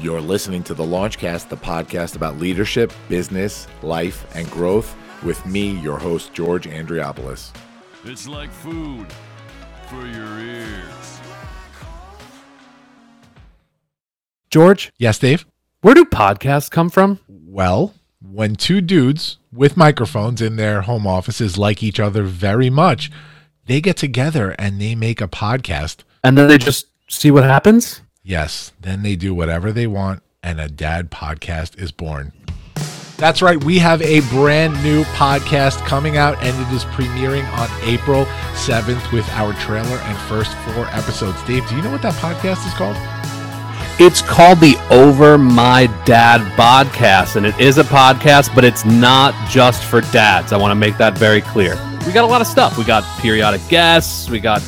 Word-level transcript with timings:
You're 0.00 0.20
listening 0.20 0.62
to 0.64 0.74
the 0.74 0.84
Launchcast, 0.84 1.48
the 1.48 1.56
podcast 1.56 2.14
about 2.14 2.38
leadership, 2.38 2.92
business, 3.08 3.66
life, 3.82 4.24
and 4.36 4.48
growth 4.50 4.94
with 5.24 5.44
me, 5.44 5.72
your 5.80 5.98
host, 5.98 6.32
George 6.32 6.68
Andriopoulos. 6.68 7.50
It's 8.04 8.28
like 8.28 8.50
food 8.50 9.06
for 9.88 10.06
your 10.06 10.38
ears. 10.38 11.20
George, 14.50 14.92
Yes, 14.98 15.18
Dave. 15.18 15.44
where 15.80 15.94
do 15.94 16.04
podcasts 16.04 16.70
come 16.70 16.90
from? 16.90 17.18
Well, 17.28 17.92
when 18.20 18.54
two 18.54 18.80
dudes 18.80 19.38
with 19.52 19.76
microphones 19.76 20.40
in 20.40 20.56
their 20.56 20.82
home 20.82 21.06
offices 21.06 21.58
like 21.58 21.82
each 21.82 21.98
other 22.00 22.22
very 22.22 22.70
much, 22.70 23.10
they 23.66 23.80
get 23.80 23.96
together 23.96 24.52
and 24.58 24.80
they 24.80 24.94
make 24.94 25.20
a 25.20 25.28
podcast. 25.28 25.98
And 26.22 26.38
then 26.38 26.48
they 26.48 26.58
just 26.58 26.86
see 27.08 27.30
what 27.30 27.44
happens? 27.44 28.00
Yes, 28.28 28.72
then 28.78 29.02
they 29.02 29.16
do 29.16 29.34
whatever 29.34 29.72
they 29.72 29.86
want, 29.86 30.22
and 30.42 30.60
a 30.60 30.68
dad 30.68 31.10
podcast 31.10 31.80
is 31.80 31.92
born. 31.92 32.34
That's 33.16 33.40
right, 33.40 33.64
we 33.64 33.78
have 33.78 34.02
a 34.02 34.20
brand 34.28 34.74
new 34.82 35.04
podcast 35.04 35.78
coming 35.86 36.18
out, 36.18 36.36
and 36.42 36.48
it 36.48 36.74
is 36.74 36.84
premiering 36.84 37.50
on 37.56 37.70
April 37.88 38.26
7th 38.52 39.12
with 39.12 39.26
our 39.30 39.54
trailer 39.54 39.96
and 39.96 40.18
first 40.28 40.52
four 40.58 40.84
episodes. 40.88 41.42
Dave, 41.44 41.66
do 41.70 41.76
you 41.76 41.80
know 41.80 41.90
what 41.90 42.02
that 42.02 42.12
podcast 42.16 42.66
is 42.66 42.74
called? 42.74 42.98
It's 43.98 44.20
called 44.20 44.60
the 44.60 44.76
Over 44.90 45.38
My 45.38 45.86
Dad 46.04 46.42
podcast, 46.52 47.36
and 47.36 47.46
it 47.46 47.58
is 47.58 47.78
a 47.78 47.84
podcast, 47.84 48.54
but 48.54 48.62
it's 48.62 48.84
not 48.84 49.32
just 49.48 49.82
for 49.84 50.02
dads. 50.02 50.52
I 50.52 50.58
want 50.58 50.72
to 50.72 50.74
make 50.74 50.98
that 50.98 51.16
very 51.16 51.40
clear. 51.40 51.76
We 52.06 52.12
got 52.12 52.24
a 52.24 52.30
lot 52.30 52.42
of 52.42 52.46
stuff. 52.46 52.76
We 52.76 52.84
got 52.84 53.04
periodic 53.22 53.62
guests, 53.70 54.28
we 54.28 54.38
got 54.38 54.60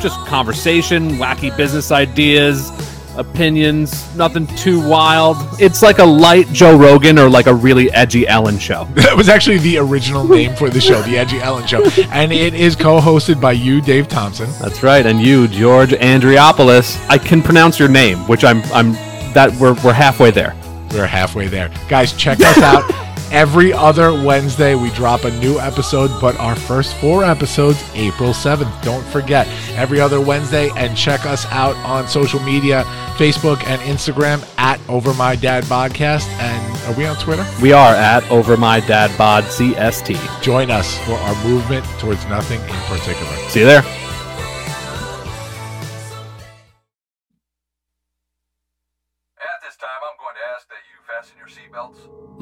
just 0.00 0.18
conversation, 0.26 1.10
wacky 1.18 1.54
business 1.54 1.92
ideas, 1.92 2.70
opinions, 3.16 4.14
nothing 4.16 4.46
too 4.48 4.86
wild. 4.86 5.36
It's 5.60 5.82
like 5.82 5.98
a 5.98 6.04
light 6.04 6.48
Joe 6.52 6.76
Rogan 6.76 7.18
or 7.18 7.28
like 7.28 7.46
a 7.46 7.54
really 7.54 7.90
edgy 7.92 8.26
Ellen 8.26 8.58
show. 8.58 8.88
That 9.02 9.16
was 9.16 9.28
actually 9.28 9.58
the 9.58 9.78
original 9.78 10.26
name 10.26 10.54
for 10.54 10.70
the 10.70 10.80
show, 10.80 11.02
The 11.02 11.18
Edgy 11.18 11.38
Ellen 11.38 11.66
Show. 11.66 11.82
And 12.12 12.32
it 12.32 12.54
is 12.54 12.76
co 12.76 13.00
hosted 13.00 13.40
by 13.40 13.52
you, 13.52 13.80
Dave 13.80 14.08
Thompson. 14.08 14.48
That's 14.60 14.82
right, 14.82 15.04
and 15.04 15.20
you, 15.20 15.48
George 15.48 15.90
Andriopoulos. 15.90 17.04
I 17.08 17.18
can 17.18 17.42
pronounce 17.42 17.78
your 17.78 17.88
name, 17.88 18.18
which 18.28 18.44
I'm 18.44 18.62
I'm 18.72 18.92
that 19.34 19.52
we're 19.60 19.74
we're 19.84 19.92
halfway 19.92 20.30
there. 20.30 20.54
We're 20.92 21.06
halfway 21.06 21.48
there. 21.48 21.70
Guys, 21.88 22.12
check 22.12 22.40
us 22.40 22.58
out. 22.58 22.84
Every 23.32 23.72
other 23.72 24.12
Wednesday, 24.12 24.74
we 24.74 24.90
drop 24.90 25.24
a 25.24 25.30
new 25.38 25.58
episode, 25.58 26.10
but 26.20 26.36
our 26.36 26.54
first 26.54 26.94
four 26.98 27.24
episodes, 27.24 27.82
April 27.94 28.34
7th. 28.34 28.82
Don't 28.82 29.04
forget, 29.06 29.48
every 29.70 30.00
other 30.00 30.20
Wednesday, 30.20 30.68
and 30.76 30.94
check 30.94 31.24
us 31.24 31.46
out 31.46 31.74
on 31.76 32.06
social 32.06 32.40
media 32.40 32.84
Facebook 33.16 33.64
and 33.64 33.80
Instagram 33.82 34.46
at 34.58 34.78
Over 34.86 35.14
My 35.14 35.34
Dad 35.34 35.64
Podcast. 35.64 36.26
And 36.40 36.76
are 36.86 36.98
we 36.98 37.06
on 37.06 37.16
Twitter? 37.16 37.46
We 37.62 37.72
are 37.72 37.94
at 37.94 38.30
Over 38.30 38.58
My 38.58 38.80
Dad 38.80 39.16
Bod 39.16 39.44
CST. 39.44 40.42
Join 40.42 40.70
us 40.70 40.98
for 41.06 41.14
our 41.14 41.44
movement 41.44 41.86
towards 41.98 42.26
nothing 42.26 42.60
in 42.60 42.80
particular. 42.86 43.32
See 43.48 43.60
you 43.60 43.66
there. 43.66 44.11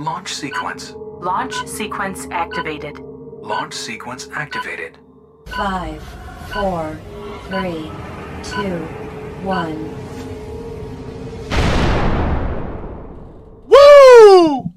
Launch 0.01 0.33
sequence. 0.33 0.95
Launch 0.97 1.67
sequence 1.67 2.27
activated. 2.31 2.99
Launch 3.43 3.75
sequence 3.75 4.31
activated. 4.33 4.97
Five, 5.49 6.03
four, 6.51 6.99
three, 7.49 7.93
two, 8.43 8.79
one. 9.45 9.91
Woo! 13.67 14.73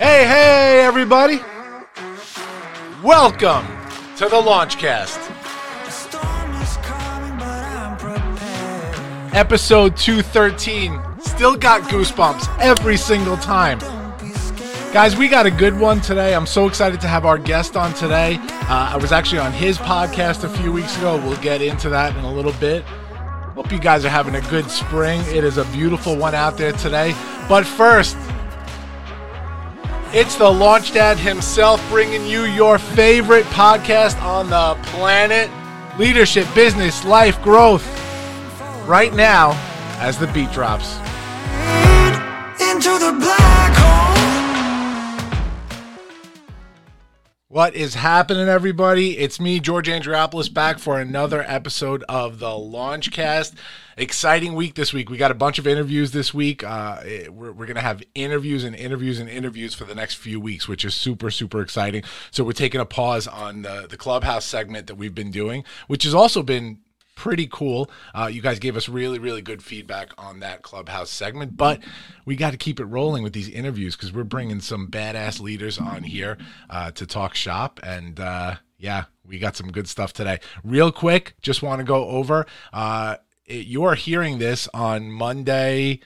Hey, 0.00 0.26
hey, 0.26 0.80
everybody. 0.84 1.40
Welcome 3.04 3.66
to 4.16 4.24
the 4.24 4.42
Launchcast. 4.42 5.39
Episode 9.32 9.96
213. 9.96 11.00
Still 11.20 11.56
got 11.56 11.82
goosebumps 11.82 12.58
every 12.58 12.96
single 12.96 13.36
time. 13.36 13.78
Guys, 14.92 15.16
we 15.16 15.28
got 15.28 15.46
a 15.46 15.50
good 15.52 15.78
one 15.78 16.00
today. 16.00 16.34
I'm 16.34 16.46
so 16.46 16.66
excited 16.66 17.00
to 17.02 17.06
have 17.06 17.24
our 17.24 17.38
guest 17.38 17.76
on 17.76 17.94
today. 17.94 18.38
Uh, 18.40 18.90
I 18.92 18.96
was 18.96 19.12
actually 19.12 19.38
on 19.38 19.52
his 19.52 19.78
podcast 19.78 20.42
a 20.42 20.48
few 20.48 20.72
weeks 20.72 20.96
ago. 20.98 21.16
We'll 21.16 21.36
get 21.36 21.62
into 21.62 21.88
that 21.90 22.16
in 22.16 22.24
a 22.24 22.32
little 22.32 22.54
bit. 22.54 22.82
Hope 23.54 23.70
you 23.70 23.78
guys 23.78 24.04
are 24.04 24.08
having 24.08 24.34
a 24.34 24.40
good 24.50 24.68
spring. 24.68 25.20
It 25.28 25.44
is 25.44 25.58
a 25.58 25.64
beautiful 25.66 26.16
one 26.16 26.34
out 26.34 26.56
there 26.58 26.72
today. 26.72 27.14
But 27.48 27.64
first, 27.64 28.16
it's 30.12 30.34
the 30.34 30.50
Launch 30.50 30.92
Dad 30.92 31.18
himself 31.18 31.80
bringing 31.88 32.26
you 32.26 32.42
your 32.42 32.78
favorite 32.78 33.44
podcast 33.46 34.20
on 34.22 34.50
the 34.50 34.76
planet 34.90 35.48
leadership, 35.98 36.52
business, 36.54 37.04
life, 37.04 37.40
growth. 37.42 37.84
Right 38.86 39.14
now, 39.14 39.52
as 40.00 40.18
the 40.18 40.26
beat 40.28 40.50
drops. 40.50 40.96
into 42.60 42.98
the 42.98 43.16
black 43.20 43.72
hole. 43.76 44.10
What 47.46 47.74
is 47.74 47.94
happening, 47.94 48.48
everybody? 48.48 49.18
It's 49.18 49.38
me, 49.38 49.60
George 49.60 49.88
Andriopoulos, 49.88 50.52
back 50.52 50.78
for 50.78 50.98
another 50.98 51.44
episode 51.46 52.04
of 52.08 52.38
the 52.38 52.46
Launchcast. 52.46 53.54
Exciting 53.96 54.54
week 54.54 54.74
this 54.74 54.92
week. 54.92 55.10
We 55.10 55.16
got 55.18 55.30
a 55.30 55.34
bunch 55.34 55.58
of 55.58 55.66
interviews 55.66 56.12
this 56.12 56.32
week. 56.32 56.64
Uh, 56.64 57.00
we're 57.28 57.52
we're 57.52 57.66
going 57.66 57.74
to 57.74 57.82
have 57.82 58.02
interviews 58.14 58.64
and 58.64 58.74
interviews 58.74 59.18
and 59.18 59.28
interviews 59.28 59.74
for 59.74 59.84
the 59.84 59.94
next 59.94 60.14
few 60.14 60.40
weeks, 60.40 60.66
which 60.66 60.84
is 60.84 60.94
super, 60.94 61.30
super 61.30 61.60
exciting. 61.60 62.02
So 62.30 62.44
we're 62.44 62.52
taking 62.52 62.80
a 62.80 62.86
pause 62.86 63.26
on 63.26 63.62
the, 63.62 63.86
the 63.88 63.96
Clubhouse 63.96 64.44
segment 64.46 64.86
that 64.86 64.94
we've 64.94 65.14
been 65.14 65.30
doing, 65.30 65.64
which 65.86 66.04
has 66.04 66.14
also 66.14 66.42
been 66.42 66.78
pretty 67.20 67.46
cool. 67.52 67.90
Uh, 68.14 68.30
you 68.32 68.40
guys 68.40 68.58
gave 68.58 68.78
us 68.78 68.88
really, 68.88 69.18
really 69.18 69.42
good 69.42 69.62
feedback 69.62 70.10
on 70.16 70.40
that 70.40 70.62
clubhouse 70.62 71.10
segment, 71.10 71.54
but 71.54 71.78
we 72.24 72.34
got 72.34 72.52
to 72.52 72.56
keep 72.56 72.80
it 72.80 72.86
rolling 72.86 73.22
with 73.22 73.34
these 73.34 73.50
interviews 73.50 73.94
because 73.94 74.10
we're 74.10 74.24
bringing 74.24 74.58
some 74.58 74.88
badass 74.88 75.38
leaders 75.38 75.78
on 75.78 76.02
here 76.02 76.38
uh, 76.70 76.90
to 76.92 77.04
talk 77.04 77.34
shop. 77.34 77.78
And 77.82 78.18
uh, 78.18 78.54
yeah, 78.78 79.04
we 79.22 79.38
got 79.38 79.54
some 79.54 79.70
good 79.70 79.86
stuff 79.86 80.14
today. 80.14 80.40
Real 80.64 80.90
quick, 80.90 81.34
just 81.42 81.62
want 81.62 81.80
to 81.80 81.84
go 81.84 82.08
over. 82.08 82.46
Uh, 82.72 83.16
you're 83.44 83.96
hearing 83.96 84.38
this 84.38 84.66
on 84.72 85.10
Monday. 85.10 86.00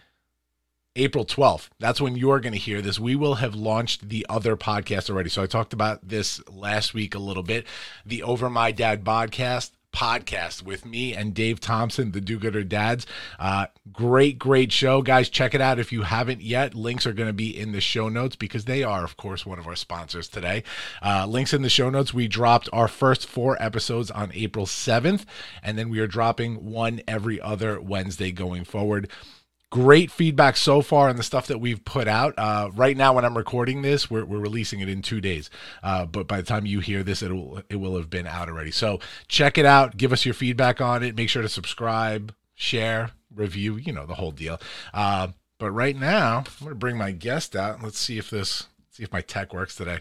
April 0.97 1.25
12th. 1.25 1.71
That's 1.81 2.01
when 2.01 2.15
you're 2.15 2.39
going 2.39 2.53
to 2.53 2.59
hear 2.59 2.81
this. 2.81 3.01
We 3.01 3.17
will 3.17 3.35
have 3.37 3.57
launched 3.57 4.09
the 4.09 4.25
other 4.29 4.57
podcast 4.57 5.11
already. 5.11 5.29
So 5.29 5.43
I 5.43 5.47
talked 5.47 5.73
about 5.73 6.07
this 6.07 6.41
last 6.49 6.95
week 6.95 7.17
a 7.17 7.19
little 7.19 7.43
bit. 7.43 7.67
The 8.07 8.23
Over 8.23 8.49
My 8.49 8.71
Dad 8.71 9.05
podcast 9.05 9.73
podcast 9.95 10.63
with 10.63 10.85
me 10.85 11.15
and 11.15 11.33
Dave 11.33 11.61
Thompson, 11.61 12.11
the 12.11 12.21
Do 12.21 12.39
Gooder 12.39 12.65
Dads. 12.65 13.07
Uh, 13.39 13.67
great, 13.93 14.39
great 14.39 14.73
show, 14.73 15.01
guys. 15.01 15.29
Check 15.29 15.55
it 15.55 15.61
out 15.61 15.79
if 15.79 15.93
you 15.93 16.03
haven't 16.03 16.43
yet. 16.43 16.75
Links 16.75 17.07
are 17.07 17.13
going 17.13 17.29
to 17.29 17.33
be 17.33 17.57
in 17.57 17.73
the 17.73 17.81
show 17.81 18.09
notes 18.09 18.37
because 18.37 18.65
they 18.65 18.83
are, 18.83 19.05
of 19.05 19.17
course, 19.17 19.47
one 19.47 19.59
of 19.59 19.67
our 19.67 19.77
sponsors 19.77 20.29
today. 20.29 20.65
Uh, 21.03 21.27
links 21.27 21.55
in 21.55 21.63
the 21.63 21.69
show 21.69 21.89
notes. 21.89 22.13
We 22.13 22.29
dropped 22.29 22.69
our 22.73 22.89
first 22.89 23.27
four 23.27 23.61
episodes 23.63 24.11
on 24.11 24.33
April 24.35 24.67
7th, 24.67 25.25
and 25.63 25.79
then 25.79 25.89
we 25.89 26.01
are 26.01 26.07
dropping 26.07 26.71
one 26.71 27.01
every 27.07 27.41
other 27.41 27.81
Wednesday 27.81 28.33
going 28.33 28.65
forward 28.65 29.09
great 29.75 30.09
feedback 30.09 30.57
so 30.57 30.81
far 30.81 31.09
on 31.09 31.17
the 31.17 31.23
stuff 31.25 31.49
that 31.49 31.59
we've 31.59 31.85
put 31.85 32.07
out. 32.07 32.33
Uh, 32.39 32.71
right 32.77 32.97
now, 32.97 33.13
when 33.13 33.25
I'm 33.25 33.37
recording 33.37 33.83
this, 33.83 34.09
we're, 34.09 34.25
we're 34.25 34.39
releasing 34.39 34.79
it 34.79 34.89
in 34.89 35.03
two 35.03 35.21
days. 35.21 35.51
Uh, 35.83 36.07
but 36.07 36.29
by 36.29 36.37
the 36.37 36.45
time 36.45 36.65
you 36.65 36.79
hear 36.79 37.03
this, 37.03 37.23
it 37.23 37.33
will 37.33 37.61
it 37.69 37.75
will 37.75 37.97
have 37.97 38.09
been 38.09 38.29
out 38.29 38.49
already. 38.49 38.71
So 38.71 39.01
check 39.27 39.59
it 39.59 39.67
out. 39.67 39.97
Give 39.97 40.13
us 40.13 40.25
your 40.25 40.33
feedback 40.33 40.81
on 40.81 41.03
it. 41.03 41.17
Make 41.17 41.29
sure 41.29 41.43
to 41.43 41.49
subscribe, 41.49 42.33
share, 42.55 43.11
review. 43.35 43.75
You 43.75 43.93
know 43.93 44.07
the 44.07 44.15
whole 44.15 44.31
deal. 44.31 44.61
Uh, 44.93 45.29
but 45.59 45.73
right 45.73 45.97
now, 45.97 46.45
I'm 46.61 46.65
gonna 46.65 46.77
bring 46.77 46.97
my 46.97 47.11
guest 47.11 47.57
out. 47.57 47.83
Let's 47.83 47.99
see 47.99 48.17
if 48.17 48.31
this 48.31 48.69
see 48.93 49.03
if 49.03 49.13
my 49.13 49.23
tech 49.23 49.53
works 49.53 49.75
today. 49.75 49.99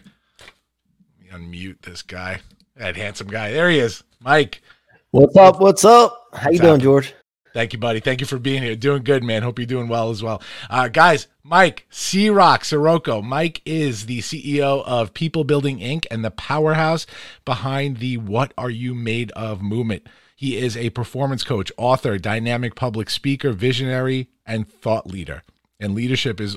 Let 1.32 1.40
me 1.40 1.48
unmute 1.48 1.82
this 1.82 2.02
guy. 2.02 2.42
That 2.76 2.94
handsome 2.94 3.26
guy. 3.26 3.50
There 3.50 3.68
he 3.68 3.80
is, 3.80 4.04
Mike. 4.20 4.62
What's 5.10 5.36
up? 5.36 5.60
What's 5.60 5.84
up? 5.84 6.28
How 6.32 6.50
you 6.50 6.60
doing? 6.60 6.80
George? 6.80 7.12
Thank 7.54 7.72
you, 7.72 7.78
buddy. 7.78 8.00
Thank 8.00 8.20
you 8.20 8.26
for 8.26 8.40
being 8.40 8.64
here. 8.64 8.74
Doing 8.74 9.04
good, 9.04 9.22
man. 9.22 9.44
Hope 9.44 9.60
you're 9.60 9.66
doing 9.66 9.86
well 9.86 10.10
as 10.10 10.24
well. 10.24 10.42
Uh, 10.68 10.88
guys, 10.88 11.28
Mike 11.44 11.86
C 11.88 12.28
Rock 12.28 12.64
Ciorrocco. 12.64 13.22
Mike 13.22 13.62
is 13.64 14.06
the 14.06 14.18
CEO 14.18 14.84
of 14.84 15.14
People 15.14 15.44
Building 15.44 15.78
Inc. 15.78 16.04
and 16.10 16.24
the 16.24 16.32
powerhouse 16.32 17.06
behind 17.44 17.98
the 17.98 18.16
What 18.16 18.52
Are 18.58 18.70
You 18.70 18.92
Made 18.92 19.30
Of 19.32 19.62
movement. 19.62 20.04
He 20.34 20.56
is 20.56 20.76
a 20.76 20.90
performance 20.90 21.44
coach, 21.44 21.70
author, 21.76 22.18
dynamic 22.18 22.74
public 22.74 23.08
speaker, 23.08 23.52
visionary, 23.52 24.30
and 24.44 24.68
thought 24.68 25.06
leader. 25.06 25.44
And 25.78 25.94
leadership 25.94 26.40
is 26.40 26.56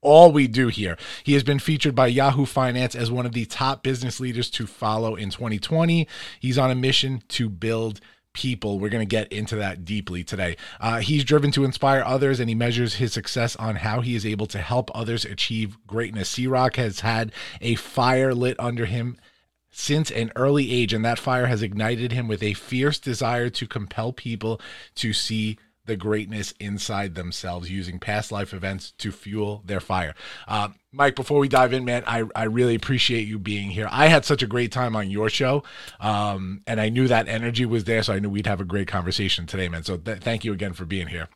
all 0.00 0.32
we 0.32 0.46
do 0.46 0.68
here. 0.68 0.96
He 1.22 1.34
has 1.34 1.42
been 1.42 1.58
featured 1.58 1.94
by 1.94 2.06
Yahoo 2.06 2.46
Finance 2.46 2.94
as 2.94 3.10
one 3.10 3.26
of 3.26 3.32
the 3.32 3.44
top 3.44 3.82
business 3.82 4.20
leaders 4.20 4.48
to 4.52 4.66
follow 4.66 5.16
in 5.16 5.28
2020. 5.28 6.08
He's 6.40 6.56
on 6.56 6.70
a 6.70 6.74
mission 6.74 7.22
to 7.28 7.50
build 7.50 8.00
people. 8.38 8.78
We're 8.78 8.88
going 8.88 9.06
to 9.06 9.16
get 9.16 9.32
into 9.32 9.56
that 9.56 9.84
deeply 9.84 10.22
today. 10.22 10.56
Uh, 10.80 11.00
he's 11.00 11.24
driven 11.24 11.50
to 11.50 11.64
inspire 11.64 12.04
others 12.06 12.38
and 12.38 12.48
he 12.48 12.54
measures 12.54 12.94
his 12.94 13.12
success 13.12 13.56
on 13.56 13.74
how 13.74 14.00
he 14.00 14.14
is 14.14 14.24
able 14.24 14.46
to 14.46 14.58
help 14.58 14.92
others 14.94 15.24
achieve 15.24 15.76
greatness. 15.88 16.28
C-Roc 16.28 16.76
has 16.76 17.00
had 17.00 17.32
a 17.60 17.74
fire 17.74 18.32
lit 18.32 18.54
under 18.60 18.86
him 18.86 19.18
since 19.72 20.12
an 20.12 20.30
early 20.36 20.72
age, 20.72 20.92
and 20.92 21.04
that 21.04 21.18
fire 21.18 21.46
has 21.46 21.62
ignited 21.62 22.12
him 22.12 22.28
with 22.28 22.42
a 22.42 22.54
fierce 22.54 23.00
desire 23.00 23.50
to 23.50 23.66
compel 23.66 24.12
people 24.12 24.60
to 24.94 25.12
see 25.12 25.58
the 25.88 25.96
greatness 25.96 26.52
inside 26.60 27.14
themselves 27.14 27.70
using 27.70 27.98
past 27.98 28.30
life 28.30 28.54
events 28.54 28.92
to 28.98 29.10
fuel 29.10 29.62
their 29.64 29.80
fire. 29.80 30.14
Uh, 30.46 30.68
Mike, 30.92 31.16
before 31.16 31.40
we 31.40 31.48
dive 31.48 31.72
in, 31.72 31.84
man, 31.84 32.04
I, 32.06 32.24
I 32.36 32.44
really 32.44 32.74
appreciate 32.74 33.26
you 33.26 33.38
being 33.38 33.70
here. 33.70 33.88
I 33.90 34.06
had 34.06 34.24
such 34.24 34.42
a 34.42 34.46
great 34.46 34.70
time 34.70 34.94
on 34.94 35.10
your 35.10 35.28
show, 35.28 35.64
um, 35.98 36.62
and 36.66 36.80
I 36.80 36.90
knew 36.90 37.08
that 37.08 37.26
energy 37.26 37.64
was 37.64 37.84
there, 37.84 38.02
so 38.02 38.12
I 38.12 38.18
knew 38.20 38.30
we'd 38.30 38.46
have 38.46 38.60
a 38.60 38.64
great 38.64 38.86
conversation 38.86 39.46
today, 39.46 39.68
man. 39.68 39.82
So 39.82 39.96
th- 39.96 40.18
thank 40.18 40.44
you 40.44 40.52
again 40.52 40.74
for 40.74 40.84
being 40.84 41.08
here. 41.08 41.28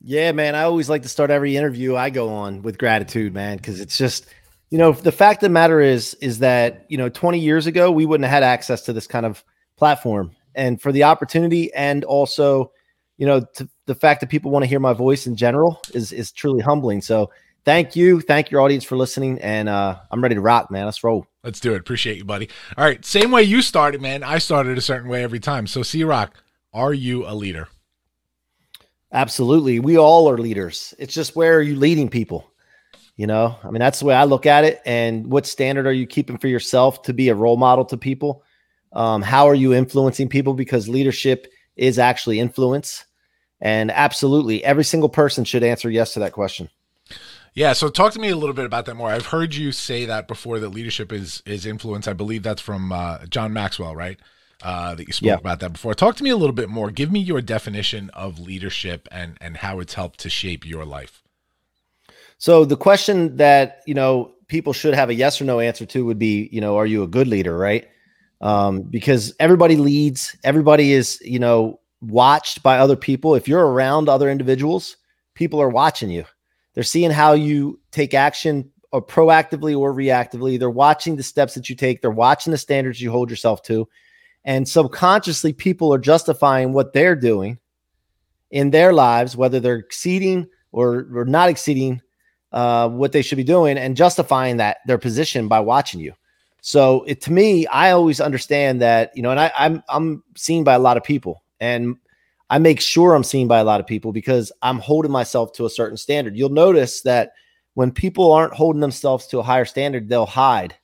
Yeah, 0.00 0.32
man. 0.32 0.54
I 0.54 0.62
always 0.62 0.88
like 0.88 1.02
to 1.02 1.08
start 1.08 1.30
every 1.30 1.56
interview 1.56 1.94
I 1.94 2.10
go 2.10 2.30
on 2.30 2.62
with 2.62 2.78
gratitude, 2.78 3.34
man, 3.34 3.58
because 3.58 3.80
it's 3.80 3.98
just, 3.98 4.26
you 4.70 4.78
know, 4.78 4.92
the 4.92 5.12
fact 5.12 5.42
of 5.42 5.48
the 5.48 5.52
matter 5.52 5.80
is, 5.80 6.14
is 6.14 6.38
that, 6.38 6.86
you 6.88 6.96
know, 6.96 7.10
20 7.10 7.38
years 7.38 7.66
ago, 7.66 7.90
we 7.90 8.06
wouldn't 8.06 8.24
have 8.24 8.42
had 8.42 8.42
access 8.42 8.82
to 8.82 8.92
this 8.92 9.06
kind 9.06 9.26
of 9.26 9.44
platform 9.76 10.32
and 10.54 10.80
for 10.80 10.90
the 10.90 11.04
opportunity 11.04 11.72
and 11.74 12.04
also, 12.04 12.72
you 13.18 13.26
know, 13.26 13.40
to, 13.56 13.68
the 13.86 13.94
fact 13.94 14.20
that 14.20 14.30
people 14.30 14.50
want 14.50 14.62
to 14.62 14.68
hear 14.68 14.80
my 14.80 14.94
voice 14.94 15.26
in 15.26 15.36
general 15.36 15.80
is 15.92 16.12
is 16.12 16.32
truly 16.32 16.62
humbling. 16.62 17.02
So 17.02 17.30
thank 17.64 17.94
you, 17.94 18.20
thank 18.20 18.50
your 18.50 18.62
audience 18.62 18.84
for 18.84 18.96
listening, 18.96 19.38
and 19.40 19.68
uh, 19.68 19.98
I'm 20.10 20.22
ready 20.22 20.36
to 20.36 20.40
rock, 20.40 20.70
man. 20.70 20.86
Let's 20.86 21.04
roll. 21.04 21.26
Let's 21.44 21.60
do 21.60 21.74
it. 21.74 21.80
Appreciate 21.80 22.16
you, 22.16 22.24
buddy. 22.24 22.48
All 22.76 22.84
right, 22.84 23.04
same 23.04 23.30
way 23.30 23.42
you 23.42 23.60
started, 23.60 24.00
man. 24.00 24.22
I 24.22 24.38
started 24.38 24.78
a 24.78 24.80
certain 24.80 25.10
way 25.10 25.22
every 25.22 25.40
time. 25.40 25.66
So, 25.66 25.82
C-Roc, 25.82 26.34
are 26.72 26.94
you 26.94 27.26
a 27.26 27.34
leader? 27.34 27.68
Absolutely. 29.12 29.80
We 29.80 29.96
all 29.96 30.28
are 30.28 30.38
leaders. 30.38 30.94
It's 30.98 31.14
just 31.14 31.34
where 31.34 31.56
are 31.56 31.62
you 31.62 31.76
leading 31.76 32.08
people? 32.08 32.50
You 33.16 33.26
know, 33.26 33.56
I 33.64 33.70
mean, 33.70 33.80
that's 33.80 33.98
the 33.98 34.04
way 34.04 34.14
I 34.14 34.24
look 34.24 34.46
at 34.46 34.64
it. 34.64 34.80
And 34.86 35.26
what 35.26 35.46
standard 35.46 35.86
are 35.86 35.92
you 35.92 36.06
keeping 36.06 36.38
for 36.38 36.46
yourself 36.46 37.02
to 37.02 37.12
be 37.12 37.30
a 37.30 37.34
role 37.34 37.56
model 37.56 37.84
to 37.86 37.96
people? 37.96 38.44
Um, 38.92 39.22
how 39.22 39.48
are 39.48 39.56
you 39.56 39.74
influencing 39.74 40.28
people? 40.28 40.54
Because 40.54 40.88
leadership 40.88 41.48
is 41.76 41.98
actually 41.98 42.38
influence. 42.38 43.04
And 43.60 43.90
absolutely, 43.90 44.64
every 44.64 44.84
single 44.84 45.08
person 45.08 45.44
should 45.44 45.64
answer 45.64 45.90
yes 45.90 46.12
to 46.14 46.20
that 46.20 46.32
question. 46.32 46.70
Yeah, 47.54 47.72
so 47.72 47.88
talk 47.88 48.12
to 48.12 48.20
me 48.20 48.28
a 48.28 48.36
little 48.36 48.54
bit 48.54 48.66
about 48.66 48.86
that 48.86 48.94
more. 48.94 49.10
I've 49.10 49.26
heard 49.26 49.54
you 49.54 49.72
say 49.72 50.04
that 50.04 50.28
before 50.28 50.60
that 50.60 50.68
leadership 50.68 51.12
is 51.12 51.42
is 51.44 51.66
influence. 51.66 52.06
I 52.06 52.12
believe 52.12 52.42
that's 52.42 52.62
from 52.62 52.92
uh, 52.92 53.26
John 53.26 53.52
Maxwell, 53.52 53.96
right? 53.96 54.18
Uh, 54.62 54.94
that 54.94 55.06
you 55.06 55.12
spoke 55.12 55.26
yeah. 55.26 55.34
about 55.34 55.60
that 55.60 55.72
before. 55.72 55.94
Talk 55.94 56.16
to 56.16 56.24
me 56.24 56.30
a 56.30 56.36
little 56.36 56.54
bit 56.54 56.68
more. 56.68 56.90
Give 56.90 57.10
me 57.10 57.20
your 57.20 57.40
definition 57.40 58.10
of 58.10 58.38
leadership 58.38 59.08
and 59.10 59.38
and 59.40 59.56
how 59.56 59.80
it's 59.80 59.94
helped 59.94 60.20
to 60.20 60.30
shape 60.30 60.66
your 60.66 60.84
life. 60.84 61.22
So 62.38 62.64
the 62.64 62.76
question 62.76 63.36
that 63.38 63.82
you 63.86 63.94
know 63.94 64.34
people 64.46 64.72
should 64.72 64.94
have 64.94 65.10
a 65.10 65.14
yes 65.14 65.40
or 65.40 65.44
no 65.44 65.60
answer 65.60 65.86
to 65.86 66.04
would 66.04 66.18
be, 66.18 66.48
you 66.52 66.60
know, 66.60 66.76
are 66.76 66.86
you 66.86 67.02
a 67.02 67.06
good 67.06 67.28
leader, 67.28 67.56
right? 67.56 67.88
Um, 68.40 68.82
because 68.82 69.34
everybody 69.38 69.76
leads, 69.76 70.36
everybody 70.44 70.92
is, 70.92 71.20
you 71.22 71.38
know, 71.38 71.80
watched 72.00 72.62
by 72.62 72.78
other 72.78 72.96
people. 72.96 73.34
If 73.34 73.48
you're 73.48 73.66
around 73.66 74.08
other 74.08 74.30
individuals, 74.30 74.96
people 75.34 75.60
are 75.60 75.68
watching 75.68 76.10
you. 76.10 76.24
They're 76.74 76.84
seeing 76.84 77.10
how 77.10 77.32
you 77.32 77.80
take 77.90 78.14
action 78.14 78.70
or 78.92 79.04
proactively 79.04 79.76
or 79.76 79.92
reactively. 79.92 80.58
They're 80.58 80.70
watching 80.70 81.16
the 81.16 81.22
steps 81.22 81.54
that 81.54 81.68
you 81.68 81.74
take. 81.74 82.00
They're 82.00 82.10
watching 82.10 82.50
the 82.50 82.58
standards 82.58 83.00
you 83.00 83.10
hold 83.10 83.30
yourself 83.30 83.62
to. 83.64 83.88
And 84.44 84.68
subconsciously, 84.68 85.52
people 85.52 85.92
are 85.92 85.98
justifying 85.98 86.72
what 86.72 86.92
they're 86.92 87.16
doing 87.16 87.58
in 88.50 88.70
their 88.70 88.92
lives, 88.92 89.36
whether 89.36 89.60
they're 89.60 89.76
exceeding 89.76 90.48
or, 90.72 91.06
or 91.12 91.24
not 91.24 91.48
exceeding 91.48 92.00
uh, 92.52 92.88
what 92.88 93.12
they 93.12 93.22
should 93.22 93.36
be 93.36 93.44
doing 93.44 93.76
and 93.76 93.96
justifying 93.96 94.56
that 94.56 94.78
their 94.86 94.98
position 94.98 95.48
by 95.48 95.60
watching 95.60 96.00
you. 96.00 96.14
So 96.60 97.04
it, 97.04 97.20
to 97.22 97.32
me, 97.32 97.66
I 97.66 97.90
always 97.90 98.20
understand 98.20 98.80
that, 98.80 99.14
you 99.14 99.22
know, 99.22 99.30
and 99.30 99.40
I, 99.40 99.52
I'm, 99.58 99.82
I'm 99.88 100.22
seen 100.36 100.64
by 100.64 100.74
a 100.74 100.78
lot 100.78 100.96
of 100.96 101.04
people 101.04 101.42
and 101.60 101.96
I 102.50 102.58
make 102.58 102.80
sure 102.80 103.14
I'm 103.14 103.24
seen 103.24 103.48
by 103.48 103.58
a 103.58 103.64
lot 103.64 103.80
of 103.80 103.86
people 103.86 104.12
because 104.12 104.52
I'm 104.62 104.78
holding 104.78 105.12
myself 105.12 105.52
to 105.54 105.66
a 105.66 105.70
certain 105.70 105.96
standard. 105.96 106.36
You'll 106.36 106.48
notice 106.48 107.02
that 107.02 107.32
when 107.74 107.92
people 107.92 108.32
aren't 108.32 108.54
holding 108.54 108.80
themselves 108.80 109.26
to 109.28 109.38
a 109.38 109.42
higher 109.42 109.64
standard, 109.64 110.08
they'll 110.08 110.26
hide. 110.26 110.74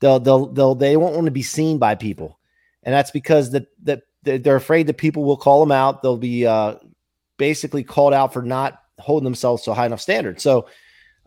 They'll 0.00 0.20
they'll 0.20 0.46
they'll 0.46 0.74
they 0.74 0.96
won't 0.96 1.14
want 1.14 1.26
to 1.26 1.30
be 1.30 1.42
seen 1.42 1.78
by 1.78 1.94
people, 1.94 2.38
and 2.82 2.92
that's 2.92 3.10
because 3.10 3.52
that 3.52 3.68
that 3.84 4.02
they're 4.22 4.56
afraid 4.56 4.88
that 4.88 4.98
people 4.98 5.24
will 5.24 5.36
call 5.36 5.60
them 5.60 5.72
out. 5.72 6.02
They'll 6.02 6.18
be 6.18 6.46
uh, 6.46 6.74
basically 7.38 7.82
called 7.82 8.12
out 8.12 8.32
for 8.32 8.42
not 8.42 8.82
holding 8.98 9.24
themselves 9.24 9.62
to 9.62 9.70
a 9.70 9.74
high 9.74 9.86
enough 9.86 10.00
standard. 10.00 10.40
So. 10.40 10.66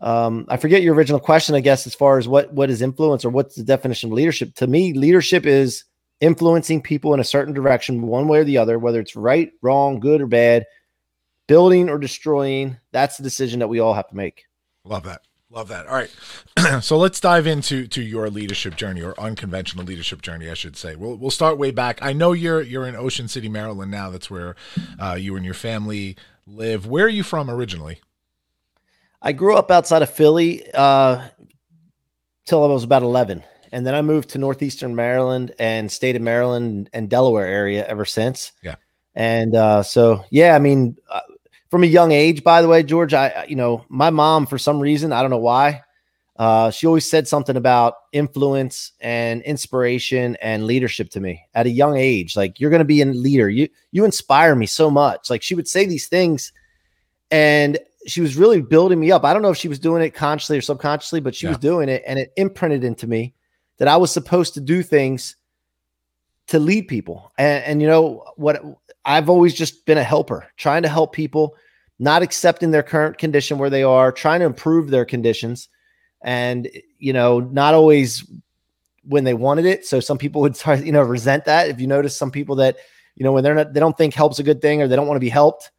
Um, 0.02 0.46
I 0.48 0.56
forget 0.56 0.80
your 0.80 0.94
original 0.94 1.20
question, 1.20 1.54
I 1.54 1.60
guess, 1.60 1.86
as 1.86 1.94
far 1.94 2.16
as 2.16 2.26
what 2.26 2.50
what 2.54 2.70
is 2.70 2.80
influence 2.80 3.22
or 3.22 3.28
what's 3.28 3.56
the 3.56 3.62
definition 3.62 4.08
of 4.08 4.14
leadership. 4.14 4.54
To 4.54 4.66
me, 4.66 4.94
leadership 4.94 5.44
is 5.44 5.84
influencing 6.20 6.82
people 6.82 7.14
in 7.14 7.20
a 7.20 7.24
certain 7.24 7.54
direction, 7.54 8.02
one 8.02 8.28
way 8.28 8.40
or 8.40 8.44
the 8.44 8.58
other, 8.58 8.78
whether 8.78 9.00
it's 9.00 9.16
right, 9.16 9.52
wrong, 9.62 10.00
good, 10.00 10.20
or 10.20 10.26
bad, 10.26 10.66
building 11.46 11.88
or 11.88 11.98
destroying. 11.98 12.76
That's 12.92 13.16
the 13.16 13.22
decision 13.22 13.60
that 13.60 13.68
we 13.68 13.80
all 13.80 13.94
have 13.94 14.08
to 14.08 14.16
make. 14.16 14.44
Love 14.84 15.04
that. 15.04 15.22
Love 15.52 15.68
that. 15.68 15.88
All 15.88 15.94
right. 15.94 16.14
so 16.82 16.96
let's 16.96 17.18
dive 17.18 17.46
into 17.46 17.88
to 17.88 18.02
your 18.02 18.30
leadership 18.30 18.76
journey 18.76 19.02
or 19.02 19.18
unconventional 19.18 19.84
leadership 19.84 20.22
journey, 20.22 20.48
I 20.48 20.54
should 20.54 20.76
say. 20.76 20.94
We'll 20.94 21.16
we'll 21.16 21.32
start 21.32 21.58
way 21.58 21.72
back. 21.72 22.00
I 22.02 22.12
know 22.12 22.32
you're 22.32 22.62
you're 22.62 22.86
in 22.86 22.94
Ocean 22.94 23.26
City, 23.26 23.48
Maryland 23.48 23.90
now. 23.90 24.10
That's 24.10 24.30
where 24.30 24.54
uh, 25.00 25.14
you 25.18 25.34
and 25.34 25.44
your 25.44 25.54
family 25.54 26.16
live. 26.46 26.86
Where 26.86 27.06
are 27.06 27.08
you 27.08 27.24
from 27.24 27.50
originally? 27.50 28.00
I 29.20 29.32
grew 29.32 29.56
up 29.56 29.72
outside 29.72 30.02
of 30.02 30.10
Philly 30.10 30.64
uh, 30.72 31.26
till 32.46 32.62
I 32.62 32.68
was 32.68 32.84
about 32.84 33.02
11 33.02 33.42
and 33.72 33.86
then 33.86 33.94
I 33.94 34.02
moved 34.02 34.30
to 34.30 34.38
northeastern 34.38 34.94
Maryland 34.94 35.54
and 35.58 35.90
state 35.90 36.16
of 36.16 36.22
Maryland 36.22 36.90
and 36.92 37.08
Delaware 37.08 37.46
area 37.46 37.86
ever 37.86 38.04
since. 38.04 38.52
Yeah, 38.62 38.76
and 39.14 39.54
uh, 39.54 39.82
so 39.82 40.24
yeah, 40.30 40.54
I 40.54 40.58
mean, 40.58 40.96
uh, 41.10 41.20
from 41.70 41.84
a 41.84 41.86
young 41.86 42.12
age, 42.12 42.42
by 42.42 42.62
the 42.62 42.68
way, 42.68 42.82
George, 42.82 43.14
I 43.14 43.46
you 43.48 43.56
know 43.56 43.84
my 43.88 44.10
mom 44.10 44.46
for 44.46 44.58
some 44.58 44.80
reason 44.80 45.12
I 45.12 45.22
don't 45.22 45.30
know 45.30 45.38
why, 45.38 45.82
uh, 46.40 46.70
she 46.70 46.86
always 46.86 47.08
said 47.08 47.28
something 47.28 47.56
about 47.56 47.96
influence 48.12 48.92
and 49.00 49.42
inspiration 49.42 50.36
and 50.40 50.64
leadership 50.64 51.10
to 51.10 51.20
me 51.20 51.44
at 51.52 51.66
a 51.66 51.70
young 51.70 51.98
age. 51.98 52.34
Like 52.34 52.58
you're 52.58 52.70
going 52.70 52.78
to 52.78 52.86
be 52.86 53.02
a 53.02 53.04
leader. 53.04 53.50
You 53.50 53.68
you 53.92 54.06
inspire 54.06 54.56
me 54.56 54.64
so 54.64 54.90
much. 54.90 55.28
Like 55.28 55.42
she 55.42 55.54
would 55.54 55.68
say 55.68 55.84
these 55.84 56.08
things, 56.08 56.52
and 57.30 57.78
she 58.06 58.22
was 58.22 58.36
really 58.36 58.62
building 58.62 58.98
me 58.98 59.12
up. 59.12 59.22
I 59.22 59.34
don't 59.34 59.42
know 59.42 59.50
if 59.50 59.58
she 59.58 59.68
was 59.68 59.78
doing 59.78 60.02
it 60.02 60.14
consciously 60.14 60.56
or 60.56 60.62
subconsciously, 60.62 61.20
but 61.20 61.34
she 61.34 61.44
yeah. 61.44 61.50
was 61.50 61.58
doing 61.58 61.90
it, 61.90 62.02
and 62.06 62.18
it 62.18 62.32
imprinted 62.36 62.84
into 62.84 63.06
me 63.06 63.34
that 63.80 63.88
I 63.88 63.96
was 63.96 64.12
supposed 64.12 64.54
to 64.54 64.60
do 64.60 64.82
things 64.82 65.36
to 66.48 66.58
lead 66.58 66.86
people. 66.86 67.32
And, 67.38 67.64
and 67.64 67.82
you 67.82 67.88
know 67.88 68.22
what? 68.36 68.62
I've 69.06 69.30
always 69.30 69.54
just 69.54 69.86
been 69.86 69.96
a 69.96 70.04
helper, 70.04 70.46
trying 70.58 70.82
to 70.82 70.88
help 70.88 71.14
people, 71.14 71.56
not 71.98 72.22
accepting 72.22 72.72
their 72.72 72.82
current 72.82 73.16
condition 73.16 73.56
where 73.56 73.70
they 73.70 73.82
are, 73.82 74.12
trying 74.12 74.40
to 74.40 74.46
improve 74.46 74.90
their 74.90 75.06
conditions, 75.06 75.68
and 76.22 76.68
you 76.98 77.14
know, 77.14 77.40
not 77.40 77.72
always 77.72 78.22
when 79.04 79.24
they 79.24 79.32
wanted 79.32 79.64
it. 79.64 79.86
So 79.86 79.98
some 79.98 80.18
people 80.18 80.42
would 80.42 80.56
start, 80.58 80.84
you 80.84 80.92
know, 80.92 81.02
resent 81.02 81.46
that. 81.46 81.70
If 81.70 81.80
you 81.80 81.86
notice 81.86 82.14
some 82.14 82.30
people 82.30 82.56
that, 82.56 82.76
you 83.16 83.24
know, 83.24 83.32
when 83.32 83.42
they're 83.42 83.54
not, 83.54 83.72
they 83.72 83.80
don't 83.80 83.96
think 83.96 84.12
help's 84.12 84.38
a 84.38 84.42
good 84.42 84.60
thing 84.60 84.82
or 84.82 84.88
they 84.88 84.96
don't 84.96 85.06
want 85.06 85.16
to 85.16 85.20
be 85.20 85.30
helped, 85.30 85.70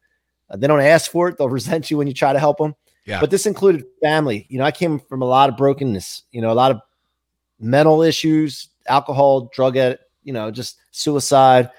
uh, 0.50 0.56
they 0.56 0.66
don't 0.66 0.80
ask 0.80 1.08
for 1.08 1.28
it. 1.28 1.38
They'll 1.38 1.48
resent 1.60 1.88
you 1.88 1.98
when 1.98 2.08
you 2.08 2.14
try 2.14 2.32
to 2.32 2.40
help 2.40 2.58
them. 2.58 2.74
Yeah. 3.06 3.20
But 3.20 3.30
this 3.30 3.46
included 3.46 3.84
family. 4.02 4.46
You 4.48 4.58
know, 4.58 4.64
I 4.64 4.72
came 4.72 4.98
from 4.98 5.22
a 5.22 5.26
lot 5.26 5.48
of 5.48 5.56
brokenness, 5.56 6.24
you 6.32 6.40
know, 6.40 6.50
a 6.50 6.54
lot 6.54 6.72
of 6.72 6.80
mental 7.62 8.02
issues, 8.02 8.68
alcohol, 8.88 9.50
drug 9.54 9.76
addict, 9.76 10.04
you 10.24 10.32
know, 10.32 10.50
just 10.50 10.78
suicide, 10.90 11.66
a 11.66 11.70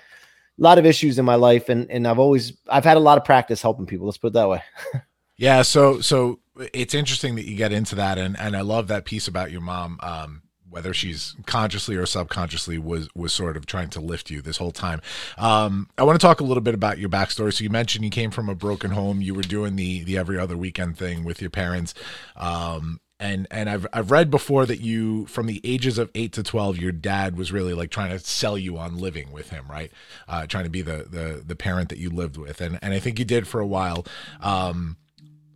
lot 0.61 0.77
of 0.77 0.85
issues 0.85 1.19
in 1.19 1.25
my 1.25 1.35
life. 1.35 1.69
And, 1.69 1.89
and 1.89 2.07
I've 2.07 2.19
always, 2.19 2.53
I've 2.69 2.85
had 2.85 2.97
a 2.97 3.01
lot 3.01 3.17
of 3.17 3.25
practice 3.25 3.61
helping 3.61 3.85
people. 3.85 4.05
Let's 4.05 4.17
put 4.17 4.27
it 4.27 4.33
that 4.33 4.49
way. 4.49 4.63
yeah. 5.37 5.61
So, 5.61 6.01
so 6.01 6.39
it's 6.73 6.93
interesting 6.93 7.35
that 7.35 7.45
you 7.45 7.55
get 7.55 7.71
into 7.71 7.95
that. 7.95 8.17
And, 8.17 8.39
and 8.39 8.55
I 8.55 8.61
love 8.61 8.87
that 8.87 9.05
piece 9.05 9.27
about 9.27 9.51
your 9.51 9.61
mom. 9.61 9.99
Um, 10.01 10.43
whether 10.73 10.91
she's 10.91 11.35
consciously 11.45 11.95
or 11.95 12.07
subconsciously 12.07 12.79
was 12.79 13.07
was 13.13 13.31
sort 13.31 13.55
of 13.55 13.67
trying 13.67 13.91
to 13.91 14.01
lift 14.01 14.31
you 14.31 14.41
this 14.41 14.57
whole 14.57 14.71
time. 14.71 15.01
Um, 15.37 15.87
I 15.99 16.03
want 16.03 16.19
to 16.19 16.25
talk 16.25 16.41
a 16.41 16.43
little 16.43 16.63
bit 16.63 16.73
about 16.73 16.97
your 16.97 17.09
backstory. 17.09 17.53
So 17.53 17.63
you 17.63 17.69
mentioned 17.69 18.03
you 18.03 18.09
came 18.09 18.31
from 18.31 18.49
a 18.49 18.55
broken 18.55 18.89
home. 18.89 19.21
You 19.21 19.35
were 19.35 19.43
doing 19.43 19.75
the 19.75 20.03
the 20.03 20.17
every 20.17 20.39
other 20.39 20.57
weekend 20.57 20.97
thing 20.97 21.23
with 21.23 21.41
your 21.41 21.51
parents. 21.51 21.93
Um, 22.35 22.99
and 23.23 23.47
and 23.49 23.69
I've 23.69 23.87
I've 23.93 24.11
read 24.11 24.29
before 24.29 24.65
that 24.65 24.81
you 24.81 25.25
from 25.27 25.47
the 25.47 25.61
ages 25.63 25.97
of 25.97 26.11
eight 26.13 26.33
to 26.33 26.43
twelve, 26.43 26.77
your 26.77 26.91
dad 26.91 27.37
was 27.37 27.51
really 27.53 27.73
like 27.73 27.89
trying 27.89 28.09
to 28.11 28.19
sell 28.19 28.57
you 28.57 28.77
on 28.77 28.97
living 28.97 29.31
with 29.31 29.49
him, 29.49 29.65
right? 29.69 29.91
Uh, 30.27 30.45
trying 30.45 30.65
to 30.65 30.69
be 30.69 30.81
the 30.81 31.07
the 31.09 31.41
the 31.45 31.55
parent 31.55 31.87
that 31.89 31.97
you 31.99 32.09
lived 32.09 32.35
with, 32.35 32.59
and 32.59 32.77
and 32.81 32.93
I 32.93 32.99
think 32.99 33.17
you 33.19 33.25
did 33.25 33.47
for 33.47 33.61
a 33.61 33.65
while. 33.65 34.05
Um, 34.41 34.97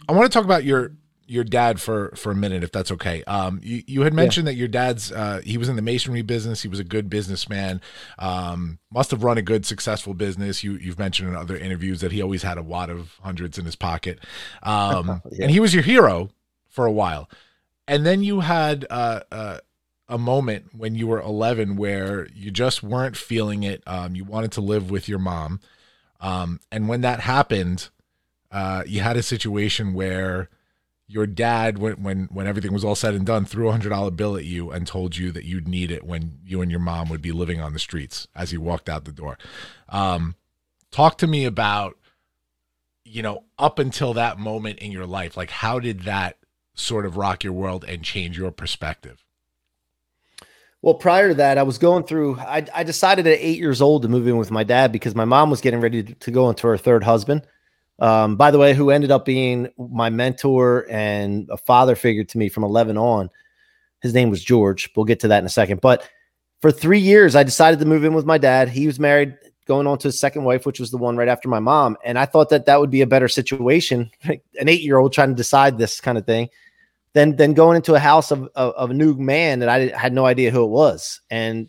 I 0.08 0.14
want 0.14 0.32
to 0.32 0.34
talk 0.34 0.46
about 0.46 0.64
your 0.64 0.94
your 1.30 1.44
dad 1.44 1.82
for 1.82 2.14
for 2.16 2.32
a 2.32 2.36
minute, 2.36 2.64
if 2.64 2.72
that's 2.72 2.90
okay. 2.90 3.22
Um, 3.26 3.60
you 3.62 3.84
you 3.86 4.02
had 4.04 4.14
mentioned 4.14 4.48
that 4.48 4.56
your 4.56 4.70
dad's 4.70 5.12
uh, 5.12 5.42
he 5.44 5.58
was 5.58 5.68
in 5.68 5.76
the 5.76 5.82
masonry 5.82 6.22
business. 6.22 6.62
He 6.62 6.70
was 6.70 6.80
a 6.80 6.86
good 6.86 7.10
businessman. 7.10 7.82
Um, 8.18 8.80
must 8.94 9.12
have 9.12 9.26
run 9.26 9.38
a 9.38 9.42
good, 9.42 9.66
successful 9.66 10.14
business. 10.14 10.64
You 10.64 10.76
you've 10.76 10.98
mentioned 11.00 11.28
in 11.28 11.36
other 11.36 11.58
interviews 11.58 12.00
that 12.00 12.14
he 12.14 12.22
always 12.22 12.44
had 12.44 12.58
a 12.58 12.64
wad 12.64 12.90
of 12.90 13.20
hundreds 13.22 13.58
in 13.58 13.66
his 13.66 13.76
pocket. 13.76 14.20
Um, 14.64 15.22
Yeah. 15.32 15.44
and 15.44 15.52
he 15.52 15.60
was 15.60 15.74
your 15.74 15.84
hero 15.84 16.30
for 16.70 16.86
a 16.86 16.92
while. 16.92 17.30
And 17.88 18.06
then 18.06 18.22
you 18.22 18.42
had 18.42 18.86
uh, 18.90 19.22
uh, 19.32 19.58
a 20.10 20.18
moment 20.18 20.76
when 20.76 20.96
you 20.96 21.08
were 21.08 21.22
11 21.22 21.78
where 21.78 22.28
you 22.34 22.52
just 22.52 22.84
weren't 22.84 23.18
feeling 23.18 23.64
it. 23.64 23.84
Um, 23.88 24.16
you 24.16 24.24
wanted 24.24 24.52
to 24.54 24.62
live 24.62 24.90
with 24.90 25.08
your 25.08 25.20
mom. 25.20 25.60
Um, 26.20 26.60
and 26.72 26.88
when 26.88 27.02
that 27.02 27.22
happened, 27.22 27.90
uh, 28.52 28.84
you 28.86 29.02
had 29.02 29.18
a 29.18 29.24
situation 29.24 29.94
where 29.94 30.50
your 31.08 31.26
dad, 31.26 31.78
when, 31.78 32.04
when 32.04 32.26
when 32.32 32.48
everything 32.48 32.74
was 32.74 32.84
all 32.84 32.96
said 32.96 33.14
and 33.14 33.26
done, 33.26 33.46
threw 33.46 33.70
a 33.70 33.72
hundred 33.72 33.90
dollar 33.90 34.12
bill 34.12 34.36
at 34.36 34.44
you 34.44 34.72
and 34.72 34.86
told 34.86 35.16
you 35.16 35.32
that 35.32 35.46
you'd 35.46 35.68
need 35.68 35.90
it 35.90 36.04
when 36.04 36.40
you 36.46 36.62
and 36.62 36.70
your 36.70 36.82
mom 36.82 37.08
would 37.10 37.22
be 37.22 37.32
living 37.32 37.62
on 37.62 37.74
the 37.74 37.80
streets 37.80 38.28
as 38.36 38.52
he 38.52 38.58
walked 38.58 38.90
out 38.90 39.06
the 39.06 39.12
door. 39.12 39.38
Um, 39.88 40.36
talk 40.92 41.18
to 41.20 41.28
me 41.28 41.46
about, 41.46 41.98
you 43.06 43.22
know, 43.22 43.46
up 43.58 43.80
until 43.80 44.14
that 44.16 44.38
moment 44.38 44.80
in 44.80 44.92
your 44.92 45.06
life, 45.06 45.38
like 45.38 45.50
how 45.50 45.80
did 45.80 46.02
that 46.02 46.38
sort 46.80 47.06
of 47.06 47.18
rock 47.18 47.44
your 47.44 47.54
world 47.54 47.86
and 47.88 48.04
change 48.04 48.38
your 48.38 48.52
perspective? 48.52 49.24
Well, 50.82 50.94
prior 50.94 51.30
to 51.30 51.34
that, 51.36 51.58
I 51.58 51.64
was 51.64 51.78
going 51.78 52.04
through. 52.04 52.40
I, 52.40 52.66
I 52.74 52.84
decided 52.84 53.26
at 53.26 53.40
eight 53.40 53.58
years 53.58 53.82
old 53.82 54.04
to 54.04 54.08
move 54.08 54.28
in 54.28 54.38
with 54.38 54.52
my 54.52 54.64
dad 54.64 54.92
because 54.92 55.16
my 55.16 55.26
mom 55.26 55.50
was 55.50 55.60
getting 55.60 55.82
ready 55.82 56.04
to, 56.04 56.32
go 56.32 56.50
into 56.50 56.68
her 56.68 56.78
third 56.78 57.04
husband. 57.04 57.48
Um, 58.00 58.36
by 58.36 58.52
the 58.52 58.60
way, 58.60 58.76
who 58.76 58.92
ended 58.92 59.10
up 59.10 59.26
being 59.26 59.70
my 59.78 60.12
mentor 60.12 60.86
and 60.90 61.50
a 61.52 61.58
father 61.58 61.96
figure 61.96 62.24
to 62.24 62.38
me 62.38 62.48
from 62.48 62.64
11 62.64 62.96
on. 62.96 63.30
His 64.02 64.14
name 64.14 64.30
was 64.30 64.44
George. 64.44 64.92
We'll 64.96 65.06
get 65.06 65.20
to 65.22 65.28
that 65.30 65.40
in 65.40 65.46
a 65.46 65.50
second. 65.50 65.82
But 65.82 66.08
for 66.62 66.72
three 66.72 67.00
years, 67.00 67.36
I 67.36 67.42
decided 67.42 67.80
to 67.80 67.86
move 67.86 68.04
in 68.04 68.14
with 68.14 68.26
my 68.26 68.38
dad. 68.38 68.70
He 68.70 68.86
was 68.86 69.00
married, 69.00 69.36
going 69.66 69.88
on 69.88 69.98
to 69.98 70.10
his 70.10 70.20
second 70.20 70.44
wife, 70.44 70.68
which 70.68 70.80
was 70.80 70.92
the 70.92 70.98
one 70.98 71.18
right 71.18 71.28
after 71.28 71.50
my 71.50 71.60
mom. 71.60 71.98
And 72.06 72.20
I 72.20 72.26
thought 72.26 72.50
that 72.50 72.68
that 72.68 72.80
would 72.80 72.92
be 72.92 73.02
a 73.02 73.08
better 73.08 73.28
situation. 73.28 74.12
An 74.24 74.70
eight 74.70 74.82
year 74.82 75.00
old 75.00 75.12
trying 75.12 75.30
to 75.30 75.36
decide 75.36 75.80
this 75.80 76.00
kind 76.00 76.20
of 76.20 76.26
thing 76.26 76.50
than 77.18 77.36
than 77.36 77.54
going 77.56 77.76
into 77.76 77.96
a 77.96 78.00
house 78.00 78.30
of, 78.30 78.44
of, 78.56 78.74
of 78.76 78.92
a 78.92 78.94
new 78.94 79.16
man 79.16 79.60
that 79.60 79.70
I 79.70 79.88
had 79.98 80.14
no 80.14 80.28
idea 80.28 80.52
who 80.52 80.64
it 80.64 80.70
was, 80.70 81.20
and 81.32 81.68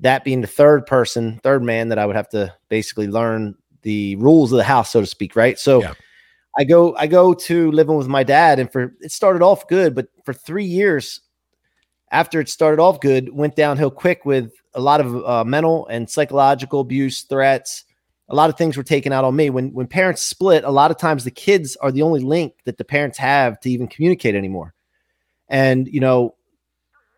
that 0.00 0.24
being 0.24 0.40
the 0.40 0.48
third 0.48 0.84
person, 0.84 1.38
third 1.44 1.62
man 1.62 1.90
that 1.90 1.98
I 1.98 2.06
would 2.06 2.16
have 2.16 2.28
to 2.30 2.52
basically 2.68 3.06
learn 3.06 3.54
the 3.82 4.16
rules 4.16 4.50
of 4.50 4.58
the 4.58 4.64
house, 4.64 4.90
so 4.90 5.00
to 5.00 5.06
speak, 5.06 5.36
right? 5.36 5.58
So 5.58 5.82
Yeah. 5.82 5.94
I 6.58 6.64
go 6.64 6.96
I 6.96 7.06
go 7.06 7.32
to 7.32 7.70
living 7.70 7.96
with 7.96 8.08
my 8.08 8.24
dad, 8.24 8.58
and 8.58 8.70
for 8.70 8.96
it 9.00 9.12
started 9.12 9.42
off 9.42 9.68
good, 9.68 9.94
but 9.94 10.08
for 10.24 10.34
three 10.34 10.64
years 10.64 11.20
after 12.10 12.40
it 12.40 12.48
started 12.48 12.82
off 12.82 13.00
good, 13.00 13.32
went 13.32 13.54
downhill 13.54 13.92
quick 13.92 14.24
with 14.24 14.50
a 14.74 14.80
lot 14.80 15.00
of 15.00 15.24
uh, 15.24 15.44
mental 15.44 15.86
and 15.86 16.10
psychological 16.10 16.80
abuse, 16.80 17.22
threats. 17.22 17.84
A 18.28 18.34
lot 18.34 18.50
of 18.50 18.56
things 18.56 18.76
were 18.76 18.82
taken 18.82 19.12
out 19.12 19.24
on 19.24 19.36
me. 19.36 19.50
When 19.50 19.72
when 19.72 19.86
parents 19.86 20.22
split, 20.22 20.64
a 20.64 20.70
lot 20.70 20.90
of 20.90 20.98
times 20.98 21.22
the 21.22 21.30
kids 21.30 21.76
are 21.76 21.92
the 21.92 22.02
only 22.02 22.20
link 22.20 22.54
that 22.64 22.78
the 22.78 22.84
parents 22.84 23.18
have 23.18 23.60
to 23.60 23.70
even 23.70 23.86
communicate 23.86 24.34
anymore. 24.34 24.74
And 25.50 25.86
you 25.88 26.00
know, 26.00 26.36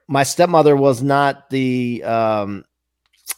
my 0.09 0.25
stepmother 0.25 0.75
was 0.75 1.03
not 1.03 1.51
the 1.51 2.03
um 2.03 2.65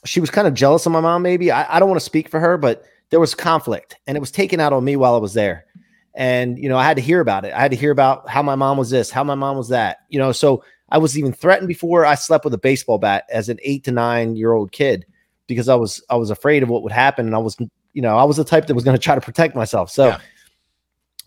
she 0.06 0.20
was 0.20 0.30
kind 0.30 0.46
of 0.46 0.54
jealous 0.54 0.86
of 0.86 0.92
my 0.92 1.00
mom, 1.00 1.22
maybe. 1.22 1.50
I, 1.50 1.76
I 1.76 1.80
don't 1.80 1.88
want 1.88 2.00
to 2.00 2.04
speak 2.04 2.28
for 2.28 2.40
her, 2.40 2.56
but 2.56 2.84
there 3.10 3.20
was 3.20 3.34
conflict 3.34 3.96
and 4.06 4.16
it 4.16 4.20
was 4.20 4.30
taken 4.30 4.60
out 4.60 4.72
on 4.72 4.84
me 4.84 4.96
while 4.96 5.14
I 5.14 5.18
was 5.18 5.34
there. 5.34 5.66
And 6.14 6.58
you 6.58 6.68
know, 6.68 6.78
I 6.78 6.84
had 6.84 6.96
to 6.96 7.02
hear 7.02 7.20
about 7.20 7.44
it. 7.44 7.52
I 7.52 7.60
had 7.60 7.72
to 7.72 7.76
hear 7.76 7.90
about 7.90 8.28
how 8.28 8.42
my 8.42 8.54
mom 8.54 8.78
was 8.78 8.90
this, 8.90 9.10
how 9.10 9.24
my 9.24 9.34
mom 9.34 9.56
was 9.56 9.68
that, 9.68 9.98
you 10.08 10.18
know. 10.18 10.32
So 10.32 10.64
I 10.90 10.98
was 10.98 11.18
even 11.18 11.32
threatened 11.32 11.68
before 11.68 12.06
I 12.06 12.14
slept 12.14 12.44
with 12.44 12.54
a 12.54 12.58
baseball 12.58 12.98
bat 12.98 13.24
as 13.30 13.48
an 13.48 13.58
eight 13.62 13.84
to 13.84 13.92
nine 13.92 14.36
year 14.36 14.52
old 14.52 14.70
kid 14.70 15.06
because 15.48 15.68
I 15.68 15.74
was 15.74 16.02
I 16.08 16.16
was 16.16 16.30
afraid 16.30 16.62
of 16.62 16.68
what 16.68 16.84
would 16.84 16.92
happen. 16.92 17.26
And 17.26 17.34
I 17.34 17.38
was, 17.38 17.56
you 17.92 18.02
know, 18.02 18.16
I 18.16 18.24
was 18.24 18.36
the 18.36 18.44
type 18.44 18.68
that 18.68 18.74
was 18.74 18.84
going 18.84 18.96
to 18.96 19.02
try 19.02 19.16
to 19.16 19.20
protect 19.20 19.56
myself. 19.56 19.90
So 19.90 20.06
Yeah. 20.06 20.20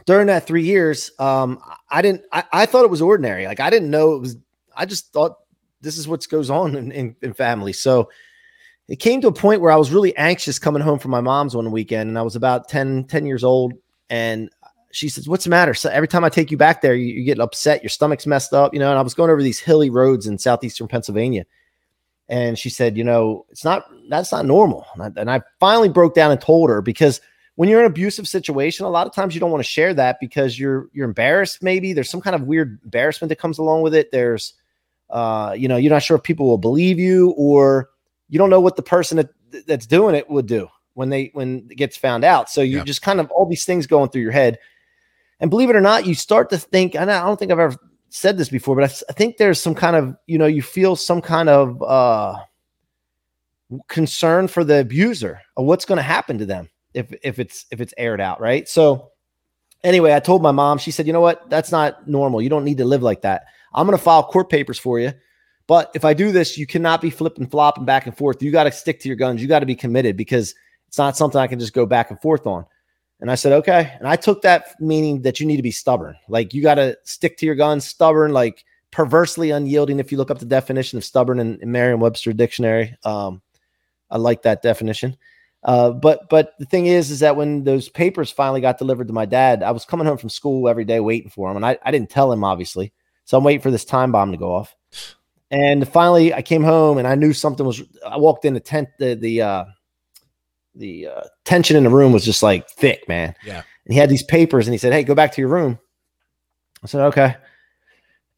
During 0.08 0.28
that 0.28 0.48
three 0.48 0.64
years, 0.64 1.12
um, 1.20 1.62
I 1.92 2.02
didn't 2.02 2.24
I, 2.32 2.44
I 2.52 2.66
thought 2.66 2.86
it 2.86 2.90
was 2.90 3.02
ordinary. 3.02 3.46
Like 3.46 3.60
I 3.60 3.70
didn't 3.70 3.92
know 3.92 4.16
it 4.16 4.22
was 4.22 4.38
I 4.76 4.86
just 4.86 5.14
thought 5.14 5.36
this 5.82 5.98
is 5.98 6.08
what 6.08 6.28
goes 6.30 6.50
on 6.50 6.76
in, 6.76 6.92
in, 6.92 7.16
in 7.22 7.34
families. 7.34 7.80
So 7.80 8.10
it 8.88 8.96
came 8.96 9.22
to 9.22 9.28
a 9.28 9.34
point 9.34 9.62
where 9.62 9.72
I 9.72 9.76
was 9.76 9.92
really 9.92 10.16
anxious 10.16 10.58
coming 10.58 10.82
home 10.82 10.98
from 10.98 11.12
my 11.12 11.22
mom's 11.22 11.56
one 11.56 11.72
weekend, 11.72 12.08
and 12.08 12.18
I 12.18 12.22
was 12.22 12.36
about 12.36 12.70
10, 12.70 13.04
10 13.04 13.26
years 13.26 13.44
old. 13.44 13.74
And 14.10 14.50
she 14.92 15.10
says, 15.10 15.28
What's 15.28 15.44
the 15.44 15.50
matter? 15.50 15.74
So 15.74 15.90
every 15.90 16.08
time 16.08 16.24
I 16.24 16.30
take 16.30 16.52
you 16.52 16.58
back 16.58 16.82
there, 16.82 16.96
you, 16.96 17.14
you 17.14 17.24
get 17.26 17.40
upset, 17.40 17.84
your 17.84 17.90
stomach's 17.90 18.26
messed 18.26 18.54
up, 18.54 18.74
you 18.74 18.80
know. 18.80 18.90
And 18.90 18.98
I 18.98 19.02
was 19.02 19.14
going 19.14 19.30
over 19.30 19.44
these 19.44 19.60
hilly 19.60 19.90
roads 19.90 20.26
in 20.26 20.38
southeastern 20.38 20.88
Pennsylvania. 20.88 21.46
And 22.30 22.58
she 22.58 22.70
said, 22.70 22.96
You 22.96 23.04
know, 23.04 23.46
it's 23.50 23.66
not 23.66 23.86
that's 24.10 24.32
not 24.32 24.46
normal. 24.46 24.86
And 24.94 25.04
I, 25.04 25.22
and 25.22 25.30
I 25.30 25.42
finally 25.60 25.90
broke 25.90 26.16
down 26.16 26.32
and 26.32 26.40
told 26.40 26.70
her 26.70 26.82
because 26.82 27.20
when 27.58 27.68
you're 27.68 27.80
in 27.80 27.86
an 27.86 27.92
abusive 27.92 28.28
situation, 28.28 28.86
a 28.86 28.90
lot 28.90 29.08
of 29.08 29.14
times 29.16 29.34
you 29.34 29.40
don't 29.40 29.50
want 29.50 29.64
to 29.64 29.70
share 29.70 29.92
that 29.96 30.20
because 30.20 30.60
you're 30.60 30.90
you're 30.94 31.08
embarrassed. 31.08 31.64
Maybe 31.64 31.92
there's 31.92 32.10
some 32.10 32.22
kind 32.22 32.36
of 32.36 32.44
weird 32.44 32.80
embarrassment 32.84 33.30
that 33.30 33.40
comes 33.40 33.58
along 33.58 33.82
with 33.82 33.96
it. 33.96 34.12
There's 34.12 34.54
uh, 35.10 35.56
you 35.58 35.68
know, 35.68 35.76
you're 35.76 35.92
not 35.92 36.04
sure 36.04 36.18
if 36.18 36.24
people 36.24 36.46
will 36.46 36.60
believe 36.60 37.00
you, 37.00 37.32
or 37.36 37.90
you 38.30 38.38
don't 38.38 38.52
know 38.52 38.60
what 38.60 38.76
the 38.76 38.84
person 38.84 39.18
that, 39.18 39.30
that's 39.66 39.88
doing 39.88 40.14
it 40.14 40.30
would 40.30 40.46
do 40.46 40.68
when 40.94 41.10
they 41.10 41.32
when 41.34 41.68
it 41.72 41.78
gets 41.78 41.98
found 41.98 42.24
out. 42.24 42.48
So 42.48 42.62
you're 42.62 42.80
Yeah. 42.80 42.84
just 42.86 43.02
kind 43.02 43.20
of 43.20 43.32
all 43.32 43.48
these 43.48 43.66
things 43.66 43.88
going 43.88 44.12
through 44.12 44.22
your 44.22 44.32
head. 44.32 44.60
And 45.40 45.50
believe 45.50 45.72
it 45.72 45.76
or 45.76 45.82
not, 45.82 46.06
you 46.06 46.14
start 46.14 46.52
to 46.52 46.60
think, 46.60 46.94
and 46.96 47.12
I 47.12 47.24
don't 47.26 47.40
think 47.40 47.52
I've 47.52 47.58
ever 47.58 47.76
said 48.10 48.38
this 48.38 48.50
before, 48.50 48.76
but 48.76 49.04
I 49.10 49.14
think 49.14 49.38
there's 49.38 49.60
some 49.60 49.74
kind 49.74 49.96
of, 49.96 50.16
you 50.28 50.38
know, 50.38 50.46
you 50.46 50.62
feel 50.62 50.96
some 50.96 51.22
kind 51.22 51.50
of 51.50 51.82
uh 51.82 52.36
concern 53.88 54.48
for 54.48 54.64
the 54.64 54.80
abuser 54.82 55.42
of 55.58 55.66
what's 55.66 55.86
going 55.86 55.98
to 55.98 56.04
happen 56.04 56.38
to 56.38 56.46
them 56.46 56.70
if 56.98 57.14
if 57.24 57.40
it's 57.40 57.66
if 57.72 57.80
it's 57.80 57.94
aired 57.98 58.20
out, 58.20 58.42
right? 58.42 58.68
So 58.68 59.12
anyway, 59.84 60.14
I 60.14 60.20
told 60.20 60.42
my 60.42 60.52
mom, 60.52 60.78
she 60.78 60.92
said, 60.92 61.08
you 61.08 61.14
know 61.14 61.22
what? 61.22 61.50
That's 61.50 61.72
not 61.72 62.08
normal. 62.08 62.42
You 62.42 62.50
don't 62.50 62.66
need 62.66 62.80
to 62.80 62.86
live 62.86 63.04
like 63.04 63.22
that. 63.22 63.44
I'm 63.74 63.86
going 63.86 63.98
to 63.98 64.04
file 64.04 64.24
court 64.24 64.50
papers 64.50 64.80
for 64.80 65.00
you. 65.00 65.14
But 65.68 65.92
if 65.94 66.06
I 66.06 66.14
do 66.14 66.32
this, 66.32 66.58
you 66.58 66.66
cannot 66.66 67.02
be 67.02 67.10
flipping, 67.10 67.48
flopping 67.48 67.86
back 67.86 68.08
and 68.08 68.18
forth. 68.18 68.42
You 68.42 68.52
got 68.52 68.64
to 68.64 68.72
stick 68.72 69.00
to 69.02 69.10
your 69.10 69.18
guns. 69.18 69.42
You 69.42 69.48
got 69.48 69.60
to 69.60 69.66
be 69.66 69.76
committed 69.76 70.16
because 70.16 70.56
it's 70.88 70.98
not 70.98 71.18
something 71.18 71.40
I 71.40 71.48
can 71.48 71.60
just 71.60 71.74
go 71.74 71.86
back 71.86 72.10
and 72.10 72.20
forth 72.22 72.48
on. 72.48 72.66
And 73.20 73.30
I 73.30 73.36
said, 73.36 73.52
okay. 73.54 73.94
And 74.00 74.08
I 74.08 74.16
took 74.16 74.42
that 74.44 74.80
meaning 74.80 75.24
that 75.24 75.40
you 75.40 75.46
need 75.46 75.58
to 75.58 75.64
be 75.64 75.72
stubborn. 75.72 76.16
Like 76.30 76.54
you 76.54 76.62
got 76.62 76.76
to 76.76 76.98
stick 77.04 77.38
to 77.38 77.46
your 77.46 77.56
guns, 77.56 77.86
stubborn, 77.86 78.32
like 78.32 78.64
perversely 78.92 79.52
unyielding. 79.52 80.00
If 80.00 80.12
you 80.12 80.18
look 80.18 80.32
up 80.32 80.40
the 80.40 80.46
definition 80.46 80.98
of 80.98 81.04
stubborn 81.04 81.40
in, 81.40 81.60
in 81.62 81.72
Merriam-Webster 81.72 82.34
dictionary, 82.34 82.96
um, 83.04 83.42
I 84.10 84.18
like 84.18 84.44
that 84.44 84.62
definition. 84.62 85.18
Uh, 85.68 85.92
but 85.92 86.30
but 86.30 86.54
the 86.60 86.66
thing 86.66 86.86
is, 86.86 87.12
is 87.12 87.20
that 87.20 87.36
when 87.36 87.66
those 87.66 87.90
papers 87.90 88.32
finally 88.32 88.62
got 88.62 88.78
delivered 88.78 89.08
to 89.08 89.14
my 89.14 89.26
dad, 89.26 89.62
I 89.62 89.72
was 89.72 89.84
coming 89.84 90.08
home 90.08 90.18
from 90.18 90.30
school 90.30 90.70
every 90.70 90.86
day 90.86 91.02
waiting 91.02 91.30
for 91.30 91.52
him, 91.52 91.58
and 91.58 91.66
I, 91.66 91.78
I 91.84 91.92
didn't 91.92 92.10
tell 92.10 92.32
him 92.32 92.46
obviously. 92.46 92.94
So 93.26 93.38
I'm 93.38 93.44
waiting 93.44 93.62
for 93.62 93.70
this 93.70 93.84
time 93.84 94.14
bomb 94.14 94.32
to 94.32 94.38
go 94.38 94.56
off. 94.56 94.74
And 95.52 95.86
finally, 95.88 96.34
I 96.34 96.42
came 96.42 96.64
home 96.64 96.98
and 96.98 97.08
I 97.08 97.16
knew 97.16 97.34
something 97.34 97.66
was. 97.66 97.82
I 98.06 98.18
walked 98.18 98.46
in 98.46 98.54
the 98.54 98.62
tent. 98.62 98.88
The 98.98 99.16
the 99.16 99.42
uh, 99.42 99.66
the 100.74 101.08
uh, 101.08 101.24
tension 101.44 101.76
in 101.76 101.84
the 101.84 101.90
room 101.90 102.14
was 102.14 102.24
just 102.24 102.42
like 102.42 102.70
thick, 102.70 103.06
man. 103.10 103.36
Yeah. 103.46 103.64
And 103.86 103.94
he 103.94 104.00
had 104.00 104.10
these 104.10 104.24
papers, 104.24 104.68
and 104.68 104.74
he 104.74 104.78
said, 104.78 104.94
"Hey, 104.94 105.04
go 105.04 105.16
back 105.16 105.34
to 105.34 105.42
your 105.42 105.50
room." 105.50 105.80
I 106.82 106.88
said, 106.88 107.02
"Okay." 107.08 107.36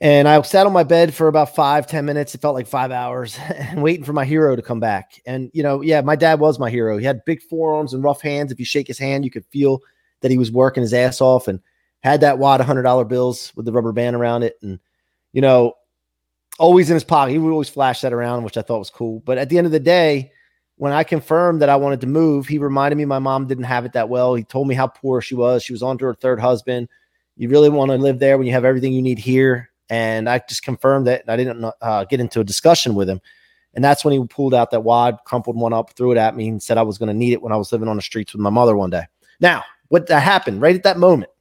And 0.01 0.29
I 0.29 0.41
sat 0.43 0.65
on 0.65 0.71
my 0.71 0.83
bed 0.83 1.13
for 1.13 1.27
about 1.27 1.55
five, 1.55 1.85
ten 1.85 2.05
minutes. 2.05 2.33
It 2.33 2.41
felt 2.41 2.55
like 2.55 2.67
five 2.67 2.91
hours, 2.91 3.37
and 3.49 3.83
waiting 3.83 4.05
for 4.05 4.13
my 4.13 4.25
hero 4.25 4.55
to 4.55 4.61
come 4.61 4.79
back. 4.79 5.21
And 5.25 5.51
you 5.53 5.61
know, 5.61 5.81
yeah, 5.81 6.01
my 6.01 6.15
dad 6.15 6.39
was 6.39 6.57
my 6.57 6.69
hero. 6.69 6.97
He 6.97 7.05
had 7.05 7.25
big 7.25 7.41
forearms 7.41 7.93
and 7.93 8.03
rough 8.03 8.21
hands. 8.21 8.51
If 8.51 8.59
you 8.59 8.65
shake 8.65 8.87
his 8.87 8.99
hand, 8.99 9.25
you 9.25 9.31
could 9.31 9.45
feel 9.45 9.81
that 10.21 10.31
he 10.31 10.37
was 10.37 10.51
working 10.51 10.81
his 10.81 10.93
ass 10.93 11.19
off, 11.19 11.47
and 11.47 11.59
had 12.01 12.21
that 12.21 12.37
wad 12.37 12.61
of 12.61 12.65
hundred 12.67 12.83
dollar 12.83 13.03
bills 13.03 13.51
with 13.55 13.65
the 13.65 13.73
rubber 13.73 13.91
band 13.91 14.15
around 14.15 14.43
it, 14.43 14.57
and 14.61 14.79
you 15.33 15.41
know, 15.41 15.73
always 16.59 16.89
in 16.89 16.93
his 16.93 17.03
pocket. 17.03 17.31
He 17.31 17.37
would 17.37 17.51
always 17.51 17.69
flash 17.69 18.01
that 18.01 18.13
around, 18.13 18.43
which 18.43 18.57
I 18.57 18.61
thought 18.61 18.79
was 18.79 18.89
cool. 18.89 19.21
But 19.25 19.37
at 19.37 19.49
the 19.49 19.57
end 19.57 19.67
of 19.67 19.73
the 19.73 19.81
day, 19.81 20.31
when 20.77 20.93
I 20.93 21.03
confirmed 21.03 21.61
that 21.61 21.69
I 21.69 21.75
wanted 21.75 21.99
to 22.01 22.07
move, 22.07 22.47
he 22.47 22.57
reminded 22.57 22.95
me 22.95 23.03
my 23.03 23.19
mom 23.19 23.47
didn't 23.47 23.65
have 23.65 23.83
it 23.83 23.93
that 23.93 24.07
well. 24.07 24.33
He 24.33 24.45
told 24.45 24.69
me 24.69 24.75
how 24.75 24.87
poor 24.87 25.19
she 25.19 25.35
was. 25.35 25.61
She 25.61 25.73
was 25.73 25.83
on 25.83 25.97
to 25.97 26.05
her 26.05 26.13
third 26.15 26.39
husband. 26.39 26.87
You 27.35 27.49
really 27.49 27.69
want 27.69 27.91
to 27.91 27.97
live 27.97 28.19
there 28.19 28.37
when 28.37 28.47
you 28.47 28.53
have 28.53 28.65
everything 28.65 28.93
you 28.93 29.01
need 29.01 29.19
here. 29.19 29.68
And 29.89 30.29
I 30.29 30.39
just 30.47 30.63
confirmed 30.63 31.07
that. 31.07 31.23
I 31.27 31.35
didn't 31.35 31.65
uh, 31.81 32.05
get 32.05 32.19
into 32.19 32.39
a 32.39 32.43
discussion 32.43 32.95
with 32.95 33.09
him. 33.09 33.21
And 33.73 33.83
that's 33.83 34.03
when 34.03 34.13
he 34.13 34.27
pulled 34.27 34.53
out 34.53 34.71
that 34.71 34.81
wad, 34.81 35.19
crumpled 35.25 35.55
one 35.55 35.73
up, 35.73 35.93
threw 35.93 36.11
it 36.11 36.17
at 36.17 36.35
me, 36.35 36.47
and 36.47 36.61
said 36.61 36.77
I 36.77 36.81
was 36.81 36.97
going 36.97 37.07
to 37.07 37.13
need 37.13 37.33
it 37.33 37.41
when 37.41 37.51
I 37.51 37.57
was 37.57 37.71
living 37.71 37.87
on 37.87 37.95
the 37.95 38.01
streets 38.01 38.33
with 38.33 38.41
my 38.41 38.49
mother 38.49 38.75
one 38.75 38.89
day. 38.89 39.03
Now, 39.39 39.63
what 39.89 40.07
that 40.07 40.21
happened 40.21 40.61
right 40.61 40.75
at 40.75 40.83
that 40.83 40.97
moment, 40.97 41.31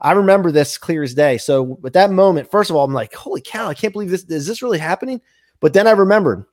I 0.00 0.12
remember 0.12 0.50
this 0.50 0.78
clear 0.78 1.02
as 1.02 1.14
day. 1.14 1.38
So 1.38 1.78
at 1.84 1.92
that 1.92 2.10
moment, 2.10 2.50
first 2.50 2.70
of 2.70 2.76
all, 2.76 2.84
I'm 2.84 2.94
like, 2.94 3.14
holy 3.14 3.40
cow, 3.40 3.68
I 3.68 3.74
can't 3.74 3.92
believe 3.92 4.10
this. 4.10 4.24
Is 4.24 4.46
this 4.46 4.62
really 4.62 4.78
happening? 4.78 5.20
But 5.60 5.72
then 5.72 5.86
I 5.86 5.92
remembered 5.92 6.44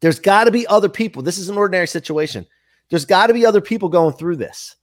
there's 0.00 0.20
got 0.20 0.44
to 0.44 0.50
be 0.50 0.66
other 0.66 0.88
people. 0.88 1.22
This 1.22 1.38
is 1.38 1.48
an 1.48 1.58
ordinary 1.58 1.88
situation. 1.88 2.46
There's 2.90 3.04
got 3.04 3.26
to 3.26 3.34
be 3.34 3.44
other 3.44 3.60
people 3.60 3.88
going 3.88 4.14
through 4.14 4.36
this. 4.36 4.76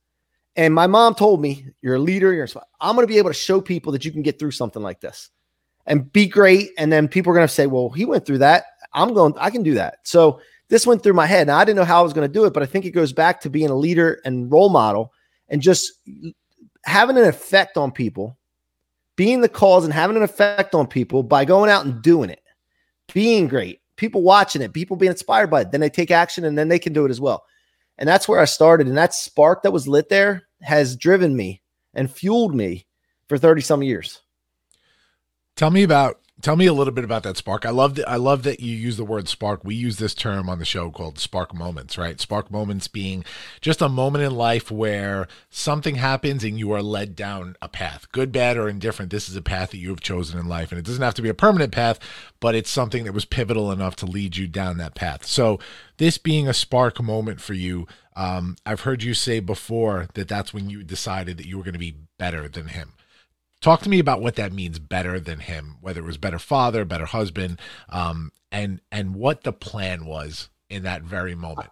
And 0.55 0.73
my 0.73 0.87
mom 0.87 1.15
told 1.15 1.41
me, 1.41 1.67
"You're 1.81 1.95
a 1.95 1.99
leader. 1.99 2.33
You're. 2.33 2.47
I'm 2.81 2.95
going 2.95 3.07
to 3.07 3.11
be 3.11 3.19
able 3.19 3.29
to 3.29 3.33
show 3.33 3.61
people 3.61 3.93
that 3.93 4.03
you 4.03 4.11
can 4.11 4.21
get 4.21 4.37
through 4.37 4.51
something 4.51 4.81
like 4.81 4.99
this, 4.99 5.29
and 5.85 6.11
be 6.11 6.27
great. 6.27 6.71
And 6.77 6.91
then 6.91 7.07
people 7.07 7.31
are 7.31 7.35
going 7.35 7.47
to 7.47 7.53
say, 7.53 7.67
"Well, 7.67 7.89
he 7.89 8.05
went 8.05 8.25
through 8.25 8.39
that. 8.39 8.65
I'm 8.93 9.13
going. 9.13 9.33
I 9.37 9.49
can 9.49 9.63
do 9.63 9.73
that." 9.75 9.99
So 10.03 10.39
this 10.69 10.87
went 10.87 11.03
through 11.03 11.13
my 11.13 11.25
head. 11.25 11.47
Now 11.47 11.57
I 11.57 11.65
didn't 11.65 11.77
know 11.77 11.85
how 11.85 11.99
I 11.99 12.03
was 12.03 12.13
going 12.13 12.27
to 12.27 12.33
do 12.33 12.45
it, 12.45 12.53
but 12.53 12.63
I 12.63 12.65
think 12.65 12.85
it 12.85 12.91
goes 12.91 13.13
back 13.13 13.41
to 13.41 13.49
being 13.49 13.69
a 13.69 13.75
leader 13.75 14.21
and 14.25 14.51
role 14.51 14.69
model, 14.69 15.11
and 15.49 15.61
just 15.61 15.91
having 16.85 17.17
an 17.17 17.25
effect 17.25 17.77
on 17.77 17.91
people, 17.91 18.37
being 19.15 19.41
the 19.41 19.49
cause 19.49 19.83
and 19.83 19.93
having 19.93 20.17
an 20.17 20.23
effect 20.23 20.73
on 20.73 20.87
people 20.87 21.23
by 21.23 21.45
going 21.45 21.69
out 21.69 21.85
and 21.85 22.01
doing 22.01 22.29
it, 22.29 22.41
being 23.13 23.47
great, 23.47 23.81
people 23.97 24.21
watching 24.21 24.61
it, 24.61 24.73
people 24.73 24.97
being 24.97 25.11
inspired 25.11 25.47
by 25.47 25.61
it. 25.61 25.71
Then 25.71 25.81
they 25.81 25.89
take 25.89 26.11
action, 26.11 26.45
and 26.45 26.57
then 26.57 26.69
they 26.69 26.79
can 26.79 26.93
do 26.93 27.05
it 27.05 27.11
as 27.11 27.21
well. 27.21 27.43
And 27.97 28.07
that's 28.07 28.27
where 28.27 28.39
I 28.39 28.45
started. 28.45 28.87
And 28.87 28.97
that 28.97 29.13
spark 29.13 29.61
that 29.61 29.71
was 29.71 29.87
lit 29.87 30.09
there 30.09 30.47
has 30.61 30.95
driven 30.95 31.35
me 31.35 31.61
and 31.93 32.11
fueled 32.11 32.55
me 32.55 32.87
for 33.27 33.37
30 33.37 33.61
some 33.61 33.83
years. 33.83 34.21
Tell 35.55 35.71
me 35.71 35.83
about 35.83 36.21
tell 36.41 36.55
me 36.55 36.65
a 36.65 36.73
little 36.73 36.93
bit 36.93 37.03
about 37.03 37.23
that 37.23 37.37
spark. 37.37 37.65
I 37.65 37.69
love 37.69 37.95
that 37.95 38.09
I 38.09 38.15
love 38.15 38.43
that 38.43 38.59
you 38.59 38.75
use 38.75 38.97
the 38.97 39.05
word 39.05 39.27
spark. 39.27 39.63
We 39.63 39.75
use 39.75 39.97
this 39.97 40.13
term 40.13 40.49
on 40.49 40.59
the 40.59 40.65
show 40.65 40.89
called 40.89 41.19
spark 41.19 41.53
moments, 41.53 41.97
right? 41.97 42.19
Spark 42.19 42.51
moments 42.51 42.87
being 42.87 43.23
just 43.61 43.81
a 43.81 43.89
moment 43.89 44.23
in 44.23 44.35
life 44.35 44.71
where 44.71 45.27
something 45.49 45.95
happens 45.95 46.43
and 46.43 46.57
you 46.57 46.71
are 46.71 46.81
led 46.81 47.15
down 47.15 47.55
a 47.61 47.69
path. 47.69 48.11
Good, 48.11 48.31
bad, 48.31 48.57
or 48.57 48.67
indifferent. 48.67 49.11
This 49.11 49.29
is 49.29 49.35
a 49.35 49.41
path 49.41 49.71
that 49.71 49.77
you 49.77 49.89
have 49.89 50.01
chosen 50.01 50.39
in 50.39 50.47
life. 50.47 50.71
And 50.71 50.79
it 50.79 50.85
doesn't 50.85 51.03
have 51.03 51.15
to 51.15 51.21
be 51.21 51.29
a 51.29 51.33
permanent 51.33 51.71
path, 51.71 51.99
but 52.39 52.55
it's 52.55 52.69
something 52.69 53.03
that 53.03 53.13
was 53.13 53.25
pivotal 53.25 53.71
enough 53.71 53.95
to 53.97 54.05
lead 54.05 54.37
you 54.37 54.47
down 54.47 54.77
that 54.77 54.95
path. 54.95 55.25
So 55.25 55.59
this 55.97 56.17
being 56.17 56.47
a 56.47 56.53
spark 56.53 57.01
moment 57.01 57.39
for 57.41 57.53
you, 57.53 57.87
um, 58.15 58.55
I've 58.65 58.81
heard 58.81 59.03
you 59.03 59.13
say 59.13 59.39
before 59.39 60.07
that 60.15 60.27
that's 60.27 60.53
when 60.53 60.69
you 60.69 60.83
decided 60.83 61.37
that 61.37 61.47
you 61.47 61.57
were 61.57 61.63
going 61.63 61.73
to 61.73 61.79
be 61.79 61.95
better 62.17 62.47
than 62.47 62.67
him. 62.69 62.93
Talk 63.61 63.81
to 63.81 63.89
me 63.89 63.99
about 63.99 64.21
what 64.21 64.35
that 64.35 64.51
means 64.51 64.79
better 64.79 65.19
than 65.19 65.39
him, 65.39 65.77
whether 65.81 66.01
it 66.01 66.05
was 66.05 66.17
better 66.17 66.39
father, 66.39 66.83
better 66.83 67.05
husband, 67.05 67.59
um, 67.89 68.31
and 68.51 68.81
and 68.91 69.15
what 69.15 69.43
the 69.43 69.53
plan 69.53 70.05
was 70.05 70.49
in 70.69 70.83
that 70.83 71.03
very 71.03 71.35
moment. 71.35 71.69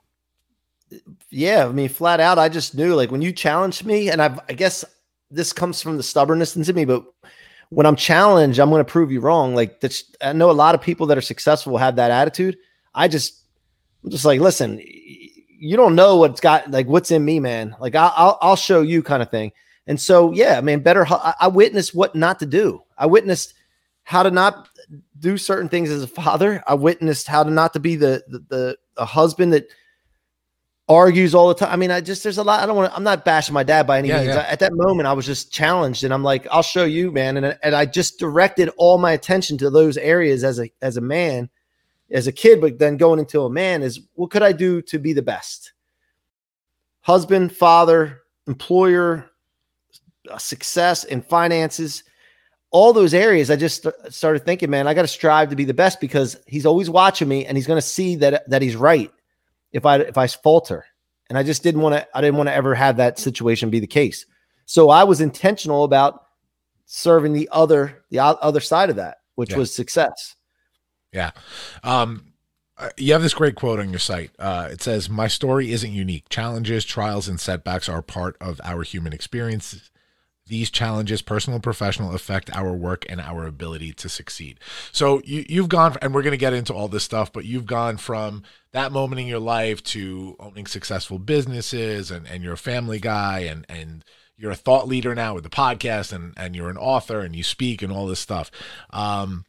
Yeah, 1.30 1.66
I 1.66 1.72
mean, 1.72 1.90
flat 1.90 2.20
out, 2.20 2.40
I 2.40 2.50
just 2.50 2.76
knew 2.76 2.96
like 2.96 3.12
when 3.12 3.22
you 3.22 3.32
challenged 3.32 3.86
me, 3.86 4.10
and 4.10 4.22
I've, 4.22 4.40
I 4.50 4.54
guess 4.54 4.86
this 5.32 5.54
comes 5.54 5.82
from 5.82 5.98
the 5.98 6.04
stubbornness 6.04 6.56
into 6.56 6.74
me, 6.74 6.86
but 6.86 7.06
when 7.70 7.86
I'm 7.86 7.96
challenged, 7.96 8.60
I'm 8.60 8.70
going 8.70 8.84
to 8.84 8.92
prove 8.92 9.12
you 9.12 9.20
wrong. 9.20 9.54
Like 9.54 9.80
that's, 9.80 10.04
I 10.22 10.34
know 10.34 10.50
a 10.50 10.54
lot 10.54 10.74
of 10.74 10.82
people 10.82 11.06
that 11.08 11.18
are 11.18 11.22
successful 11.22 11.78
have 11.78 11.96
that 11.98 12.10
attitude. 12.12 12.58
I 12.96 13.08
just, 13.08 13.44
I'm 14.04 14.10
just 14.10 14.26
like, 14.26 14.42
listen, 14.42 14.82
you 14.82 15.78
don't 15.78 15.96
know 15.96 16.18
what's 16.18 16.42
got 16.42 16.72
like 16.72 16.88
what's 16.88 17.12
in 17.12 17.24
me, 17.24 17.40
man. 17.40 17.76
Like 17.80 17.96
I'll, 17.96 18.14
I'll, 18.16 18.38
I'll 18.42 18.56
show 18.56 18.82
you, 18.82 19.04
kind 19.04 19.22
of 19.22 19.30
thing. 19.30 19.52
And 19.90 20.00
so, 20.00 20.32
yeah, 20.32 20.56
I 20.60 20.62
mean, 20.62 20.82
better. 20.82 21.04
I 21.10 21.48
witnessed 21.48 21.96
what 21.96 22.14
not 22.14 22.38
to 22.40 22.46
do. 22.46 22.84
I 22.96 23.08
witnessed 23.08 23.56
how 24.04 24.22
to 24.22 24.30
not 24.30 24.70
do 25.18 25.36
certain 25.36 25.68
things 25.68 25.90
as 25.90 26.04
a 26.04 26.08
father. 26.08 26.64
I 26.68 26.76
witnessed 26.76 27.28
how 27.28 27.44
to 27.44 27.50
not 27.50 27.74
to 27.74 27.80
be 27.80 27.96
the 27.96 28.24
the, 28.28 28.40
the 28.50 28.78
a 28.98 29.06
husband 29.06 29.52
that 29.54 29.68
argues 30.88 31.34
all 31.34 31.48
the 31.48 31.56
time. 31.56 31.74
I 31.74 31.76
mean, 31.76 31.90
I 31.90 32.02
just 32.02 32.22
there's 32.22 32.38
a 32.38 32.44
lot. 32.44 32.62
I 32.62 32.68
don't 32.68 32.76
want. 32.76 32.92
to 32.92 32.96
I'm 32.96 33.04
not 33.04 33.26
bashing 33.26 33.56
my 33.56 33.64
dad 33.64 33.88
by 33.88 33.98
any 33.98 34.10
yeah, 34.10 34.18
means. 34.18 34.28
Yeah. 34.28 34.46
At 34.48 34.60
that 34.60 34.74
moment, 34.76 35.08
I 35.08 35.14
was 35.14 35.26
just 35.26 35.52
challenged, 35.52 36.04
and 36.04 36.14
I'm 36.14 36.24
like, 36.24 36.46
I'll 36.52 36.62
show 36.62 36.86
you, 36.86 37.12
man. 37.12 37.38
And 37.38 37.58
and 37.64 37.74
I 37.74 37.88
just 37.88 38.20
directed 38.20 38.70
all 38.78 39.00
my 39.00 39.14
attention 39.14 39.58
to 39.58 39.72
those 39.72 39.98
areas 39.98 40.44
as 40.44 40.60
a 40.60 40.72
as 40.84 40.98
a 40.98 41.02
man, 41.02 41.50
as 42.12 42.28
a 42.28 42.32
kid, 42.32 42.62
but 42.62 42.78
then 42.78 42.96
going 42.96 43.18
into 43.18 43.42
a 43.42 43.50
man 43.50 43.82
is 43.82 44.02
what 44.14 44.30
could 44.30 44.44
I 44.44 44.52
do 44.52 44.84
to 44.84 45.00
be 45.00 45.14
the 45.14 45.24
best 45.24 45.74
husband, 47.02 47.56
father, 47.56 48.22
employer, 48.46 49.29
success 50.38 51.04
and 51.04 51.26
finances, 51.26 52.04
all 52.72 52.94
those 52.94 53.14
areas, 53.14 53.50
I 53.50 53.56
just 53.56 53.88
started 54.10 54.46
thinking, 54.46 54.70
man, 54.70 54.88
I 54.88 54.94
got 54.94 55.02
to 55.02 55.08
strive 55.08 55.50
to 55.50 55.56
be 55.56 55.66
the 55.66 55.74
best 55.74 56.00
because 56.00 56.38
he's 56.46 56.66
always 56.66 56.90
watching 56.90 57.28
me 57.28 57.46
and 57.46 57.58
he's 57.58 57.68
going 57.68 57.82
to 57.82 57.88
see 57.88 58.16
that 58.18 58.50
that 58.50 58.62
he's 58.62 58.76
right 58.76 59.12
if 59.72 59.86
I 59.86 59.98
if 59.98 60.18
I 60.18 60.28
falter. 60.28 60.86
And 61.30 61.38
I 61.38 61.44
just 61.44 61.64
didn't 61.64 61.82
want 61.82 61.96
to 61.96 62.08
I 62.16 62.22
didn't 62.22 62.38
want 62.38 62.48
to 62.50 62.54
ever 62.54 62.76
have 62.76 62.98
that 62.98 63.18
situation 63.20 63.70
be 63.70 63.80
the 63.80 63.88
case. 63.88 64.26
So 64.66 64.90
I 64.90 65.04
was 65.04 65.22
intentional 65.22 65.84
about 65.84 66.26
serving 66.86 67.34
the 67.34 67.50
other 67.52 68.04
the 68.10 68.20
other 68.20 68.60
side 68.60 68.90
of 68.90 68.98
that, 68.98 69.18
which 69.36 69.52
yeah. 69.52 69.58
was 69.58 69.74
success. 69.74 70.36
Yeah. 71.12 71.32
Um 71.84 72.26
uh, 72.80 72.90
you 72.96 73.12
have 73.12 73.22
this 73.22 73.34
great 73.34 73.56
quote 73.56 73.78
on 73.80 73.90
your 73.90 74.00
site. 74.00 74.32
Uh, 74.40 74.70
it 74.72 74.82
says, 74.82 75.10
My 75.10 75.28
story 75.28 75.74
isn't 75.74 75.92
unique. 75.92 76.30
Challenges, 76.30 76.86
trials, 76.86 77.28
and 77.28 77.38
setbacks 77.38 77.90
are 77.90 78.02
part 78.02 78.38
of 78.40 78.62
our 78.64 78.84
human 78.84 79.12
experiences. 79.12 79.92
These 80.50 80.72
challenges, 80.72 81.22
personal 81.22 81.56
and 81.56 81.64
professional, 81.64 82.14
affect 82.14 82.54
our 82.56 82.74
work 82.74 83.06
and 83.08 83.22
our 83.22 83.46
ability 83.46 83.94
to 83.94 84.10
succeed. 84.10 84.60
So 84.92 85.22
you, 85.24 85.46
you've 85.48 85.70
gone, 85.70 85.96
and 86.02 86.14
we're 86.14 86.24
going 86.24 86.32
to 86.32 86.38
get 86.38 86.54
into 86.54 86.74
all 86.74 86.88
this 86.88 87.04
stuff, 87.04 87.32
but 87.32 87.46
you've 87.46 87.66
gone 87.66 87.98
from 87.98 88.44
that 88.74 88.92
moment 88.92 89.22
in 89.22 89.28
your 89.28 89.40
life 89.40 89.82
to 89.84 90.36
owning 90.40 90.66
successful 90.66 91.20
businesses, 91.20 92.12
and, 92.12 92.28
and 92.28 92.44
you're 92.44 92.54
a 92.54 92.58
family 92.58 93.00
guy, 93.00 93.40
and 93.40 93.66
and 93.70 94.04
you're 94.38 94.52
a 94.52 94.56
thought 94.56 94.88
leader 94.88 95.14
now 95.16 95.36
with 95.36 95.44
the 95.44 95.50
podcast, 95.50 96.12
and 96.12 96.34
and 96.36 96.56
you're 96.56 96.70
an 96.70 96.78
author, 96.78 97.20
and 97.20 97.36
you 97.36 97.44
speak, 97.44 97.82
and 97.82 97.94
all 97.94 98.08
this 98.08 98.20
stuff. 98.20 98.52
Um, 98.90 99.46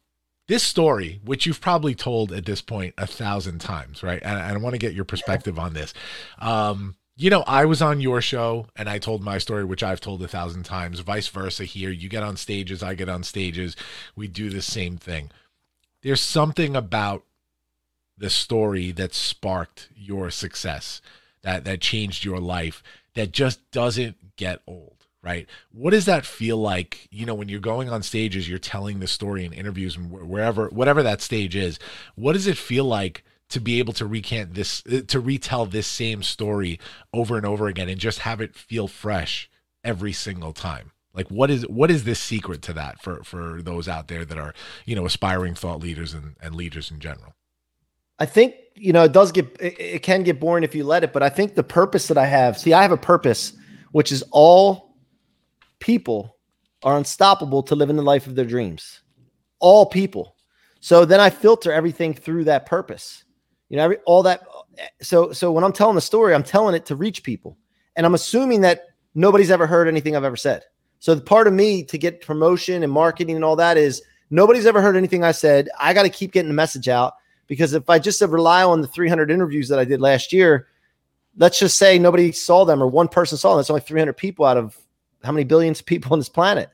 this 0.47 0.63
story, 0.63 1.19
which 1.23 1.45
you've 1.45 1.61
probably 1.61 1.95
told 1.95 2.31
at 2.31 2.45
this 2.45 2.61
point 2.61 2.93
a 2.97 3.07
thousand 3.07 3.59
times, 3.59 4.03
right? 4.03 4.21
And, 4.23 4.37
and 4.37 4.57
I 4.57 4.57
want 4.57 4.73
to 4.73 4.79
get 4.79 4.93
your 4.93 5.05
perspective 5.05 5.57
on 5.57 5.73
this. 5.73 5.93
Um, 6.39 6.95
you 7.15 7.29
know, 7.29 7.43
I 7.45 7.65
was 7.65 7.81
on 7.81 8.01
your 8.01 8.21
show 8.21 8.67
and 8.75 8.89
I 8.89 8.97
told 8.97 9.21
my 9.21 9.37
story, 9.37 9.63
which 9.63 9.83
I've 9.83 10.01
told 10.01 10.23
a 10.23 10.27
thousand 10.27 10.63
times, 10.63 11.01
vice 11.01 11.27
versa 11.27 11.65
here. 11.65 11.91
You 11.91 12.09
get 12.09 12.23
on 12.23 12.37
stages, 12.37 12.81
I 12.81 12.95
get 12.95 13.09
on 13.09 13.23
stages. 13.23 13.75
We 14.15 14.27
do 14.27 14.49
the 14.49 14.61
same 14.61 14.97
thing. 14.97 15.29
There's 16.01 16.21
something 16.21 16.75
about 16.75 17.23
the 18.17 18.29
story 18.29 18.91
that 18.91 19.13
sparked 19.13 19.89
your 19.95 20.31
success, 20.31 21.01
that 21.43 21.65
that 21.65 21.81
changed 21.81 22.23
your 22.23 22.39
life, 22.39 22.81
that 23.15 23.31
just 23.31 23.69
doesn't 23.71 24.35
get 24.35 24.61
old, 24.65 25.05
right? 25.21 25.47
What 25.71 25.91
does 25.91 26.05
that 26.05 26.25
feel 26.25 26.57
like? 26.57 27.07
You 27.11 27.25
know, 27.25 27.33
when 27.33 27.49
you're 27.49 27.59
going 27.59 27.89
on 27.89 28.03
stages, 28.03 28.49
you're 28.49 28.59
telling 28.59 28.99
the 28.99 29.07
story 29.07 29.43
in 29.43 29.53
interviews 29.53 29.97
and 29.97 30.11
wherever, 30.11 30.69
whatever 30.69 31.03
that 31.03 31.21
stage 31.21 31.55
is. 31.55 31.77
What 32.15 32.33
does 32.33 32.47
it 32.47 32.57
feel 32.57 32.85
like 32.85 33.23
to 33.51 33.59
be 33.59 33.79
able 33.79 33.93
to 33.93 34.05
recant 34.05 34.53
this 34.53 34.83
uh, 34.91 35.01
to 35.07 35.19
retell 35.19 35.65
this 35.65 35.87
same 35.87 36.23
story 36.23 36.79
over 37.13 37.37
and 37.37 37.45
over 37.45 37.67
again 37.67 37.89
and 37.89 37.99
just 37.99 38.19
have 38.19 38.41
it 38.41 38.55
feel 38.55 38.87
fresh 38.87 39.49
every 39.83 40.13
single 40.13 40.53
time. 40.53 40.91
Like 41.13 41.29
what 41.29 41.49
is 41.49 41.67
what 41.67 41.91
is 41.91 42.03
this 42.03 42.19
secret 42.19 42.61
to 42.63 42.73
that 42.73 43.01
for 43.01 43.23
for 43.23 43.61
those 43.61 43.87
out 43.87 44.07
there 44.07 44.25
that 44.25 44.37
are 44.37 44.53
you 44.85 44.95
know 44.95 45.05
aspiring 45.05 45.55
thought 45.55 45.79
leaders 45.79 46.13
and, 46.13 46.35
and 46.41 46.55
leaders 46.55 46.89
in 46.91 46.99
general? 46.99 47.35
I 48.19 48.25
think 48.25 48.55
you 48.75 48.93
know 48.93 49.03
it 49.03 49.11
does 49.11 49.31
get 49.31 49.45
it, 49.59 49.79
it 49.79 50.03
can 50.03 50.23
get 50.23 50.39
boring 50.39 50.63
if 50.63 50.73
you 50.73 50.85
let 50.85 51.03
it 51.03 51.11
but 51.11 51.21
i 51.21 51.27
think 51.27 51.55
the 51.55 51.63
purpose 51.63 52.07
that 52.07 52.17
i 52.17 52.25
have 52.25 52.57
see 52.57 52.71
i 52.71 52.81
have 52.81 52.93
a 52.93 52.97
purpose 52.97 53.51
which 53.91 54.13
is 54.13 54.23
all 54.31 54.95
people 55.79 56.37
are 56.83 56.97
unstoppable 56.97 57.63
to 57.63 57.75
live 57.75 57.89
in 57.89 57.95
the 57.95 58.01
life 58.01 58.27
of 58.27 58.35
their 58.35 58.45
dreams. 58.45 59.01
All 59.59 59.85
people. 59.85 60.35
So 60.79 61.05
then 61.05 61.19
i 61.19 61.29
filter 61.29 61.71
everything 61.71 62.13
through 62.13 62.45
that 62.45 62.65
purpose 62.65 63.23
you 63.71 63.77
know, 63.77 63.85
every, 63.85 63.97
all 64.05 64.21
that. 64.23 64.43
So, 65.01 65.31
so 65.31 65.49
when 65.49 65.63
I'm 65.63 65.71
telling 65.71 65.95
the 65.95 66.01
story, 66.01 66.35
I'm 66.35 66.43
telling 66.43 66.75
it 66.75 66.85
to 66.87 66.95
reach 66.97 67.23
people, 67.23 67.57
and 67.95 68.05
I'm 68.05 68.13
assuming 68.13 68.61
that 68.61 68.87
nobody's 69.15 69.49
ever 69.49 69.65
heard 69.65 69.87
anything 69.87 70.13
I've 70.13 70.25
ever 70.25 70.35
said. 70.35 70.63
So, 70.99 71.15
the 71.15 71.21
part 71.21 71.47
of 71.47 71.53
me 71.53 71.81
to 71.85 71.97
get 71.97 72.19
promotion 72.19 72.83
and 72.83 72.91
marketing 72.91 73.37
and 73.37 73.45
all 73.45 73.55
that 73.55 73.77
is 73.77 74.01
nobody's 74.29 74.65
ever 74.65 74.81
heard 74.81 74.97
anything 74.97 75.23
I 75.23 75.31
said. 75.31 75.69
I 75.79 75.93
got 75.93 76.03
to 76.03 76.09
keep 76.09 76.33
getting 76.33 76.49
the 76.49 76.53
message 76.53 76.89
out 76.89 77.13
because 77.47 77.73
if 77.73 77.89
I 77.89 77.97
just 77.97 78.21
rely 78.21 78.61
on 78.61 78.81
the 78.81 78.87
300 78.87 79.31
interviews 79.31 79.69
that 79.69 79.79
I 79.79 79.85
did 79.85 80.01
last 80.01 80.33
year, 80.33 80.67
let's 81.37 81.57
just 81.57 81.77
say 81.77 81.97
nobody 81.97 82.33
saw 82.33 82.65
them 82.65 82.83
or 82.83 82.87
one 82.87 83.07
person 83.07 83.37
saw 83.37 83.51
them. 83.51 83.59
That's 83.59 83.69
only 83.69 83.79
300 83.79 84.11
people 84.17 84.43
out 84.43 84.57
of 84.57 84.77
how 85.23 85.31
many 85.31 85.45
billions 85.45 85.79
of 85.79 85.85
people 85.85 86.11
on 86.11 86.19
this 86.19 86.27
planet. 86.27 86.69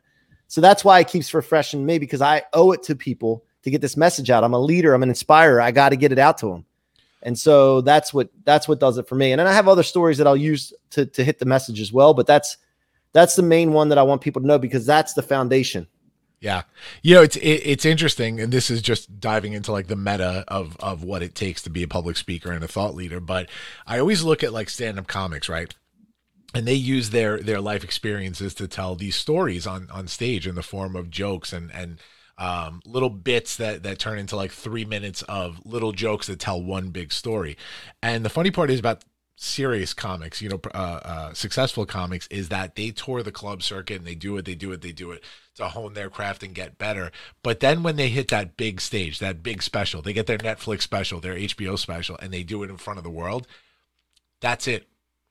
So 0.47 0.61
that's 0.61 0.83
why 0.83 0.99
it 0.99 1.09
keeps 1.09 1.31
refreshing 1.31 1.85
me 1.85 1.99
because 1.99 2.23
I 2.23 2.41
owe 2.53 2.71
it 2.71 2.81
to 2.83 2.95
people 2.95 3.43
to 3.61 3.69
get 3.69 3.81
this 3.81 3.97
message 3.97 4.31
out. 4.31 4.43
I'm 4.43 4.53
a 4.53 4.59
leader. 4.59 4.95
I'm 4.95 5.03
an 5.03 5.09
inspirer. 5.09 5.61
I 5.61 5.69
got 5.69 5.89
to 5.89 5.95
get 5.95 6.11
it 6.11 6.17
out 6.17 6.39
to 6.39 6.47
them. 6.47 6.65
And 7.23 7.37
so 7.37 7.81
that's 7.81 8.13
what 8.13 8.29
that's 8.43 8.67
what 8.67 8.79
does 8.79 8.97
it 8.97 9.07
for 9.07 9.15
me. 9.15 9.31
And 9.31 9.39
then 9.39 9.47
I 9.47 9.53
have 9.53 9.67
other 9.67 9.83
stories 9.83 10.17
that 10.19 10.27
I'll 10.27 10.37
use 10.37 10.73
to 10.91 11.05
to 11.05 11.23
hit 11.23 11.39
the 11.39 11.45
message 11.45 11.79
as 11.79 11.91
well, 11.91 12.13
but 12.13 12.27
that's 12.27 12.57
that's 13.13 13.35
the 13.35 13.43
main 13.43 13.73
one 13.73 13.89
that 13.89 13.97
I 13.97 14.03
want 14.03 14.21
people 14.21 14.41
to 14.41 14.47
know 14.47 14.59
because 14.59 14.85
that's 14.85 15.13
the 15.13 15.23
foundation. 15.23 15.87
Yeah, 16.39 16.63
you 17.01 17.15
know 17.15 17.23
it's 17.23 17.35
it, 17.37 17.41
it's 17.41 17.85
interesting, 17.85 18.39
and 18.39 18.53
this 18.53 18.69
is 18.69 18.83
just 18.83 19.19
diving 19.19 19.53
into 19.53 19.71
like 19.71 19.87
the 19.87 19.95
meta 19.95 20.45
of 20.47 20.77
of 20.77 21.03
what 21.03 21.23
it 21.23 21.33
takes 21.33 21.63
to 21.63 21.71
be 21.71 21.81
a 21.81 21.87
public 21.87 22.15
speaker 22.15 22.51
and 22.51 22.63
a 22.63 22.67
thought 22.67 22.93
leader. 22.93 23.19
But 23.19 23.49
I 23.87 23.97
always 23.97 24.23
look 24.23 24.43
at 24.43 24.53
like 24.53 24.69
stand 24.69 24.99
up 24.99 25.07
comics, 25.07 25.49
right? 25.49 25.73
And 26.53 26.67
they 26.67 26.75
use 26.75 27.09
their 27.09 27.39
their 27.39 27.59
life 27.59 27.83
experiences 27.83 28.53
to 28.55 28.67
tell 28.67 28.95
these 28.95 29.15
stories 29.15 29.65
on 29.65 29.89
on 29.89 30.07
stage 30.07 30.45
in 30.45 30.53
the 30.53 30.61
form 30.61 30.95
of 30.95 31.09
jokes 31.09 31.51
and 31.51 31.71
and 31.71 31.97
um, 32.37 32.81
little 32.85 33.09
bits 33.09 33.57
that 33.57 33.83
that 33.83 33.99
turn 33.99 34.19
into 34.19 34.35
like 34.35 34.51
three 34.51 34.85
minutes 34.85 35.21
of 35.23 35.59
little 35.65 35.91
jokes 35.91 36.27
that 36.27 36.39
tell 36.39 36.61
one 36.61 36.89
big 36.89 37.11
story. 37.11 37.57
And 38.01 38.23
the 38.23 38.29
funny 38.29 38.51
part 38.51 38.69
is 38.69 38.79
about 38.79 39.03
serious 39.35 39.93
comics, 39.93 40.41
you 40.41 40.49
know, 40.49 40.59
uh, 40.73 40.99
uh, 41.03 41.33
successful 41.33 41.85
comics, 41.85 42.27
is 42.27 42.49
that 42.49 42.75
they 42.75 42.91
tour 42.91 43.21
the 43.21 43.31
club 43.31 43.61
circuit 43.61 43.97
and 43.97 44.05
they 44.05 44.15
do 44.15 44.35
it, 44.37 44.45
they 44.45 44.55
do 44.55 44.71
it, 44.71 44.81
they 44.81 44.91
do 44.91 45.11
it 45.11 45.23
to 45.55 45.67
hone 45.67 45.93
their 45.93 46.09
craft 46.09 46.43
and 46.43 46.55
get 46.55 46.77
better. 46.77 47.11
But 47.43 47.59
then 47.59 47.83
when 47.83 47.95
they 47.95 48.09
hit 48.09 48.29
that 48.29 48.57
big 48.57 48.81
stage, 48.81 49.19
that 49.19 49.43
big 49.43 49.61
special, 49.61 50.01
they 50.01 50.13
get 50.13 50.25
their 50.25 50.39
Netflix 50.39 50.81
special, 50.81 51.19
their 51.19 51.35
HBO 51.35 51.77
special, 51.77 52.17
and 52.19 52.33
they 52.33 52.43
do 52.43 52.63
it 52.63 52.69
in 52.69 52.77
front 52.77 52.97
of 52.97 53.03
the 53.03 53.11
world. 53.11 53.47
That's 54.41 54.67
it 54.67 54.87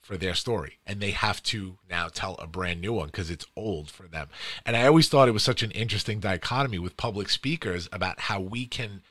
for 0.07 0.16
their 0.16 0.35
story. 0.35 0.79
And 0.87 1.01
they 1.01 1.11
have 1.11 1.42
to 1.45 1.79
now 1.90 2.07
tell 2.09 2.37
a 2.37 2.47
brand 2.47 2.81
new 2.81 2.92
one 2.92 3.07
because 3.07 3.29
it's 3.29 3.45
old 3.57 3.90
for 3.90 4.07
them. 4.07 4.29
And 4.64 4.77
i 4.77 4.87
always 4.87 5.09
thought 5.09 5.29
it 5.29 5.33
was 5.33 5.42
such 5.42 5.64
an 5.64 5.73
interesting 5.73 6.21
dichotomy 6.21 6.79
with 6.79 6.97
public 6.97 7.29
speakers 7.29 7.88
about 7.92 8.21
how 8.21 8.40
we 8.40 8.66
can 8.66 9.03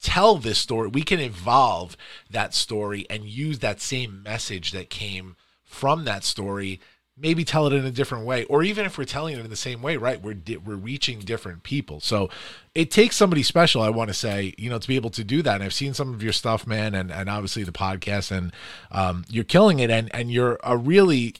tell 0.00 0.36
this 0.36 0.58
story 0.58 0.88
we 0.88 1.02
can 1.02 1.18
evolve 1.18 1.96
that 2.30 2.54
story 2.54 3.04
and 3.10 3.24
use 3.24 3.58
that 3.58 3.80
same 3.80 4.22
message 4.22 4.70
that 4.70 4.88
came 4.88 5.34
from 5.64 6.04
that 6.04 6.22
story 6.22 6.80
maybe 7.20 7.44
tell 7.44 7.66
it 7.66 7.72
in 7.72 7.84
a 7.84 7.90
different 7.90 8.24
way 8.24 8.44
or 8.44 8.62
even 8.62 8.86
if 8.86 8.96
we're 8.96 9.04
telling 9.04 9.36
it 9.36 9.40
in 9.40 9.50
the 9.50 9.56
same 9.56 9.82
way 9.82 9.96
right 9.96 10.22
we're 10.22 10.34
di- 10.34 10.56
we're 10.56 10.76
reaching 10.76 11.18
different 11.20 11.62
people. 11.62 12.00
So 12.00 12.30
it 12.74 12.90
takes 12.90 13.16
somebody 13.16 13.42
special 13.42 13.82
i 13.82 13.88
want 13.88 14.08
to 14.08 14.14
say 14.14 14.54
you 14.56 14.70
know 14.70 14.78
to 14.78 14.88
be 14.88 14.96
able 14.96 15.10
to 15.10 15.24
do 15.24 15.42
that. 15.42 15.56
And 15.56 15.64
i've 15.64 15.74
seen 15.74 15.94
some 15.94 16.14
of 16.14 16.22
your 16.22 16.32
stuff 16.32 16.66
man 16.66 16.94
and 16.94 17.10
and 17.10 17.28
obviously 17.28 17.64
the 17.64 17.72
podcast 17.72 18.30
and 18.30 18.52
um, 18.90 19.24
you're 19.28 19.44
killing 19.44 19.80
it 19.80 19.90
and 19.90 20.14
and 20.14 20.30
you're 20.30 20.58
a 20.62 20.76
really 20.76 21.34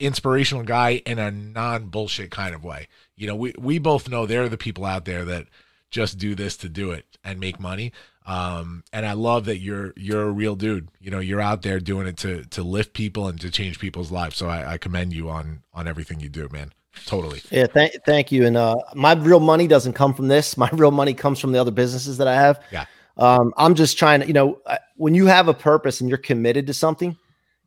inspirational 0.00 0.62
guy 0.64 1.02
in 1.04 1.18
a 1.18 1.30
non 1.30 1.86
bullshit 1.86 2.30
kind 2.30 2.54
of 2.54 2.64
way. 2.64 2.88
You 3.16 3.26
know 3.26 3.36
we 3.36 3.52
we 3.58 3.78
both 3.78 4.08
know 4.08 4.26
there 4.26 4.42
are 4.42 4.48
the 4.48 4.56
people 4.56 4.84
out 4.84 5.04
there 5.04 5.24
that 5.24 5.46
just 5.90 6.18
do 6.18 6.34
this 6.34 6.56
to 6.58 6.68
do 6.68 6.90
it 6.90 7.18
and 7.24 7.40
make 7.40 7.58
money 7.58 7.92
um, 8.28 8.84
and 8.92 9.06
I 9.06 9.14
love 9.14 9.46
that 9.46 9.58
you're 9.58 9.94
you're 9.96 10.28
a 10.28 10.30
real 10.30 10.54
dude. 10.54 10.90
You 11.00 11.10
know, 11.10 11.18
you're 11.18 11.40
out 11.40 11.62
there 11.62 11.80
doing 11.80 12.06
it 12.06 12.18
to 12.18 12.44
to 12.44 12.62
lift 12.62 12.92
people 12.92 13.26
and 13.26 13.40
to 13.40 13.50
change 13.50 13.78
people's 13.78 14.12
lives. 14.12 14.36
So 14.36 14.48
I, 14.48 14.74
I 14.74 14.78
commend 14.78 15.14
you 15.14 15.30
on 15.30 15.62
on 15.72 15.88
everything 15.88 16.20
you 16.20 16.28
do, 16.28 16.46
man. 16.52 16.72
Totally. 17.06 17.40
Yeah, 17.50 17.66
thank 17.66 17.94
thank 18.04 18.30
you. 18.30 18.44
And 18.44 18.58
uh, 18.58 18.76
my 18.94 19.14
real 19.14 19.40
money 19.40 19.66
doesn't 19.66 19.94
come 19.94 20.12
from 20.12 20.28
this. 20.28 20.58
My 20.58 20.68
real 20.74 20.90
money 20.90 21.14
comes 21.14 21.40
from 21.40 21.52
the 21.52 21.58
other 21.58 21.70
businesses 21.70 22.18
that 22.18 22.28
I 22.28 22.34
have. 22.34 22.62
Yeah. 22.70 22.84
Um, 23.16 23.52
I'm 23.56 23.74
just 23.74 23.98
trying 23.98 24.20
to, 24.20 24.26
you 24.26 24.32
know, 24.34 24.60
when 24.96 25.14
you 25.14 25.26
have 25.26 25.48
a 25.48 25.54
purpose 25.54 26.00
and 26.00 26.08
you're 26.08 26.18
committed 26.18 26.66
to 26.68 26.74
something, 26.74 27.16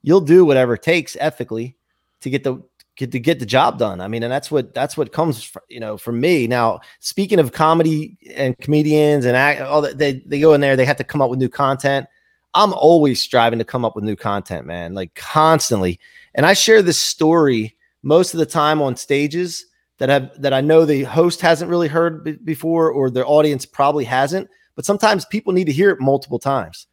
you'll 0.01 0.21
do 0.21 0.45
whatever 0.45 0.75
it 0.75 0.83
takes 0.83 1.17
ethically 1.19 1.75
to 2.21 2.29
get 2.29 2.43
the 2.43 2.61
get 2.97 3.11
to 3.11 3.19
get 3.19 3.39
the 3.39 3.45
job 3.45 3.77
done. 3.77 4.01
I 4.01 4.07
mean, 4.07 4.23
and 4.23 4.31
that's 4.31 4.51
what 4.51 4.73
that's 4.73 4.97
what 4.97 5.11
comes, 5.11 5.43
from, 5.43 5.61
you 5.69 5.79
know, 5.79 5.97
from 5.97 6.19
me. 6.19 6.47
Now, 6.47 6.81
speaking 6.99 7.39
of 7.39 7.51
comedy 7.51 8.17
and 8.35 8.57
comedians 8.57 9.25
and 9.25 9.35
act, 9.35 9.61
all 9.61 9.81
that, 9.81 9.97
they 9.97 10.21
they 10.25 10.39
go 10.39 10.53
in 10.53 10.61
there, 10.61 10.75
they 10.75 10.85
have 10.85 10.97
to 10.97 11.03
come 11.03 11.21
up 11.21 11.29
with 11.29 11.39
new 11.39 11.49
content. 11.49 12.07
I'm 12.53 12.73
always 12.73 13.21
striving 13.21 13.59
to 13.59 13.65
come 13.65 13.85
up 13.85 13.95
with 13.95 14.03
new 14.03 14.15
content, 14.15 14.67
man, 14.67 14.93
like 14.93 15.15
constantly. 15.15 15.99
And 16.35 16.45
I 16.45 16.53
share 16.53 16.81
this 16.81 16.99
story 16.99 17.77
most 18.03 18.33
of 18.33 18.39
the 18.39 18.45
time 18.45 18.81
on 18.81 18.95
stages 18.95 19.65
that 19.99 20.09
have 20.09 20.31
that 20.41 20.53
I 20.53 20.61
know 20.61 20.85
the 20.85 21.03
host 21.03 21.41
hasn't 21.41 21.69
really 21.69 21.87
heard 21.87 22.23
b- 22.23 22.37
before, 22.43 22.91
or 22.91 23.09
the 23.09 23.25
audience 23.25 23.65
probably 23.65 24.03
hasn't. 24.03 24.49
But 24.75 24.85
sometimes 24.85 25.25
people 25.25 25.53
need 25.53 25.65
to 25.65 25.73
hear 25.73 25.91
it 25.91 25.99
multiple 25.99 26.39
times. 26.39 26.87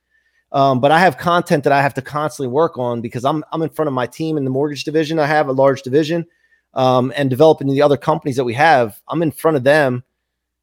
Um, 0.50 0.80
but 0.80 0.90
I 0.90 0.98
have 0.98 1.18
content 1.18 1.64
that 1.64 1.72
I 1.72 1.82
have 1.82 1.94
to 1.94 2.02
constantly 2.02 2.48
work 2.48 2.78
on 2.78 3.00
because 3.00 3.24
I'm 3.24 3.44
I'm 3.52 3.62
in 3.62 3.68
front 3.68 3.88
of 3.88 3.94
my 3.94 4.06
team 4.06 4.36
in 4.36 4.44
the 4.44 4.50
mortgage 4.50 4.84
division. 4.84 5.18
I 5.18 5.26
have 5.26 5.48
a 5.48 5.52
large 5.52 5.82
division, 5.82 6.26
um, 6.74 7.12
and 7.16 7.28
developing 7.28 7.68
the 7.68 7.82
other 7.82 7.96
companies 7.96 8.36
that 8.36 8.44
we 8.44 8.54
have. 8.54 9.00
I'm 9.08 9.22
in 9.22 9.30
front 9.30 9.56
of 9.56 9.64
them, 9.64 10.04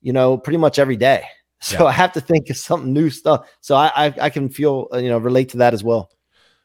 you 0.02 0.14
know, 0.14 0.38
pretty 0.38 0.58
much 0.58 0.80
every 0.80 0.98
day. 0.98 1.26
So 1.62 1.80
yeah. 1.80 1.86
I 1.86 1.92
have 1.94 2.12
to 2.14 2.22
think 2.22 2.50
of 2.52 2.58
something 2.58 2.94
new 2.94 3.10
stuff. 3.10 3.50
So 3.62 3.76
I 3.76 3.88
I, 3.96 4.14
I 4.24 4.30
can 4.30 4.50
feel 4.50 4.88
uh, 4.94 4.98
you 4.98 5.10
know 5.10 5.18
relate 5.18 5.50
to 5.50 5.58
that 5.58 5.74
as 5.74 5.84
well. 5.84 6.12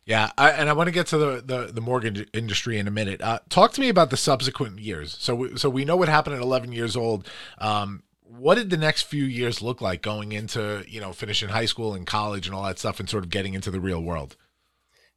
Yeah, 0.05 0.31
I, 0.37 0.51
and 0.51 0.69
I 0.69 0.73
want 0.73 0.89
to 0.89 0.93
get 0.93 1.07
to 1.09 1.19
the, 1.19 1.43
the, 1.45 1.73
the 1.73 1.81
mortgage 1.81 2.27
industry 2.33 2.79
in 2.79 2.89
a 2.89 2.91
minute. 2.91 3.23
Uh, 3.23 3.39
talk 3.49 3.73
to 3.75 3.81
me 3.81 3.89
about 3.89 4.11
the 4.11 4.17
subsequent 4.17 4.81
years. 4.81 5.17
So 5.21 5.37
we, 5.37 5.57
so 5.57 5.71
we 5.71 5.85
know 5.85 5.97
what 5.97 6.09
happened 6.09 6.35
at 6.35 6.43
11 6.43 6.73
years 6.73 6.97
old. 6.97 7.29
Um, 7.59 8.03
what 8.39 8.55
did 8.55 8.71
the 8.71 8.77
next 8.77 9.03
few 9.03 9.25
years 9.25 9.61
look 9.61 9.81
like 9.81 10.03
going 10.03 10.33
into 10.33 10.85
you 10.87 11.01
know 11.01 11.13
finishing 11.13 11.49
high 11.49 11.65
school 11.65 11.95
and 11.95 12.07
college 12.07 12.47
and 12.47 12.55
all 12.55 12.63
that 12.63 12.79
stuff 12.79 13.01
and 13.01 13.09
sort 13.09 13.25
of 13.25 13.31
getting 13.31 13.55
into 13.55 13.71
the 13.71 13.81
real 13.81 14.01
world? 14.01 14.37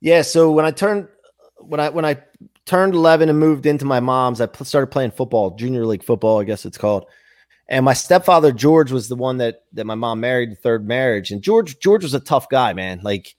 Yeah 0.02 0.24
so 0.24 0.52
when 0.52 0.66
i 0.66 0.72
turned 0.72 1.08
when 1.58 1.80
i 1.80 1.90
when 1.90 2.06
i 2.06 2.18
turned 2.66 2.96
11 2.96 3.30
and 3.30 3.40
moved 3.40 3.66
into 3.66 3.86
my 3.86 4.00
mom's 4.00 4.42
i 4.42 4.48
started 4.64 4.88
playing 4.88 5.12
football 5.12 5.56
junior 5.56 5.86
league 5.86 6.04
football 6.04 6.40
i 6.40 6.44
guess 6.44 6.66
it's 6.66 6.78
called. 6.78 7.06
And 7.70 7.86
my 7.86 7.94
stepfather 7.94 8.52
george 8.52 8.92
was 8.92 9.10
the 9.10 9.16
one 9.16 9.38
that 9.38 9.64
that 9.74 9.86
my 9.86 9.96
mom 9.96 10.20
married 10.20 10.52
the 10.52 10.56
third 10.56 10.88
marriage. 10.88 11.30
And 11.32 11.42
george 11.42 11.80
george 11.80 12.04
was 12.04 12.14
a 12.16 12.20
tough 12.20 12.50
guy 12.50 12.74
man. 12.74 13.02
Like 13.04 13.36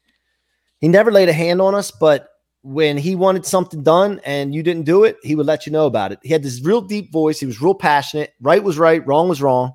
he 0.79 0.89
never 0.89 1.11
laid 1.11 1.29
a 1.29 1.33
hand 1.33 1.61
on 1.61 1.75
us 1.75 1.91
but 1.91 2.29
when 2.65 2.97
he 2.97 3.15
wanted 3.15 3.45
something 3.45 3.83
done 3.83 4.23
and 4.25 4.55
you 4.55 4.63
didn't 4.63 4.87
do 4.87 5.05
it, 5.05 5.19
he 5.23 5.37
would 5.37 5.45
let 5.45 5.67
you 5.67 5.73
know 5.73 5.85
about 5.85 6.13
it. 6.13 6.19
He 6.23 6.31
had 6.31 6.43
this 6.43 6.63
real 6.65 6.81
deep 6.81 7.13
voice. 7.13 7.39
He 7.39 7.45
was 7.45 7.61
real 7.61 7.75
passionate. 7.75 8.33
Right 8.41 8.65
was 8.65 8.79
right, 8.79 9.07
wrong 9.07 9.29
was 9.29 9.43
wrong. 9.43 9.75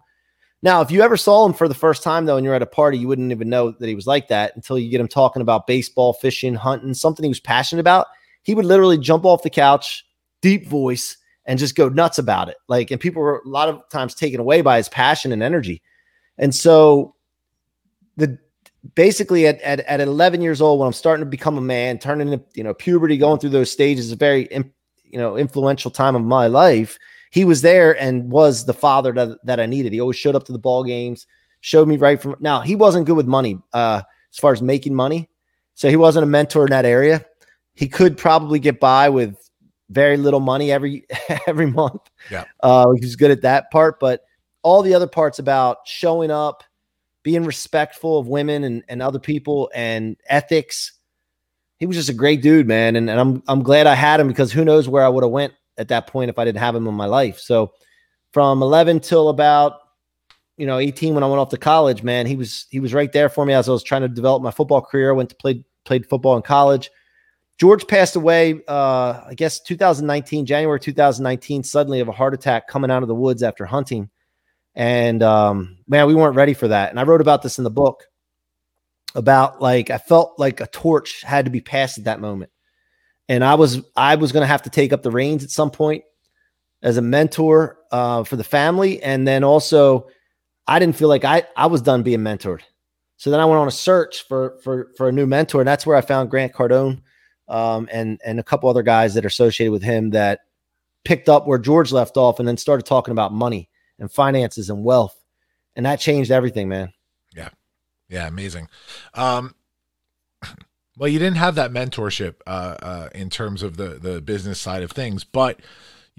Now, 0.63 0.81
if 0.81 0.89
you 0.89 1.03
ever 1.03 1.15
saw 1.15 1.45
him 1.45 1.53
for 1.53 1.67
the 1.67 1.75
first 1.75 2.01
time, 2.01 2.25
though, 2.25 2.35
and 2.35 2.43
you're 2.43 2.55
at 2.55 2.63
a 2.63 2.65
party, 2.65 2.97
you 2.97 3.07
wouldn't 3.07 3.31
even 3.31 3.47
know 3.47 3.71
that 3.71 3.87
he 3.87 3.93
was 3.93 4.07
like 4.07 4.27
that 4.29 4.55
until 4.55 4.79
you 4.79 4.89
get 4.89 4.99
him 4.99 5.07
talking 5.07 5.43
about 5.43 5.67
baseball, 5.67 6.13
fishing, 6.13 6.55
hunting, 6.55 6.95
something 6.95 7.23
he 7.23 7.29
was 7.29 7.39
passionate 7.39 7.79
about. 7.79 8.07
He 8.41 8.55
would 8.55 8.65
literally 8.65 8.97
jump 8.97 9.23
off 9.23 9.43
the 9.43 9.51
couch, 9.51 10.03
deep 10.41 10.67
voice, 10.67 11.15
and 11.45 11.59
just 11.59 11.75
go 11.75 11.89
nuts 11.89 12.17
about 12.17 12.49
it. 12.49 12.57
Like, 12.67 12.89
and 12.89 12.99
people 12.99 13.21
were 13.21 13.43
a 13.45 13.47
lot 13.47 13.69
of 13.69 13.87
times 13.89 14.15
taken 14.15 14.39
away 14.39 14.61
by 14.61 14.77
his 14.77 14.89
passion 14.89 15.31
and 15.31 15.43
energy. 15.43 15.83
And 16.39 16.55
so 16.55 17.13
the 18.17 18.39
basically 18.95 19.45
at, 19.47 19.59
at, 19.61 19.81
at 19.81 19.99
11 19.99 20.41
years 20.41 20.61
old 20.61 20.79
when 20.79 20.87
i'm 20.87 20.93
starting 20.93 21.25
to 21.25 21.29
become 21.29 21.57
a 21.57 21.61
man 21.61 21.97
turning 21.97 22.31
into 22.31 22.43
you 22.53 22.63
know 22.63 22.73
puberty 22.73 23.17
going 23.17 23.39
through 23.39 23.49
those 23.49 23.71
stages 23.71 24.11
a 24.11 24.15
very 24.15 24.47
you 25.03 25.17
know 25.17 25.37
influential 25.37 25.91
time 25.91 26.15
of 26.15 26.23
my 26.23 26.47
life 26.47 26.97
he 27.31 27.45
was 27.45 27.61
there 27.61 27.99
and 28.01 28.31
was 28.31 28.65
the 28.65 28.73
father 28.73 29.11
that, 29.11 29.37
that 29.43 29.59
i 29.59 29.65
needed. 29.65 29.93
He 29.93 30.01
always 30.01 30.17
showed 30.17 30.35
up 30.35 30.45
to 30.45 30.51
the 30.51 30.59
ball 30.59 30.83
games 30.83 31.27
showed 31.61 31.87
me 31.87 31.97
right 31.97 32.21
from 32.21 32.35
now 32.39 32.61
he 32.61 32.75
wasn't 32.75 33.05
good 33.05 33.17
with 33.17 33.27
money 33.27 33.59
uh 33.73 34.01
as 34.31 34.39
far 34.39 34.53
as 34.53 34.61
making 34.61 34.95
money 34.95 35.29
so 35.73 35.89
he 35.89 35.95
wasn't 35.95 36.23
a 36.23 36.27
mentor 36.27 36.65
in 36.65 36.71
that 36.71 36.85
area. 36.85 37.25
He 37.73 37.87
could 37.87 38.17
probably 38.17 38.59
get 38.59 38.81
by 38.81 39.07
with 39.07 39.37
very 39.89 40.17
little 40.17 40.41
money 40.41 40.71
every 40.71 41.05
every 41.47 41.67
month. 41.67 42.01
Yeah. 42.31 42.45
Uh 42.61 42.91
he 42.93 43.05
was 43.05 43.17
good 43.17 43.31
at 43.31 43.41
that 43.41 43.71
part 43.71 43.99
but 43.99 44.21
all 44.61 44.81
the 44.81 44.93
other 44.93 45.07
parts 45.07 45.39
about 45.39 45.79
showing 45.85 46.31
up 46.31 46.63
being 47.29 47.45
respectful 47.45 48.17
of 48.17 48.27
women 48.27 48.63
and, 48.63 48.83
and 48.89 49.03
other 49.03 49.19
people 49.19 49.69
and 49.75 50.17
ethics. 50.29 50.93
He 51.77 51.85
was 51.85 51.95
just 51.95 52.09
a 52.09 52.13
great 52.13 52.41
dude, 52.41 52.67
man. 52.67 52.95
And, 52.95 53.07
and 53.07 53.19
I'm 53.19 53.43
I'm 53.47 53.61
glad 53.61 53.85
I 53.85 53.93
had 53.93 54.19
him 54.19 54.29
because 54.29 54.51
who 54.51 54.65
knows 54.65 54.89
where 54.89 55.03
I 55.03 55.09
would 55.09 55.23
have 55.23 55.29
went 55.29 55.53
at 55.77 55.89
that 55.89 56.07
point 56.07 56.31
if 56.31 56.39
I 56.39 56.43
didn't 56.43 56.57
have 56.57 56.75
him 56.75 56.87
in 56.87 56.95
my 56.95 57.05
life. 57.05 57.37
So 57.37 57.71
from 58.33 58.63
11 58.63 59.01
till 59.01 59.29
about 59.29 59.73
you 60.57 60.65
know 60.65 60.79
18 60.79 61.13
when 61.13 61.23
I 61.23 61.27
went 61.27 61.39
off 61.39 61.49
to 61.49 61.57
college, 61.57 62.01
man, 62.01 62.25
he 62.25 62.35
was 62.35 62.65
he 62.71 62.79
was 62.79 62.95
right 62.95 63.11
there 63.11 63.29
for 63.29 63.45
me 63.45 63.53
as 63.53 63.69
I 63.69 63.73
was 63.73 63.83
trying 63.83 64.01
to 64.01 64.07
develop 64.07 64.41
my 64.41 64.49
football 64.49 64.81
career. 64.81 65.11
I 65.11 65.13
went 65.13 65.29
to 65.29 65.35
play 65.35 65.63
played 65.85 66.09
football 66.09 66.35
in 66.35 66.41
college. 66.41 66.89
George 67.59 67.85
passed 67.85 68.15
away, 68.15 68.59
uh, 68.67 69.21
I 69.27 69.33
guess 69.35 69.59
2019, 69.59 70.47
January 70.47 70.79
2019, 70.79 71.63
suddenly 71.63 71.99
of 71.99 72.07
a 72.07 72.11
heart 72.11 72.33
attack 72.33 72.67
coming 72.67 72.89
out 72.89 73.03
of 73.03 73.07
the 73.07 73.13
woods 73.13 73.43
after 73.43 73.67
hunting. 73.67 74.09
And 74.75 75.21
um, 75.23 75.77
man, 75.87 76.07
we 76.07 76.15
weren't 76.15 76.35
ready 76.35 76.53
for 76.53 76.67
that. 76.67 76.89
And 76.89 76.99
I 76.99 77.03
wrote 77.03 77.21
about 77.21 77.41
this 77.41 77.57
in 77.57 77.63
the 77.63 77.69
book 77.69 78.05
about 79.15 79.61
like 79.61 79.89
I 79.89 79.97
felt 79.97 80.37
like 80.37 80.61
a 80.61 80.67
torch 80.67 81.21
had 81.21 81.45
to 81.45 81.51
be 81.51 81.61
passed 81.61 81.97
at 81.97 82.03
that 82.05 82.21
moment. 82.21 82.51
And 83.27 83.43
I 83.43 83.55
was 83.55 83.81
I 83.95 84.15
was 84.15 84.31
going 84.31 84.43
to 84.43 84.47
have 84.47 84.63
to 84.63 84.69
take 84.69 84.93
up 84.93 85.03
the 85.03 85.11
reins 85.11 85.43
at 85.43 85.49
some 85.49 85.71
point 85.71 86.03
as 86.81 86.97
a 86.97 87.01
mentor 87.01 87.77
uh, 87.91 88.23
for 88.23 88.35
the 88.35 88.43
family, 88.43 89.01
and 89.03 89.27
then 89.27 89.43
also 89.43 90.07
I 90.67 90.79
didn't 90.79 90.95
feel 90.95 91.09
like 91.09 91.25
I 91.25 91.43
I 91.55 91.67
was 91.67 91.81
done 91.81 92.03
being 92.03 92.19
mentored. 92.19 92.61
So 93.17 93.29
then 93.29 93.39
I 93.39 93.45
went 93.45 93.59
on 93.59 93.67
a 93.67 93.71
search 93.71 94.25
for 94.27 94.57
for 94.63 94.91
for 94.95 95.09
a 95.09 95.11
new 95.11 95.27
mentor, 95.27 95.61
and 95.61 95.67
that's 95.67 95.85
where 95.85 95.97
I 95.97 96.01
found 96.01 96.29
Grant 96.29 96.53
Cardone 96.53 97.01
um, 97.47 97.89
and 97.91 98.19
and 98.25 98.39
a 98.39 98.43
couple 98.43 98.69
other 98.69 98.83
guys 98.83 99.13
that 99.13 99.25
are 99.25 99.27
associated 99.27 99.71
with 99.71 99.83
him 99.83 100.11
that 100.11 100.41
picked 101.03 101.29
up 101.29 101.45
where 101.45 101.59
George 101.59 101.91
left 101.91 102.17
off, 102.17 102.39
and 102.39 102.47
then 102.47 102.57
started 102.57 102.85
talking 102.85 103.11
about 103.11 103.33
money 103.33 103.69
and 103.99 104.11
finances 104.11 104.69
and 104.69 104.83
wealth. 104.83 105.15
And 105.75 105.85
that 105.85 105.99
changed 105.99 106.31
everything, 106.31 106.69
man. 106.69 106.93
Yeah. 107.35 107.49
Yeah. 108.07 108.27
Amazing. 108.27 108.69
Um, 109.13 109.55
well, 110.97 111.09
you 111.09 111.19
didn't 111.19 111.37
have 111.37 111.55
that 111.55 111.71
mentorship 111.71 112.35
uh, 112.47 112.75
uh, 112.81 113.09
in 113.13 113.29
terms 113.29 113.63
of 113.63 113.77
the 113.77 113.99
the 113.99 114.21
business 114.21 114.59
side 114.59 114.83
of 114.83 114.91
things, 114.91 115.23
but 115.23 115.59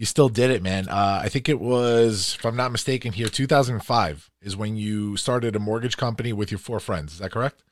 you 0.01 0.07
still 0.07 0.31
did 0.31 0.51
it, 0.51 0.63
man. 0.63 0.89
Uh, 0.89 1.21
I 1.23 1.29
think 1.29 1.51
it 1.51 1.61
was, 1.61 2.37
if 2.39 2.47
I'm 2.47 2.57
not 2.57 2.73
mistaken, 2.73 3.13
here 3.13 3.29
2005 3.29 4.31
is 4.41 4.57
when 4.57 4.79
you 4.79 5.19
started 5.19 5.55
a 5.55 5.59
mortgage 5.59 5.99
company 5.99 6.33
with 6.33 6.51
your 6.51 6.59
four 6.59 6.81
friends. 6.81 7.13
Is 7.13 7.19
that 7.19 7.33
correct? 7.33 7.63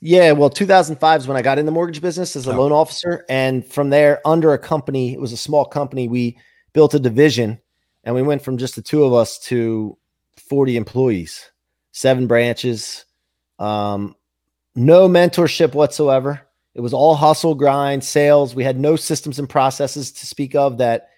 Yeah, 0.00 0.32
well, 0.32 0.50
2005 0.50 1.22
is 1.22 1.26
when 1.26 1.38
I 1.38 1.40
got 1.40 1.58
in 1.58 1.64
the 1.64 1.72
mortgage 1.72 2.02
business 2.02 2.36
as 2.36 2.46
a 2.46 2.52
oh. 2.52 2.58
loan 2.58 2.72
officer, 2.72 3.24
and 3.30 3.64
from 3.64 3.88
there, 3.88 4.20
under 4.26 4.52
a 4.52 4.58
company, 4.58 5.14
it 5.14 5.20
was 5.20 5.32
a 5.32 5.36
small 5.38 5.64
company. 5.64 6.08
We 6.08 6.38
built 6.74 6.92
a 6.92 6.98
division 6.98 7.58
and 8.06 8.14
we 8.14 8.22
went 8.22 8.40
from 8.40 8.56
just 8.56 8.76
the 8.76 8.82
two 8.82 9.04
of 9.04 9.12
us 9.12 9.36
to 9.40 9.98
40 10.48 10.76
employees, 10.76 11.50
seven 11.90 12.28
branches, 12.28 13.04
um, 13.58 14.14
no 14.76 15.08
mentorship 15.08 15.74
whatsoever. 15.74 16.40
It 16.74 16.82
was 16.82 16.94
all 16.94 17.16
hustle, 17.16 17.56
grind, 17.56 18.04
sales. 18.04 18.54
We 18.54 18.62
had 18.62 18.78
no 18.78 18.94
systems 18.94 19.40
and 19.40 19.48
processes 19.48 20.12
to 20.12 20.26
speak 20.26 20.54
of 20.54 20.78
that 20.78 21.08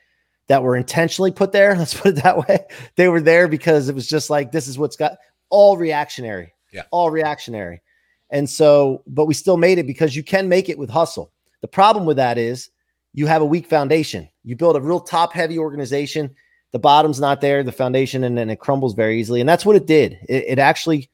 that 0.47 0.63
were 0.63 0.77
intentionally 0.77 1.31
put 1.31 1.53
there. 1.53 1.75
Let's 1.79 1.93
put 1.93 2.17
it 2.17 2.23
that 2.23 2.49
way. 2.49 2.65
They 2.97 3.09
were 3.09 3.21
there 3.21 3.49
because 3.49 3.91
it 3.91 3.95
was 3.95 4.09
just 4.09 4.31
like 4.31 4.51
this 4.51 4.67
is 4.67 4.79
what's 4.79 4.97
got 4.97 5.19
all 5.51 5.77
reactionary. 5.77 6.55
Yeah. 6.73 6.85
All 6.91 7.11
reactionary. 7.11 7.83
And 8.31 8.49
so, 8.49 9.03
but 9.07 9.27
we 9.27 9.35
still 9.35 9.57
made 9.57 9.79
it 9.79 9.87
because 9.87 10.17
you 10.17 10.23
can 10.23 10.49
make 10.49 10.69
it 10.69 10.79
with 10.79 10.91
hustle. 10.91 11.33
The 11.61 11.69
problem 11.69 12.07
with 12.07 12.17
that 12.17 12.39
is 12.39 12.71
you 13.13 13.27
have 13.27 13.43
a 13.43 13.47
weak 13.47 13.67
foundation. 13.67 14.29
You 14.45 14.57
build 14.57 14.77
a 14.77 14.81
real 14.81 15.01
top 15.01 15.33
heavy 15.33 15.59
organization. 15.59 16.35
The 16.73 16.79
bottom's 16.79 17.21
not 17.21 17.41
there, 17.41 17.63
the 17.63 17.73
foundation, 17.73 18.25
and 18.25 18.37
then 18.37 18.51
it 18.51 18.61
crumbles 18.61 18.95
very 18.95 19.21
easily. 19.21 19.41
And 19.41 19.49
that's 19.49 19.65
what 19.65 19.77
it 19.77 19.87
did. 19.87 20.19
It, 20.29 20.45
it 20.49 20.59
actually 20.59 21.11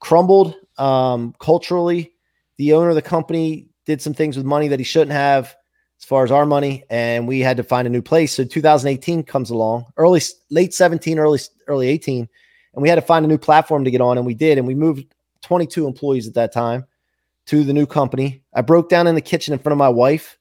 crumbled 0.00 0.54
um, 0.78 1.34
culturally. 1.38 2.12
The 2.58 2.74
owner 2.74 2.90
of 2.90 2.94
the 2.94 3.02
company 3.02 3.68
did 3.86 4.02
some 4.02 4.14
things 4.14 4.36
with 4.36 4.46
money 4.46 4.68
that 4.68 4.80
he 4.80 4.84
shouldn't 4.84 5.12
have 5.12 5.54
as 6.02 6.04
far 6.04 6.24
as 6.24 6.32
our 6.32 6.44
money, 6.44 6.84
and 6.90 7.28
we 7.28 7.40
had 7.40 7.56
to 7.56 7.62
find 7.62 7.86
a 7.86 7.90
new 7.90 8.02
place. 8.02 8.34
So 8.34 8.44
2018 8.44 9.22
comes 9.22 9.50
along, 9.50 9.86
early, 9.96 10.20
late 10.50 10.74
17, 10.74 11.18
early, 11.18 11.38
early 11.68 11.88
18, 11.88 12.28
and 12.74 12.82
we 12.82 12.88
had 12.88 12.96
to 12.96 13.02
find 13.02 13.24
a 13.24 13.28
new 13.28 13.38
platform 13.38 13.84
to 13.84 13.90
get 13.90 14.00
on, 14.00 14.18
and 14.18 14.26
we 14.26 14.34
did, 14.34 14.58
and 14.58 14.66
we 14.66 14.74
moved 14.74 15.14
22 15.42 15.86
employees 15.86 16.26
at 16.26 16.34
that 16.34 16.52
time 16.52 16.84
to 17.46 17.62
the 17.62 17.72
new 17.72 17.86
company. 17.86 18.42
I 18.52 18.62
broke 18.62 18.88
down 18.88 19.06
in 19.06 19.14
the 19.14 19.20
kitchen 19.20 19.52
in 19.52 19.60
front 19.60 19.72
of 19.72 19.78
my 19.78 19.88
wife 19.88 20.38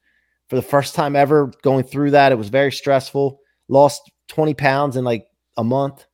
for 0.48 0.56
the 0.56 0.62
first 0.62 0.96
time 0.96 1.16
ever 1.16 1.52
going 1.62 1.84
through 1.84 2.12
that. 2.12 2.32
It 2.32 2.38
was 2.38 2.50
very 2.50 2.72
stressful. 2.72 3.40
Lost 3.68 4.10
20 4.32 4.54
pounds 4.54 4.96
in 4.96 5.04
like 5.04 5.28
a 5.58 5.64
month. 5.64 6.06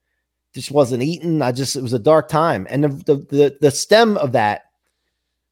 Just 0.53 0.71
wasn't 0.71 1.03
eating. 1.03 1.41
I 1.41 1.51
just 1.51 1.75
it 1.75 1.84
was 1.84 1.93
a 1.93 1.99
dark 1.99 2.30
time. 2.30 2.65
And 2.69 2.84
the 2.84 2.88
the 2.89 3.15
the, 3.30 3.58
the 3.62 3.71
stem 3.71 4.17
of 4.17 4.32
that 4.32 4.63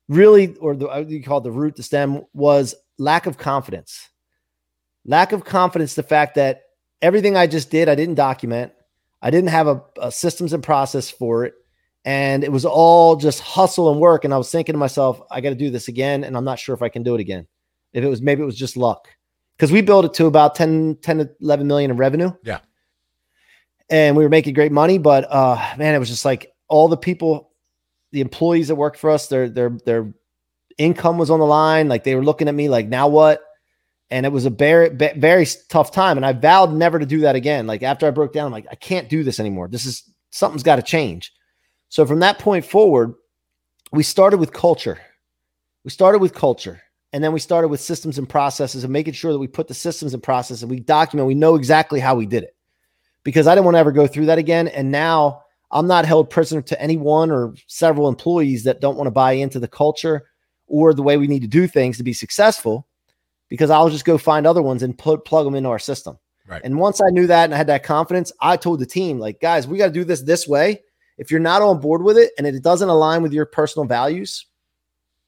really, 0.08 0.56
or 0.58 0.76
the 0.76 1.06
you 1.08 1.24
call 1.24 1.40
it 1.40 1.44
the 1.44 1.52
root, 1.52 1.76
the 1.76 1.84
stem 1.84 2.24
was 2.34 2.76
lack 2.98 3.28
of 3.28 3.38
confidence. 3.38 4.10
Lack 5.06 5.32
of 5.32 5.46
confidence, 5.46 5.94
the 5.94 6.04
fact 6.04 6.36
that 6.36 6.64
everything 7.02 7.38
I 7.38 7.46
just 7.46 7.70
did, 7.70 7.88
I 7.88 7.96
didn't 7.96 8.16
document. 8.16 8.74
I 9.22 9.30
didn't 9.30 9.50
have 9.50 9.68
a, 9.68 9.84
a 10.02 10.12
systems 10.12 10.54
and 10.54 10.64
process 10.64 11.10
for 11.10 11.46
it. 11.46 11.54
And 12.04 12.44
it 12.44 12.52
was 12.52 12.66
all 12.66 13.16
just 13.16 13.40
hustle 13.40 13.92
and 13.92 14.00
work. 14.00 14.26
And 14.26 14.34
I 14.34 14.38
was 14.38 14.52
thinking 14.52 14.74
to 14.74 14.80
myself, 14.80 15.22
I 15.32 15.42
got 15.42 15.50
to 15.50 15.56
do 15.56 15.72
this 15.72 15.88
again. 15.88 16.24
And 16.24 16.38
I'm 16.38 16.44
not 16.44 16.60
sure 16.60 16.76
if 16.76 16.82
I 16.82 16.90
can 16.90 17.04
do 17.04 17.16
it 17.16 17.22
again. 17.22 17.48
If 17.94 18.04
it 18.04 18.08
was 18.08 18.22
maybe 18.22 18.42
it 18.42 18.46
was 18.46 18.58
just 18.58 18.78
luck. 18.78 19.08
Because 19.56 19.72
we 19.72 19.82
built 19.82 20.06
it 20.06 20.14
to 20.16 20.26
about 20.26 20.56
10, 20.56 20.98
10 21.02 21.18
to 21.20 21.30
11 21.42 21.68
million 21.68 21.92
in 21.92 21.98
revenue. 21.98 22.32
Yeah. 22.44 22.60
And 23.90 24.18
we 24.18 24.24
were 24.24 24.30
making 24.30 24.54
great 24.54 24.72
money. 24.72 24.98
But 24.98 25.32
uh 25.32 25.56
man, 25.78 25.96
it 25.96 26.00
was 26.00 26.10
just 26.10 26.26
like 26.26 26.54
all 26.68 26.88
the 26.88 26.98
people, 26.98 27.52
the 28.12 28.22
employees 28.22 28.68
that 28.68 28.76
worked 28.76 28.98
for 28.98 29.10
us, 29.10 29.28
their 29.28 29.50
their 29.50 29.78
their 29.86 30.14
income 30.78 31.18
was 31.18 31.30
on 31.30 31.40
the 31.40 31.46
line. 31.46 31.88
Like 31.88 32.04
they 32.04 32.16
were 32.16 32.24
looking 32.24 32.48
at 32.48 32.56
me 32.56 32.70
like, 32.70 32.88
now 32.88 33.08
what? 33.08 33.42
And 34.12 34.26
it 34.26 34.32
was 34.32 34.46
a 34.46 34.50
very, 34.50 34.90
very 34.90 35.48
tough 35.70 35.92
time. 35.92 36.18
And 36.18 36.26
I 36.26 36.34
vowed 36.34 36.72
never 36.74 37.00
to 37.00 37.06
do 37.06 37.22
that 37.22 37.36
again. 37.36 37.66
Like 37.66 37.82
after 37.82 38.06
I 38.06 38.12
broke 38.12 38.34
down, 38.34 38.48
I'm 38.48 38.52
like, 38.52 38.68
I 38.70 38.76
can't 38.76 39.10
do 39.10 39.24
this 39.24 39.40
anymore. 39.40 39.68
This 39.68 39.86
is 39.86 40.04
something's 40.30 40.64
got 40.64 40.76
to 40.76 40.84
change. 40.84 41.34
So 41.90 42.06
from 42.06 42.20
that 42.20 42.40
point 42.40 42.66
forward, 42.66 43.14
we 43.92 44.04
started 44.04 44.38
with 44.38 44.54
culture. 44.54 45.00
We 45.84 45.92
started 45.92 46.20
with 46.20 46.34
culture. 46.34 46.82
And 47.16 47.24
then 47.24 47.32
we 47.32 47.40
started 47.40 47.70
with 47.70 47.80
systems 47.80 48.18
and 48.18 48.28
processes 48.28 48.84
and 48.84 48.92
making 48.92 49.14
sure 49.14 49.32
that 49.32 49.40
we 49.40 49.48
put 49.48 49.70
the 49.70 49.74
systems 49.74 50.14
and 50.14 50.22
processes 50.22 50.64
and 50.64 50.70
we 50.70 50.82
document, 50.82 51.26
we 51.26 51.34
know 51.34 51.56
exactly 51.56 52.02
how 52.02 52.14
we 52.14 52.26
did 52.26 52.44
it. 52.44 52.58
Because 53.24 53.48
I 53.48 53.56
didn't 53.56 53.64
want 53.64 53.76
to 53.76 53.80
ever 53.80 53.94
go 53.94 54.06
through 54.06 54.26
that 54.26 54.38
again. 54.38 54.68
And 54.68 54.92
now 54.92 55.44
I'm 55.72 55.88
not 55.88 56.04
held 56.04 56.30
prisoner 56.30 56.62
to 56.64 56.82
any 56.82 56.98
one 56.98 57.32
or 57.32 57.56
several 57.68 58.10
employees 58.10 58.66
that 58.66 58.82
don't 58.82 58.98
want 58.98 59.08
to 59.08 59.12
buy 59.12 59.32
into 59.32 59.62
the 59.62 59.68
culture 59.70 60.26
or 60.68 60.94
the 60.94 61.04
way 61.04 61.16
we 61.16 61.28
need 61.28 61.42
to 61.44 61.48
do 61.48 61.68
things 61.68 61.96
to 61.96 62.04
be 62.04 62.12
successful 62.12 62.86
because 63.48 63.70
I'll 63.70 63.90
just 63.90 64.04
go 64.04 64.18
find 64.18 64.46
other 64.46 64.62
ones 64.62 64.84
and 64.84 64.98
put 64.98 65.24
plug 65.24 65.46
them 65.46 65.56
into 65.56 65.70
our 65.70 65.80
system. 65.80 66.20
Right. 66.46 66.62
And 66.66 66.80
once 66.80 67.00
I 67.00 67.12
knew 67.12 67.28
that 67.28 67.46
and 67.46 67.54
I 67.54 67.58
had 67.58 67.68
that 67.68 67.84
confidence, 67.84 68.34
I 68.42 68.58
told 68.58 68.82
the 68.82 68.86
team, 68.86 69.20
like, 69.20 69.40
guys, 69.40 69.70
we 69.70 69.78
got 69.78 69.88
to 69.88 69.94
do 69.94 70.04
this 70.04 70.22
this 70.24 70.50
way. 70.50 70.82
If 71.18 71.32
you're 71.32 71.40
not 71.40 71.62
on 71.62 71.80
board 71.80 72.04
with 72.04 72.18
it 72.18 72.34
and 72.38 72.46
it 72.46 72.62
doesn't 72.62 72.90
align 72.90 73.22
with 73.22 73.32
your 73.32 73.46
personal 73.46 73.88
values, 73.88 74.48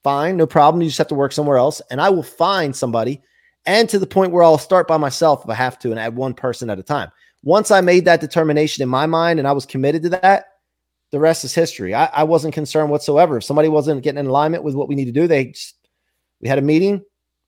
fine, 0.07 0.37
no 0.37 0.47
problem. 0.47 0.81
You 0.81 0.87
just 0.87 0.97
have 0.99 1.09
to 1.09 1.15
work 1.15 1.33
somewhere 1.33 1.57
else. 1.57 1.81
And 1.91 1.99
I 1.99 2.09
will 2.09 2.23
find 2.23 2.73
somebody 2.73 3.21
and 3.65 3.89
to 3.89 3.99
the 3.99 4.07
point 4.07 4.31
where 4.31 4.41
I'll 4.41 4.57
start 4.57 4.87
by 4.87 4.95
myself 4.95 5.43
if 5.43 5.49
I 5.49 5.53
have 5.55 5.77
to 5.79 5.91
and 5.91 5.99
add 5.99 6.15
one 6.15 6.33
person 6.33 6.69
at 6.69 6.79
a 6.79 6.83
time. 6.83 7.11
Once 7.43 7.71
I 7.71 7.81
made 7.81 8.05
that 8.05 8.21
determination 8.21 8.81
in 8.81 8.87
my 8.87 9.05
mind 9.05 9.37
and 9.37 9.45
I 9.45 9.51
was 9.51 9.65
committed 9.65 10.03
to 10.03 10.09
that, 10.09 10.45
the 11.11 11.19
rest 11.19 11.43
is 11.43 11.53
history. 11.53 11.93
I, 11.93 12.05
I 12.05 12.23
wasn't 12.23 12.53
concerned 12.53 12.89
whatsoever. 12.89 13.35
If 13.35 13.43
somebody 13.43 13.67
wasn't 13.67 14.01
getting 14.01 14.19
in 14.19 14.27
alignment 14.27 14.63
with 14.63 14.75
what 14.75 14.87
we 14.87 14.95
need 14.95 15.05
to 15.05 15.11
do, 15.11 15.27
they 15.27 15.47
just, 15.47 15.75
we 16.39 16.47
had 16.47 16.57
a 16.57 16.61
meeting, 16.61 17.03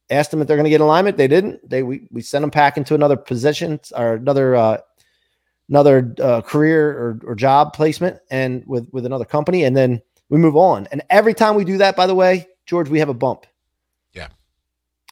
asked 0.10 0.32
them 0.32 0.41
if 0.41 0.48
they're 0.48 0.58
going 0.58 0.65
to 0.65 0.69
get 0.69 0.82
in 0.82 0.82
alignment. 0.82 1.15
They 1.15 1.30
didn't. 1.30 1.69
They 1.69 1.84
we 1.84 2.08
we 2.12 2.22
sent 2.22 2.43
them 2.43 2.50
back 2.50 2.76
into 2.76 2.93
another 2.93 3.15
position 3.15 3.80
or 3.95 4.15
another 4.15 4.56
uh, 4.56 4.78
another 5.69 6.13
uh, 6.22 6.41
career 6.41 6.89
or, 6.89 7.19
or 7.24 7.36
job 7.36 7.74
placement 7.74 8.19
and 8.32 8.63
with 8.65 8.89
with 8.91 9.06
another 9.06 9.26
company, 9.26 9.63
and 9.63 9.78
then 9.78 10.02
we 10.30 10.38
move 10.38 10.56
on. 10.56 10.88
And 10.92 11.02
every 11.10 11.34
time 11.34 11.56
we 11.56 11.65
do 11.65 11.78
that, 11.80 11.96
by 11.96 12.08
the 12.08 12.15
way, 12.15 12.48
George, 12.65 12.89
we 12.89 13.00
have 13.00 13.10
a 13.10 13.13
bump. 13.13 13.46
Yeah. 14.13 14.28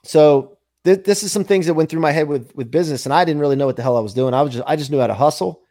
So 0.03 0.58
th- 0.86 1.03
this 1.03 1.23
is 1.23 1.32
some 1.32 1.43
things 1.43 1.65
that 1.65 1.73
went 1.73 1.89
through 1.89 2.01
my 2.01 2.12
head 2.12 2.27
with 2.27 2.56
with 2.56 2.71
business, 2.71 3.06
and 3.06 3.13
I 3.13 3.25
didn't 3.25 3.41
really 3.41 3.56
know 3.56 3.65
what 3.65 3.75
the 3.75 3.84
hell 3.84 3.97
I 3.97 4.01
was 4.01 4.13
doing. 4.13 4.34
I 4.34 4.41
was 4.41 4.53
just 4.53 4.63
I 4.67 4.75
just 4.75 4.91
knew 4.91 4.99
how 4.99 5.08
to 5.08 5.13
hustle 5.13 5.62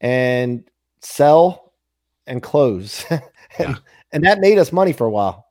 and 0.00 0.64
sell 1.00 1.72
and 2.26 2.42
close, 2.42 3.04
and, 3.10 3.22
Yeah. 3.58 3.74
and 4.12 4.24
that 4.24 4.40
made 4.40 4.58
us 4.58 4.72
money 4.72 4.92
for 4.92 5.06
a 5.06 5.10
while. 5.10 5.46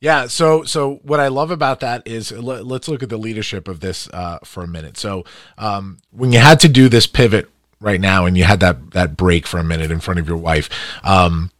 Yeah. 0.00 0.26
So, 0.26 0.64
so 0.64 0.96
what 1.04 1.20
I 1.20 1.28
love 1.28 1.52
about 1.52 1.78
that 1.80 2.02
is 2.06 2.32
let, 2.32 2.64
us 2.68 2.88
look 2.88 3.04
at 3.04 3.08
the 3.08 3.16
leadership 3.16 3.68
of 3.68 3.78
this 3.78 4.08
uh, 4.12 4.38
for 4.42 4.64
a 4.64 4.66
minute. 4.66 4.98
So, 4.98 5.24
um, 5.58 5.98
when 6.10 6.32
you 6.32 6.40
had 6.40 6.58
to 6.60 6.68
do 6.68 6.88
this 6.88 7.06
pivot 7.06 7.48
right 7.80 8.00
now, 8.00 8.26
and 8.26 8.36
you 8.36 8.42
had 8.42 8.58
that 8.60 8.90
that 8.92 9.16
break 9.16 9.46
for 9.46 9.58
a 9.58 9.64
minute 9.64 9.92
in 9.92 10.00
front 10.00 10.18
of 10.18 10.26
your 10.26 10.36
wife, 10.38 10.68
um, 11.04 11.52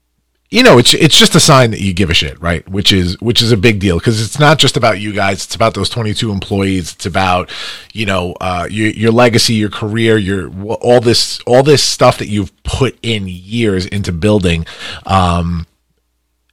you 0.53 0.63
know, 0.63 0.77
it's 0.77 0.93
it's 0.93 1.19
just 1.19 1.35
a 1.35 1.41
sign 1.41 1.71
that 1.71 1.81
you 1.81 1.95
give 1.95 2.11
a 2.11 2.15
shit, 2.15 2.39
right? 2.39 2.69
Which 2.69 2.93
is 2.93 3.19
which 3.23 3.41
is 3.41 3.53
a 3.53 3.57
big 3.57 3.81
deal 3.81 3.99
because 3.99 4.21
it's 4.23 4.39
not 4.39 4.59
just 4.59 4.77
about 4.77 5.01
you 5.01 5.15
guys; 5.15 5.47
it's 5.47 5.55
about 5.55 5.73
those 5.73 5.89
twenty 5.89 6.13
two 6.13 6.31
employees. 6.31 6.93
It's 6.93 7.07
about 7.07 7.51
you 7.95 8.05
know 8.05 8.35
uh, 8.39 8.69
your 8.71 8.89
your 8.89 9.13
legacy, 9.13 9.55
your 9.55 9.71
career, 9.71 10.19
your 10.19 10.53
all 10.75 11.01
this 11.01 11.41
all 11.47 11.63
this 11.63 11.83
stuff 11.83 12.19
that 12.19 12.29
you've 12.29 12.53
put 12.65 12.99
in 13.03 13.29
years 13.29 13.87
into 13.87 14.13
building. 14.13 14.67
Um, 15.07 15.67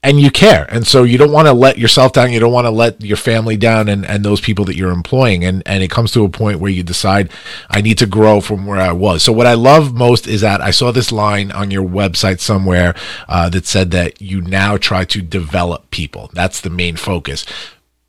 and 0.02 0.20
you 0.20 0.32
care. 0.32 0.66
And 0.70 0.88
so 0.88 1.04
you 1.04 1.18
don't 1.18 1.32
want 1.32 1.48
to 1.48 1.54
let 1.54 1.78
yourself 1.78 2.14
down. 2.14 2.32
You 2.32 2.40
don't 2.40 2.54
want 2.54 2.66
to 2.66 2.72
let 2.72 3.02
your 3.02 3.18
family 3.18 3.58
down 3.58 3.90
and, 3.90 4.06
and 4.06 4.24
those 4.24 4.40
people 4.40 4.64
that 4.66 4.76
you're 4.76 4.92
employing. 4.92 5.44
And 5.44 5.62
and 5.66 5.84
it 5.84 5.92
comes 5.92 6.12
to 6.14 6.24
a 6.24 6.30
point 6.30 6.60
where 6.60 6.72
you 6.72 6.84
decide 6.84 7.30
i 7.70 7.82
need 7.82 7.98
to 7.98 8.06
grow 8.06 8.40
from 8.40 8.66
where 8.66 8.80
i 8.80 8.92
was. 8.92 9.24
So 9.24 9.34
what 9.34 9.48
i 9.48 9.54
love 9.54 9.94
most 9.94 10.28
is 10.28 10.42
that 10.42 10.62
i 10.62 10.72
saw 10.72 10.92
this 10.92 11.12
line 11.12 11.52
on 11.52 11.72
your 11.72 11.88
website 11.88 12.40
somewhere 12.40 12.96
uh, 13.28 13.50
that 13.50 13.66
said 13.66 13.92
that 13.92 14.22
you 14.22 14.42
now 14.42 14.78
try 14.78 15.04
to 15.06 15.22
develop 15.22 15.92
people. 15.92 16.30
That's 16.34 16.62
the 16.62 16.70
main 16.70 16.96
focus. 16.96 17.46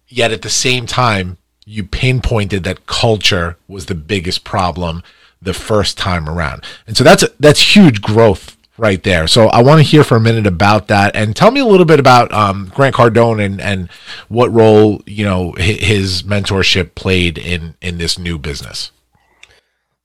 Yet 0.07 0.33
at 0.33 0.43
the 0.43 0.51
same 0.51 0.87
time 0.87 1.39
you 1.67 1.85
pinpointed 1.85 2.65
that 2.65 2.87
culture 2.87 3.57
was 3.69 3.87
the 3.87 3.95
biggest 3.95 4.45
problem 4.45 5.03
the 5.43 5.55
first 5.55 5.97
time 5.97 6.29
around. 6.29 6.63
And 6.87 6.97
so 6.97 7.03
that's 7.03 7.25
that's 7.41 7.75
huge 7.75 8.01
growth 8.01 8.57
right 8.81 9.03
there. 9.03 9.27
So 9.27 9.49
I 9.49 9.63
want 9.63 9.79
to 9.79 9.83
hear 9.83 10.03
for 10.03 10.17
a 10.17 10.21
minute 10.21 10.47
about 10.47 10.89
that, 10.89 11.15
and 11.15 11.37
tell 11.37 11.51
me 11.51 11.61
a 11.61 11.67
little 11.67 11.87
bit 11.87 12.01
about 12.01 12.33
um, 12.33 12.73
Grant 12.75 12.95
Cardone 12.95 13.45
and 13.45 13.61
and 13.61 13.91
what 14.29 14.53
role 14.53 15.03
you 15.07 15.25
know 15.25 15.53
his 15.53 16.23
mentorship 16.23 16.95
played 16.95 17.39
in 17.39 17.75
in 17.81 17.99
this 17.99 18.19
new 18.19 18.39
business. 18.39 18.91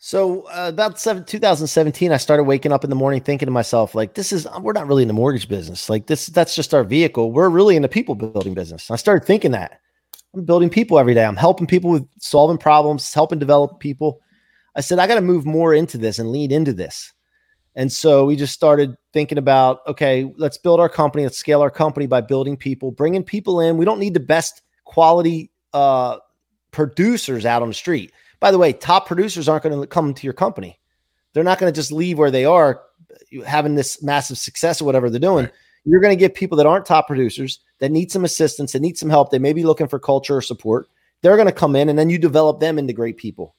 So 0.06 0.42
uh, 0.50 0.70
about 0.70 1.00
seven, 1.00 1.26
2017, 1.26 2.12
I 2.12 2.18
started 2.18 2.44
waking 2.44 2.72
up 2.72 2.84
in 2.84 2.92
the 2.92 2.96
morning 2.96 3.22
thinking 3.22 3.48
to 3.48 3.52
myself, 3.52 3.96
like, 3.96 4.14
this 4.14 4.32
is 4.32 4.48
we're 4.62 4.74
not 4.74 4.86
really 4.86 5.02
in 5.02 5.08
the 5.08 5.16
mortgage 5.16 5.50
business. 5.50 5.90
Like 5.90 6.06
this, 6.06 6.28
that's 6.28 6.54
just 6.54 6.76
our 6.76 6.84
vehicle. 6.84 7.32
We're 7.32 7.50
really 7.50 7.76
in 7.76 7.82
the 7.82 7.88
people 7.88 8.14
building 8.14 8.54
business. 8.54 8.92
I 8.92 8.98
started 8.98 9.26
thinking 9.26 9.50
that 9.54 9.80
I'm 10.36 10.46
building 10.46 10.70
people 10.70 11.00
every 11.00 11.16
day. 11.16 11.26
I'm 11.26 11.36
helping 11.36 11.66
people 11.66 11.90
with 11.90 12.08
solving 12.20 12.60
problems, 12.60 13.16
helping 13.16 13.40
develop 13.40 13.80
people. 13.80 14.22
I 14.76 14.82
said 14.82 15.00
I 15.00 15.08
got 15.08 15.16
to 15.16 15.22
move 15.22 15.44
more 15.44 15.74
into 15.74 15.98
this 15.98 16.20
and 16.20 16.32
lean 16.32 16.52
into 16.52 16.74
this. 16.74 17.12
And 17.76 17.92
so 17.92 18.26
we 18.26 18.36
just 18.36 18.54
started 18.54 18.96
thinking 19.12 19.38
about, 19.38 19.82
okay, 19.88 20.32
let's 20.38 20.58
build 20.58 20.80
our 20.80 20.90
company, 20.90 21.24
let's 21.24 21.38
scale 21.38 21.62
our 21.62 21.70
company 21.70 22.08
by 22.08 22.22
building 22.22 22.56
people, 22.56 22.92
bringing 22.92 23.24
people 23.24 23.60
in. 23.60 23.78
We 23.78 23.86
don't 23.86 24.00
need 24.00 24.14
the 24.14 24.22
best 24.22 24.62
quality 24.86 25.52
uh, 25.74 26.18
producers 26.72 27.46
out 27.46 27.62
on 27.62 27.68
the 27.68 27.74
street. 27.74 28.14
By 28.40 28.52
the 28.52 28.58
way, 28.58 28.72
top 28.72 29.08
producers 29.08 29.50
aren't 29.50 29.64
going 29.64 29.80
to 29.80 29.88
come 29.88 30.14
to 30.14 30.24
your 30.26 30.34
company. 30.34 30.80
They're 31.34 31.44
not 31.44 31.60
going 31.60 31.72
to 31.72 31.76
just 31.76 31.92
leave 31.92 32.18
where 32.18 32.32
they 32.32 32.46
are 32.46 32.82
having 33.46 33.76
this 33.76 34.02
massive 34.02 34.38
success 34.38 34.82
or 34.82 34.86
whatever 34.86 35.10
they're 35.10 35.20
doing. 35.20 35.46
Right. 35.46 35.54
You're 35.84 36.02
going 36.02 36.16
to 36.16 36.20
get 36.20 36.34
people 36.34 36.58
that 36.58 36.66
aren't 36.66 36.86
top 36.86 37.08
producers 37.08 37.60
that 37.80 37.92
need 37.92 38.12
some 38.12 38.24
assistance, 38.24 38.72
that 38.72 38.82
need 38.82 38.98
some 38.98 39.10
help. 39.10 39.32
They 39.32 39.40
may 39.40 39.54
be 39.54 39.64
looking 39.64 39.88
for 39.88 40.00
culture 40.00 40.38
or 40.38 40.42
support. 40.42 40.88
They're 41.22 41.36
going 41.36 41.48
to 41.48 41.52
come 41.52 41.76
in 41.76 41.90
and 41.90 42.00
then 42.00 42.10
you 42.10 42.18
develop 42.18 42.60
them 42.60 42.80
into 42.80 42.94
great 42.94 43.18
people. 43.18 43.56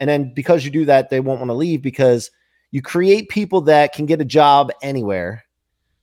And 0.00 0.08
then 0.08 0.32
because 0.34 0.64
you 0.64 0.70
do 0.70 0.84
that, 0.86 1.10
they 1.10 1.20
won't 1.20 1.40
want 1.40 1.50
to 1.50 1.54
leave 1.54 1.82
because 1.82 2.30
you 2.70 2.82
create 2.82 3.28
people 3.28 3.62
that 3.62 3.92
can 3.92 4.06
get 4.06 4.20
a 4.20 4.24
job 4.24 4.70
anywhere, 4.82 5.44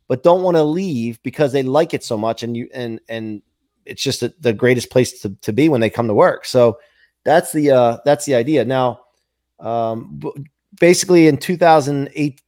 but 0.07 0.23
don't 0.23 0.43
want 0.43 0.57
to 0.57 0.63
leave 0.63 1.21
because 1.23 1.51
they 1.51 1.63
like 1.63 1.93
it 1.93 2.03
so 2.03 2.17
much. 2.17 2.43
And 2.43 2.55
you 2.57 2.69
and 2.73 2.99
and 3.07 3.41
it's 3.85 4.01
just 4.01 4.23
a, 4.23 4.33
the 4.39 4.53
greatest 4.53 4.89
place 4.89 5.21
to, 5.21 5.29
to 5.41 5.53
be 5.53 5.69
when 5.69 5.81
they 5.81 5.89
come 5.89 6.07
to 6.07 6.13
work. 6.13 6.45
So 6.45 6.79
that's 7.23 7.51
the 7.51 7.71
uh, 7.71 7.97
that's 8.05 8.25
the 8.25 8.35
idea. 8.35 8.65
Now, 8.65 9.01
um, 9.59 10.21
basically 10.79 11.27
in 11.27 11.37
2008, 11.37 12.41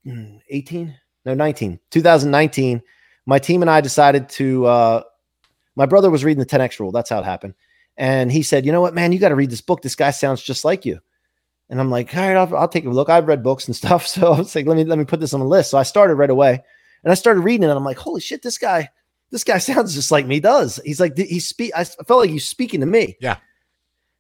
18, 0.49 0.95
no 1.25 1.33
19, 1.33 1.79
2019, 1.91 2.81
my 3.25 3.39
team 3.39 3.61
and 3.61 3.69
I 3.69 3.81
decided 3.81 4.29
to. 4.29 4.65
Uh, 4.65 5.03
my 5.75 5.85
brother 5.85 6.09
was 6.09 6.23
reading 6.23 6.39
the 6.39 6.45
10x 6.45 6.79
rule. 6.79 6.91
That's 6.91 7.09
how 7.09 7.19
it 7.19 7.25
happened, 7.25 7.53
and 7.97 8.31
he 8.31 8.41
said, 8.41 8.65
"You 8.65 8.71
know 8.71 8.81
what, 8.81 8.95
man? 8.95 9.11
You 9.11 9.19
got 9.19 9.29
to 9.29 9.35
read 9.35 9.51
this 9.51 9.61
book. 9.61 9.81
This 9.81 9.95
guy 9.95 10.11
sounds 10.11 10.41
just 10.41 10.65
like 10.65 10.85
you." 10.85 10.99
And 11.69 11.79
I'm 11.79 11.91
like, 11.91 12.15
all 12.15 12.21
right, 12.21 12.37
I'll, 12.37 12.55
I'll 12.55 12.67
take 12.67 12.85
a 12.85 12.89
look. 12.89 13.09
I've 13.09 13.27
read 13.27 13.43
books 13.43 13.67
and 13.67 13.75
stuff, 13.75 14.07
so 14.07 14.33
I 14.33 14.37
was 14.39 14.55
like, 14.55 14.65
let 14.65 14.77
me 14.77 14.83
let 14.83 14.97
me 14.97 15.05
put 15.05 15.19
this 15.19 15.33
on 15.33 15.39
the 15.39 15.45
list. 15.45 15.71
So 15.71 15.77
I 15.77 15.83
started 15.83 16.15
right 16.15 16.29
away, 16.29 16.63
and 17.03 17.11
I 17.11 17.15
started 17.15 17.41
reading 17.41 17.63
it. 17.63 17.69
And 17.69 17.77
I'm 17.77 17.83
like, 17.83 17.97
holy 17.97 18.21
shit, 18.21 18.41
this 18.41 18.57
guy, 18.57 18.89
this 19.31 19.43
guy 19.43 19.57
sounds 19.57 19.93
just 19.93 20.11
like 20.11 20.25
me. 20.25 20.39
Does 20.39 20.79
he's 20.85 20.99
like 20.99 21.17
he's 21.17 21.47
speak? 21.47 21.71
I 21.75 21.83
felt 21.83 22.21
like 22.21 22.29
he's 22.29 22.47
speaking 22.47 22.79
to 22.79 22.85
me. 22.85 23.17
Yeah, 23.19 23.37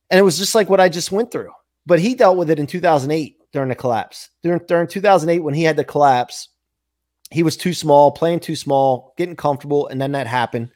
and 0.09 0.19
it 0.19 0.23
was 0.23 0.37
just 0.37 0.55
like 0.55 0.69
what 0.69 0.79
I 0.79 0.89
just 0.89 1.11
went 1.11 1.31
through. 1.31 1.51
But 1.85 1.99
he 1.99 2.15
dealt 2.15 2.37
with 2.37 2.49
it 2.49 2.59
in 2.59 2.67
2008 2.67 3.37
during 3.53 3.69
the 3.69 3.75
collapse. 3.75 4.29
During 4.43 4.59
during 4.67 4.87
2008 4.87 5.39
when 5.39 5.53
he 5.53 5.63
had 5.63 5.77
the 5.77 5.85
collapse, 5.85 6.49
he 7.31 7.43
was 7.43 7.55
too 7.55 7.73
small, 7.73 8.11
playing 8.11 8.41
too 8.41 8.55
small, 8.55 9.13
getting 9.17 9.35
comfortable, 9.35 9.87
and 9.87 10.01
then 10.01 10.11
that 10.13 10.27
happened. 10.27 10.71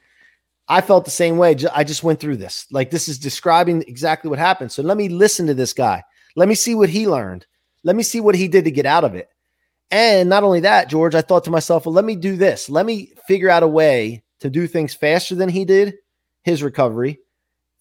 I 0.68 0.80
felt 0.80 1.04
the 1.04 1.12
same 1.12 1.38
way. 1.38 1.58
I 1.74 1.84
just 1.84 2.04
went 2.04 2.22
through 2.22 2.38
this. 2.38 2.66
Like 2.72 2.92
this 2.92 3.10
is 3.10 3.20
describing 3.20 3.84
exactly 3.88 4.30
what 4.30 4.40
happened. 4.40 4.72
So 4.72 4.82
let 4.82 4.96
me 4.96 5.10
listen 5.10 5.48
to 5.48 5.54
this 5.54 5.74
guy. 5.74 6.02
Let 6.36 6.48
me 6.48 6.56
see 6.56 6.76
what 6.76 6.89
he 6.89 7.08
learned. 7.08 7.46
Let 7.84 7.96
me 7.96 8.04
see 8.04 8.20
what 8.20 8.36
he 8.36 8.48
did 8.48 8.65
to 8.65 8.72
get 8.72 8.86
out 8.86 9.04
of 9.04 9.15
it. 9.15 9.30
And 9.89 10.30
not 10.30 10.44
only 10.44 10.62
that, 10.62 10.89
George, 10.89 11.15
I 11.15 11.22
thought 11.22 11.44
to 11.46 11.52
myself, 11.52 11.86
well, 11.86 11.94
let 11.94 12.06
me 12.06 12.15
do 12.15 12.38
this. 12.38 12.70
Let 12.70 12.86
me 12.86 13.13
figure 13.28 13.50
out 13.50 13.63
a 13.63 13.67
way 13.67 14.24
to 14.39 14.50
do 14.50 14.65
things 14.65 14.94
faster 14.94 15.36
than 15.36 15.50
he 15.50 15.65
did, 15.65 15.96
his 16.44 16.63
recovery, 16.63 17.20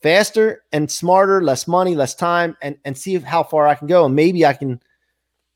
faster 0.03 0.65
and 0.73 0.91
smarter, 0.91 1.43
less 1.43 1.69
money, 1.69 1.95
less 1.95 2.15
time, 2.15 2.57
and, 2.63 2.77
and 2.85 2.99
see 2.99 3.17
how 3.19 3.45
far 3.45 3.67
I 3.67 3.77
can 3.77 3.87
go. 3.87 4.07
And 4.07 4.17
maybe 4.17 4.45
I 4.45 4.55
can, 4.55 4.83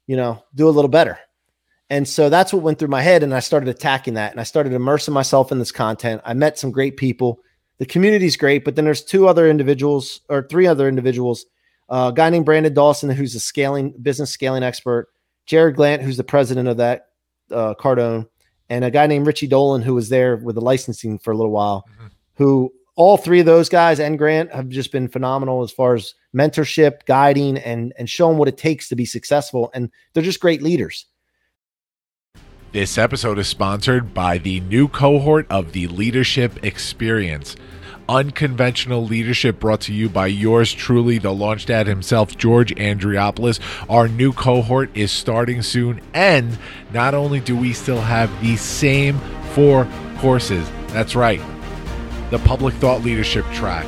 you 0.07 0.17
know, 0.17 0.45
do 0.55 0.69
a 0.69 0.71
little 0.71 0.89
better. 0.89 1.19
And 1.91 2.09
so 2.09 2.31
that's 2.31 2.53
what 2.53 2.63
went 2.63 2.79
through 2.79 2.89
my 2.89 3.03
head. 3.03 3.23
And 3.23 3.35
I 3.35 3.41
started 3.41 3.69
attacking 3.69 4.15
that 4.15 4.31
and 4.31 4.41
I 4.41 4.45
started 4.45 4.73
immersing 4.73 5.13
myself 5.13 5.51
in 5.51 5.59
this 5.59 5.73
content. 5.73 6.23
I 6.25 6.35
met 6.35 6.59
some 6.59 6.71
great 6.71 6.97
people. 6.97 7.41
The 7.79 7.87
community 7.87 8.27
is 8.27 8.37
great, 8.37 8.65
but 8.65 8.77
then 8.77 8.85
there's 8.85 9.05
two 9.05 9.27
other 9.27 9.49
individuals 9.49 10.21
or 10.29 10.47
three 10.49 10.67
other 10.67 10.89
individuals 10.89 11.45
a 11.89 12.13
guy 12.15 12.31
named 12.31 12.45
Brandon 12.45 12.73
Dawson, 12.73 13.11
who's 13.11 13.35
a 13.35 13.41
scaling 13.41 13.93
business 14.01 14.31
scaling 14.31 14.63
expert, 14.63 15.09
Jarrod 15.49 15.77
Glandt, 15.77 16.03
who's 16.03 16.17
the 16.17 16.25
president 16.25 16.69
of 16.69 16.79
that 16.79 17.09
uh, 17.51 17.75
Cardone, 17.75 18.27
and 18.69 18.85
a 18.85 18.91
guy 18.91 19.07
named 19.07 19.27
Richie 19.27 19.47
Dolan, 19.47 19.83
who 19.83 19.95
was 19.95 20.09
there 20.09 20.37
with 20.37 20.55
the 20.55 20.61
licensing 20.61 21.19
for 21.19 21.33
a 21.33 21.37
little 21.37 21.53
while, 21.53 21.85
who 22.35 22.73
all 22.97 23.17
three 23.17 23.41
of 23.41 23.47
those 23.47 23.69
guys 23.69 24.01
and 24.01 24.19
Grant 24.19 24.53
have 24.53 24.69
just 24.69 24.93
been 24.93 25.09
phenomenal 25.09 25.63
as 25.63 25.71
far 25.71 25.95
as 25.95 26.15
mentorship, 26.35 27.05
guiding, 27.07 27.59
and 27.59 27.93
and 27.99 28.09
showing 28.09 28.39
what 28.39 28.49
it 28.49 28.57
takes 28.57 28.89
to 28.89 28.97
be 28.97 29.05
successful. 29.05 29.71
And 29.75 29.91
they're 30.13 30.23
just 30.23 30.41
great 30.41 30.63
leaders. 30.63 31.07
This 32.73 32.99
episode 32.99 33.39
is 33.39 33.47
sponsored 33.47 34.15
by 34.15 34.39
the 34.39 34.61
new 34.61 34.89
cohort 34.89 35.47
of 35.49 35.73
the 35.73 35.87
Leadership 35.87 36.65
Experience. 36.65 37.55
Unconventional 38.09 39.03
leadership 39.03 39.59
brought 39.59 39.81
to 39.83 39.95
you 39.95 40.11
by 40.11 40.27
yours 40.27 40.73
truly, 40.73 41.17
the 41.17 41.33
launch 41.33 41.65
dad 41.65 41.87
himself, 41.87 42.37
George 42.37 42.75
Andriopoulos. 42.75 43.61
Our 43.89 44.09
new 44.09 44.33
cohort 44.33 44.91
is 44.95 45.11
starting 45.11 45.63
soon, 45.63 46.03
and 46.13 46.59
not 46.93 47.15
only 47.15 47.41
do 47.41 47.57
we 47.57 47.73
still 47.73 48.01
have 48.01 48.31
the 48.43 48.57
same 48.57 49.19
four 49.55 49.89
courses, 50.19 50.69
that's 50.89 51.15
right, 51.15 51.41
the 52.31 52.39
public 52.41 52.75
thought 52.75 53.03
leadership 53.03 53.47
track, 53.53 53.87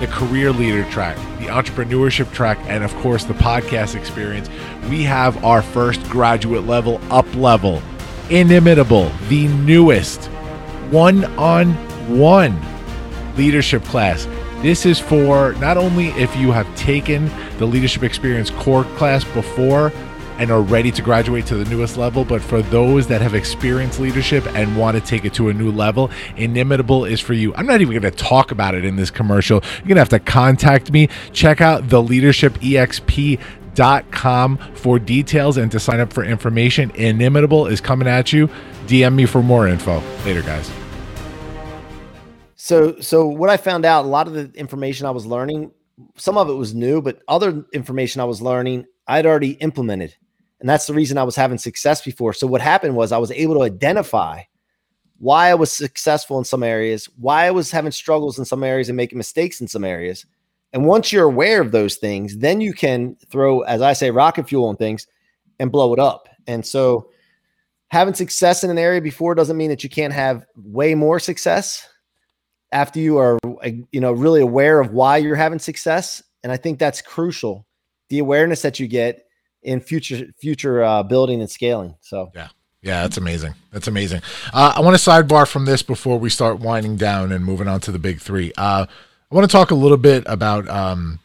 the 0.00 0.06
career 0.06 0.50
leader 0.50 0.88
track, 0.90 1.16
the 1.38 1.46
entrepreneurship 1.46 2.32
track, 2.32 2.58
and 2.62 2.82
of 2.82 2.94
course 2.96 3.24
the 3.24 3.34
podcast 3.34 3.94
experience. 3.94 4.48
We 4.88 5.02
have 5.02 5.44
our 5.44 5.60
first 5.60 6.02
graduate 6.04 6.66
level 6.66 6.98
up 7.10 7.32
level, 7.34 7.82
inimitable, 8.30 9.10
the 9.28 9.48
newest 9.48 10.24
one 10.90 11.24
on 11.36 11.74
one 12.18 12.58
leadership 13.36 13.84
class. 13.84 14.26
This 14.62 14.86
is 14.86 14.98
for 14.98 15.52
not 15.54 15.76
only 15.76 16.08
if 16.08 16.34
you 16.36 16.52
have 16.52 16.72
taken 16.76 17.30
the 17.58 17.66
leadership 17.66 18.02
experience 18.02 18.50
core 18.50 18.84
class 18.96 19.24
before 19.24 19.92
and 20.38 20.50
are 20.50 20.62
ready 20.62 20.90
to 20.90 21.02
graduate 21.02 21.46
to 21.46 21.56
the 21.56 21.64
newest 21.66 21.96
level, 21.96 22.24
but 22.24 22.42
for 22.42 22.60
those 22.62 23.06
that 23.06 23.20
have 23.20 23.34
experienced 23.34 24.00
leadership 24.00 24.44
and 24.56 24.76
want 24.76 24.96
to 24.96 25.00
take 25.00 25.24
it 25.24 25.32
to 25.34 25.48
a 25.48 25.52
new 25.52 25.70
level, 25.70 26.10
Inimitable 26.36 27.04
is 27.04 27.20
for 27.20 27.34
you. 27.34 27.54
I'm 27.54 27.66
not 27.66 27.80
even 27.80 27.92
going 28.00 28.10
to 28.10 28.18
talk 28.24 28.50
about 28.50 28.74
it 28.74 28.84
in 28.84 28.96
this 28.96 29.10
commercial. 29.10 29.62
You're 29.78 29.88
going 29.88 29.94
to 29.96 30.00
have 30.00 30.08
to 30.08 30.18
contact 30.18 30.90
me. 30.90 31.08
Check 31.32 31.60
out 31.60 31.88
the 31.88 32.02
leadership 32.02 32.54
exp 32.54 33.40
dot 33.74 34.08
com 34.12 34.56
for 34.74 34.98
details 35.00 35.56
and 35.56 35.70
to 35.72 35.80
sign 35.80 36.00
up 36.00 36.12
for 36.12 36.24
information. 36.24 36.90
Inimitable 36.92 37.66
is 37.66 37.80
coming 37.80 38.08
at 38.08 38.32
you. 38.32 38.48
DM 38.86 39.14
me 39.14 39.26
for 39.26 39.42
more 39.42 39.68
info. 39.68 40.00
Later, 40.24 40.42
guys. 40.42 40.70
So, 42.64 42.98
so 42.98 43.26
what 43.26 43.50
I 43.50 43.58
found 43.58 43.84
out, 43.84 44.06
a 44.06 44.08
lot 44.08 44.26
of 44.26 44.32
the 44.32 44.50
information 44.58 45.04
I 45.04 45.10
was 45.10 45.26
learning, 45.26 45.70
some 46.16 46.38
of 46.38 46.48
it 46.48 46.54
was 46.54 46.74
new, 46.74 47.02
but 47.02 47.20
other 47.28 47.62
information 47.74 48.22
I 48.22 48.24
was 48.24 48.40
learning, 48.40 48.86
I'd 49.06 49.26
already 49.26 49.50
implemented. 49.60 50.14
And 50.60 50.66
that's 50.66 50.86
the 50.86 50.94
reason 50.94 51.18
I 51.18 51.24
was 51.24 51.36
having 51.36 51.58
success 51.58 52.00
before. 52.00 52.32
So 52.32 52.46
what 52.46 52.62
happened 52.62 52.96
was 52.96 53.12
I 53.12 53.18
was 53.18 53.30
able 53.32 53.56
to 53.56 53.64
identify 53.64 54.44
why 55.18 55.50
I 55.50 55.54
was 55.56 55.72
successful 55.72 56.38
in 56.38 56.44
some 56.44 56.62
areas, 56.62 57.06
why 57.18 57.44
I 57.44 57.50
was 57.50 57.70
having 57.70 57.92
struggles 57.92 58.38
in 58.38 58.46
some 58.46 58.64
areas 58.64 58.88
and 58.88 58.96
making 58.96 59.18
mistakes 59.18 59.60
in 59.60 59.68
some 59.68 59.84
areas. 59.84 60.24
And 60.72 60.86
once 60.86 61.12
you're 61.12 61.24
aware 61.24 61.60
of 61.60 61.70
those 61.70 61.96
things, 61.96 62.38
then 62.38 62.62
you 62.62 62.72
can 62.72 63.14
throw, 63.28 63.60
as 63.60 63.82
I 63.82 63.92
say, 63.92 64.10
rocket 64.10 64.48
fuel 64.48 64.68
on 64.68 64.76
things 64.76 65.06
and 65.60 65.70
blow 65.70 65.92
it 65.92 65.98
up. 65.98 66.30
And 66.46 66.64
so 66.64 67.10
having 67.88 68.14
success 68.14 68.64
in 68.64 68.70
an 68.70 68.78
area 68.78 69.02
before 69.02 69.34
doesn't 69.34 69.58
mean 69.58 69.68
that 69.68 69.84
you 69.84 69.90
can't 69.90 70.14
have 70.14 70.46
way 70.56 70.94
more 70.94 71.20
success 71.20 71.86
after 72.74 72.98
you 73.00 73.16
are 73.16 73.38
you 73.62 74.00
know 74.00 74.12
really 74.12 74.42
aware 74.42 74.80
of 74.80 74.92
why 74.92 75.16
you're 75.16 75.36
having 75.36 75.58
success 75.58 76.22
and 76.42 76.52
i 76.52 76.56
think 76.56 76.78
that's 76.78 77.00
crucial 77.00 77.66
the 78.10 78.18
awareness 78.18 78.60
that 78.62 78.78
you 78.78 78.86
get 78.86 79.24
in 79.62 79.80
future 79.80 80.26
future 80.38 80.82
uh, 80.82 81.02
building 81.02 81.40
and 81.40 81.50
scaling 81.50 81.94
so. 82.02 82.30
Yeah. 82.34 82.48
Yeah 82.82 83.02
that's 83.02 83.16
amazing. 83.16 83.54
That's 83.72 83.88
amazing. 83.88 84.20
Uh, 84.52 84.74
i 84.76 84.80
want 84.80 84.98
to 84.98 85.10
sidebar 85.10 85.48
from 85.48 85.64
this 85.64 85.82
before 85.82 86.18
we 86.18 86.28
start 86.28 86.60
winding 86.60 86.96
down 86.96 87.32
and 87.32 87.44
moving 87.44 87.68
on 87.68 87.80
to 87.80 87.92
the 87.92 87.98
big 87.98 88.20
three. 88.20 88.52
Uh, 88.58 88.84
i 89.30 89.34
want 89.34 89.48
to 89.48 89.52
talk 89.52 89.70
a 89.70 89.74
little 89.74 89.96
bit 89.96 90.22
about 90.26 90.68
um, 90.68 91.20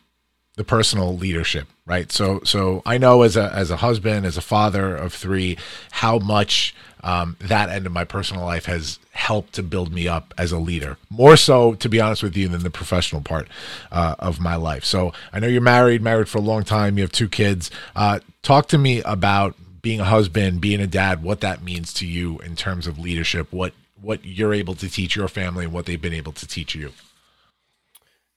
the 0.56 0.64
personal 0.64 1.18
leadership 1.18 1.68
right? 1.90 2.12
So 2.12 2.40
so 2.46 2.82
i 2.86 2.98
know 2.98 3.24
as 3.24 3.36
a 3.36 3.52
as 3.54 3.72
a 3.72 3.78
husband 3.78 4.26
as 4.26 4.38
a 4.38 4.42
father 4.42 4.96
of 4.96 5.14
three 5.14 5.58
how 5.92 6.20
much 6.20 6.74
um, 7.04 7.38
that 7.40 7.70
end 7.70 7.86
of 7.86 7.92
my 7.92 8.04
personal 8.04 8.44
life 8.44 8.66
has 8.66 9.00
helped 9.12 9.54
to 9.54 9.64
build 9.64 9.94
me 9.94 10.08
up 10.08 10.34
as 10.38 10.52
a 10.52 10.58
leader 10.58 10.98
more 11.10 11.36
so 11.36 11.74
to 11.76 11.90
be 11.90 12.00
honest 12.00 12.24
with 12.24 12.36
you 12.36 12.48
than 12.48 12.64
the 12.64 12.70
professional 12.70 13.22
part 13.22 13.48
uh, 13.92 14.16
of 14.20 14.40
my 14.40 14.56
life. 14.56 14.84
So 14.84 15.14
i 15.34 15.40
know 15.40 15.48
you're 15.48 15.62
married 15.62 16.02
married 16.02 16.30
for 16.30 16.38
a 16.38 16.42
long 16.42 16.64
time 16.64 16.98
you 16.98 17.04
have 17.04 17.12
two 17.12 17.30
kids. 17.30 17.72
Uh, 17.96 18.20
talk 18.42 18.68
to 18.70 18.78
me 18.78 19.02
about 19.04 19.56
being 19.82 20.00
a 20.00 20.06
husband 20.06 20.62
being 20.62 20.82
a 20.82 20.88
dad 20.88 21.24
what 21.24 21.42
that 21.42 21.64
means 21.64 21.94
to 21.94 22.06
you 22.06 22.38
in 22.40 22.56
terms 22.56 22.88
of 22.88 23.00
leadership 23.00 23.52
what 23.52 23.74
what 24.02 24.24
you're 24.24 24.54
able 24.54 24.76
to 24.76 24.90
teach 24.90 25.16
your 25.16 25.28
family 25.28 25.66
and 25.66 25.74
what 25.74 25.86
they've 25.86 26.02
been 26.02 26.14
able 26.14 26.32
to 26.34 26.48
teach 26.48 26.76
you. 26.76 26.92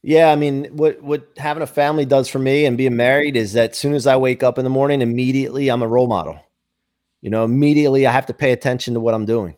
Yeah, 0.03 0.33
I 0.33 0.37
mean, 0.37 0.65
what 0.77 1.01
what 1.01 1.29
having 1.37 1.63
a 1.63 1.67
family 1.67 2.05
does 2.05 2.29
for 2.29 2.41
me 2.41 2.67
and 2.67 2.77
being 2.77 2.97
married 2.97 3.37
is 3.37 3.53
that 3.53 3.71
as 3.71 3.79
soon 3.79 3.95
as 3.95 4.07
I 4.07 4.17
wake 4.17 4.43
up 4.43 4.59
in 4.59 4.65
the 4.65 4.71
morning, 4.71 5.01
immediately 5.01 5.69
I'm 5.69 5.83
a 5.83 5.87
role 5.87 6.09
model. 6.09 6.41
You 7.23 7.31
know, 7.31 7.45
immediately 7.45 8.07
I 8.07 8.13
have 8.13 8.27
to 8.27 8.35
pay 8.35 8.53
attention 8.53 8.95
to 8.95 9.01
what 9.01 9.15
I'm 9.15 9.25
doing, 9.25 9.57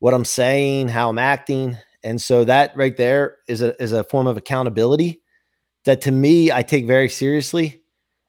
what 0.00 0.12
I'm 0.12 0.24
saying, 0.24 0.88
how 0.88 1.08
I'm 1.08 1.18
acting, 1.18 1.78
and 2.02 2.20
so 2.20 2.44
that 2.44 2.76
right 2.76 2.96
there 2.96 3.36
is 3.48 3.62
a 3.62 3.80
is 3.82 3.92
a 3.92 4.04
form 4.04 4.26
of 4.26 4.36
accountability 4.36 5.22
that 5.84 6.00
to 6.02 6.12
me 6.12 6.52
I 6.52 6.62
take 6.62 6.86
very 6.86 7.08
seriously, 7.08 7.82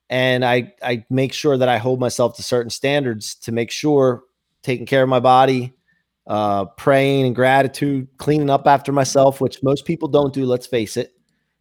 and 0.10 0.46
I 0.46 0.74
I 0.84 1.06
make 1.10 1.34
sure 1.34 1.58
that 1.58 1.68
I 1.68 1.78
hold 1.78 2.00
myself 2.00 2.36
to 2.38 2.44
certain 2.44 2.70
standards 2.70 3.36
to 3.36 3.52
make 3.52 3.72
sure 3.72 4.24
taking 4.62 4.86
care 4.86 5.04
of 5.04 5.10
my 5.10 5.20
body, 5.20 5.74
uh, 6.28 6.66
praying 6.66 7.26
and 7.26 7.36
gratitude, 7.36 8.08
cleaning 8.18 8.50
up 8.50 8.68
after 8.68 8.92
myself, 8.92 9.42
which 9.42 9.64
most 9.64 9.86
people 9.86 10.08
don't 10.08 10.34
do. 10.34 10.46
Let's 10.46 10.68
face 10.68 10.96
it. 10.96 11.14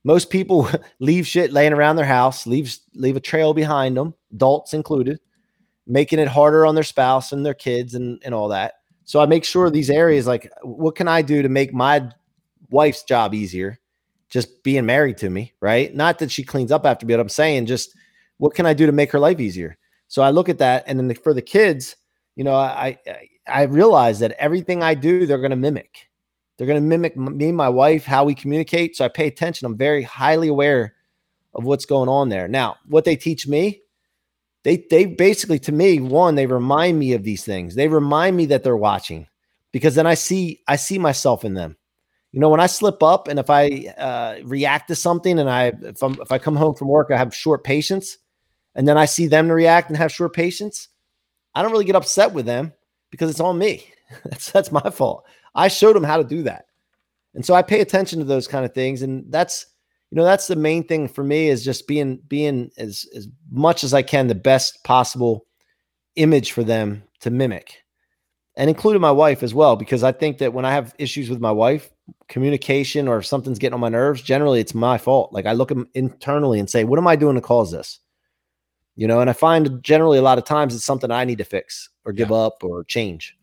Most 0.04 0.28
people 0.30 0.68
leave 1.00 1.26
shit 1.26 1.52
laying 1.52 1.72
around 1.72 1.96
their 1.96 2.04
house, 2.04 2.46
leave 2.46 2.76
leave 2.94 3.16
a 3.16 3.20
trail 3.20 3.54
behind 3.54 3.96
them, 3.96 4.14
adults 4.30 4.74
included, 4.74 5.20
making 5.88 6.20
it 6.20 6.28
harder 6.28 6.64
on 6.66 6.74
their 6.74 6.84
spouse 6.84 7.32
and 7.32 7.44
their 7.44 7.54
kids 7.54 7.94
and, 7.94 8.22
and 8.24 8.34
all 8.34 8.48
that. 8.48 8.74
So 9.04 9.20
I 9.20 9.26
make 9.26 9.44
sure 9.44 9.70
these 9.70 9.90
areas 9.90 10.26
like 10.26 10.52
what 10.62 10.94
can 10.94 11.08
I 11.08 11.22
do 11.22 11.42
to 11.42 11.48
make 11.48 11.72
my 11.72 12.10
wife's 12.70 13.02
job 13.02 13.34
easier? 13.34 13.80
Just 14.28 14.62
being 14.62 14.84
married 14.84 15.16
to 15.16 15.30
me, 15.30 15.54
right? 15.60 15.94
Not 15.94 16.18
that 16.18 16.30
she 16.30 16.44
cleans 16.44 16.70
up 16.70 16.84
after 16.84 17.06
me, 17.06 17.14
but 17.14 17.20
I'm 17.20 17.30
saying 17.30 17.64
just 17.66 17.96
what 18.36 18.54
can 18.54 18.66
I 18.66 18.74
do 18.74 18.84
to 18.84 18.92
make 18.92 19.10
her 19.12 19.18
life 19.18 19.40
easier? 19.40 19.78
So 20.08 20.22
I 20.22 20.30
look 20.30 20.48
at 20.48 20.58
that, 20.58 20.84
and 20.86 20.98
then 20.98 21.08
the, 21.08 21.14
for 21.14 21.32
the 21.34 21.42
kids, 21.42 21.96
you 22.36 22.44
know, 22.44 22.54
I 22.54 22.98
I, 23.06 23.28
I 23.46 23.62
realize 23.62 24.18
that 24.20 24.32
everything 24.32 24.82
I 24.82 24.94
do, 24.94 25.24
they're 25.24 25.38
going 25.38 25.50
to 25.50 25.56
mimic 25.56 26.08
They're 26.58 26.66
going 26.66 26.82
to 26.82 26.86
mimic 26.86 27.16
me 27.16 27.52
my 27.52 27.68
wife, 27.70 28.04
how 28.04 28.24
we 28.24 28.34
communicate. 28.34 28.96
So 28.96 29.04
I 29.04 29.08
pay 29.08 29.26
attention. 29.28 29.64
I'm 29.64 29.76
very 29.76 30.02
highly 30.02 30.48
aware 30.48 30.94
of 31.54 31.64
what's 31.64 31.86
going 31.86 32.08
on 32.08 32.28
there. 32.28 32.48
Now, 32.48 32.76
what 32.88 33.04
they 33.04 33.16
teach 33.16 33.46
me, 33.46 33.80
they 34.64 34.84
they 34.90 35.06
basically 35.06 35.58
to 35.60 35.72
me, 35.72 36.00
one, 36.00 36.34
they 36.34 36.46
remind 36.46 36.98
me 36.98 37.12
of 37.12 37.24
these 37.24 37.44
things. 37.44 37.74
They 37.74 37.88
remind 37.88 38.36
me 38.36 38.46
that 38.46 38.64
they're 38.64 38.76
watching 38.76 39.26
because 39.72 39.94
then 39.94 40.06
I 40.06 40.14
see 40.14 40.60
I 40.68 40.76
see 40.76 40.98
myself 40.98 41.44
in 41.44 41.54
them. 41.54 41.76
You 42.32 42.40
know, 42.40 42.50
when 42.50 42.60
I 42.60 42.66
slip 42.66 43.02
up 43.02 43.28
and 43.28 43.38
if 43.38 43.48
I 43.48 43.94
uh, 43.96 44.36
react 44.44 44.88
to 44.88 44.94
something 44.94 45.38
and 45.38 45.48
I 45.48 45.72
if 45.82 46.02
I'm 46.02 46.20
if 46.20 46.32
I 46.32 46.38
come 46.38 46.56
home 46.56 46.74
from 46.74 46.88
work, 46.88 47.10
I 47.10 47.16
have 47.16 47.34
short 47.34 47.64
patience, 47.64 48.18
and 48.74 48.86
then 48.86 48.98
I 48.98 49.06
see 49.06 49.26
them 49.26 49.50
react 49.50 49.88
and 49.88 49.96
have 49.96 50.12
short 50.12 50.34
patience, 50.34 50.88
I 51.54 51.62
don't 51.62 51.72
really 51.72 51.84
get 51.84 51.96
upset 51.96 52.32
with 52.32 52.46
them 52.46 52.72
because 53.10 53.30
it's 53.30 53.40
on 53.40 53.58
me. 53.58 53.86
that's 54.24 54.52
that's 54.52 54.72
my 54.72 54.90
fault. 54.90 55.24
I 55.54 55.68
showed 55.68 55.96
them 55.96 56.04
how 56.04 56.18
to 56.18 56.24
do 56.24 56.42
that. 56.44 56.66
And 57.34 57.44
so 57.44 57.54
I 57.54 57.62
pay 57.62 57.80
attention 57.80 58.18
to 58.18 58.24
those 58.24 58.48
kind 58.48 58.64
of 58.64 58.74
things. 58.74 59.02
And 59.02 59.24
that's, 59.30 59.66
you 60.10 60.16
know, 60.16 60.24
that's 60.24 60.46
the 60.46 60.56
main 60.56 60.84
thing 60.84 61.08
for 61.08 61.22
me 61.22 61.48
is 61.48 61.64
just 61.64 61.86
being 61.86 62.16
being 62.28 62.70
as 62.78 63.06
as 63.14 63.28
much 63.50 63.84
as 63.84 63.92
I 63.92 64.02
can 64.02 64.26
the 64.26 64.34
best 64.34 64.82
possible 64.84 65.46
image 66.16 66.52
for 66.52 66.64
them 66.64 67.04
to 67.20 67.30
mimic. 67.30 67.82
And 68.56 68.68
including 68.68 69.00
my 69.00 69.12
wife 69.12 69.44
as 69.44 69.54
well, 69.54 69.76
because 69.76 70.02
I 70.02 70.10
think 70.10 70.38
that 70.38 70.52
when 70.52 70.64
I 70.64 70.72
have 70.72 70.94
issues 70.98 71.30
with 71.30 71.40
my 71.40 71.52
wife, 71.52 71.90
communication 72.28 73.06
or 73.06 73.18
if 73.18 73.26
something's 73.26 73.58
getting 73.58 73.74
on 73.74 73.80
my 73.80 73.88
nerves, 73.88 74.20
generally 74.20 74.58
it's 74.58 74.74
my 74.74 74.98
fault. 74.98 75.32
Like 75.32 75.46
I 75.46 75.52
look 75.52 75.70
internally 75.94 76.58
and 76.58 76.68
say, 76.68 76.82
what 76.82 76.98
am 76.98 77.06
I 77.06 77.14
doing 77.14 77.36
to 77.36 77.40
cause 77.40 77.70
this? 77.70 78.00
You 78.96 79.06
know, 79.06 79.20
and 79.20 79.30
I 79.30 79.32
find 79.32 79.80
generally 79.84 80.18
a 80.18 80.22
lot 80.22 80.38
of 80.38 80.44
times 80.44 80.74
it's 80.74 80.84
something 80.84 81.10
I 81.10 81.24
need 81.24 81.38
to 81.38 81.44
fix 81.44 81.88
or 82.04 82.12
give 82.12 82.30
yeah. 82.30 82.36
up 82.36 82.64
or 82.64 82.82
change. 82.82 83.36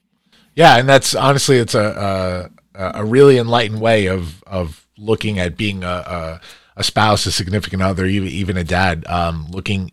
Yeah, 0.56 0.78
and 0.78 0.90
that's 0.90 1.16
honestly, 1.16 1.58
it's 1.58 1.76
a 1.76 2.52
a, 2.74 2.92
a 2.96 3.06
really 3.06 3.38
enlightened 3.38 3.80
way 3.80 4.08
of 4.08 4.44
of 4.44 4.85
looking 4.98 5.40
at 5.40 5.58
being 5.58 5.84
a, 5.84 5.88
a, 5.88 6.42
a 6.78 6.84
spouse, 6.84 7.26
a 7.26 7.32
significant 7.32 7.82
other, 7.82 8.06
even 8.06 8.30
even 8.30 8.58
a 8.58 8.64
dad. 8.64 9.06
Um, 9.08 9.48
looking 9.52 9.92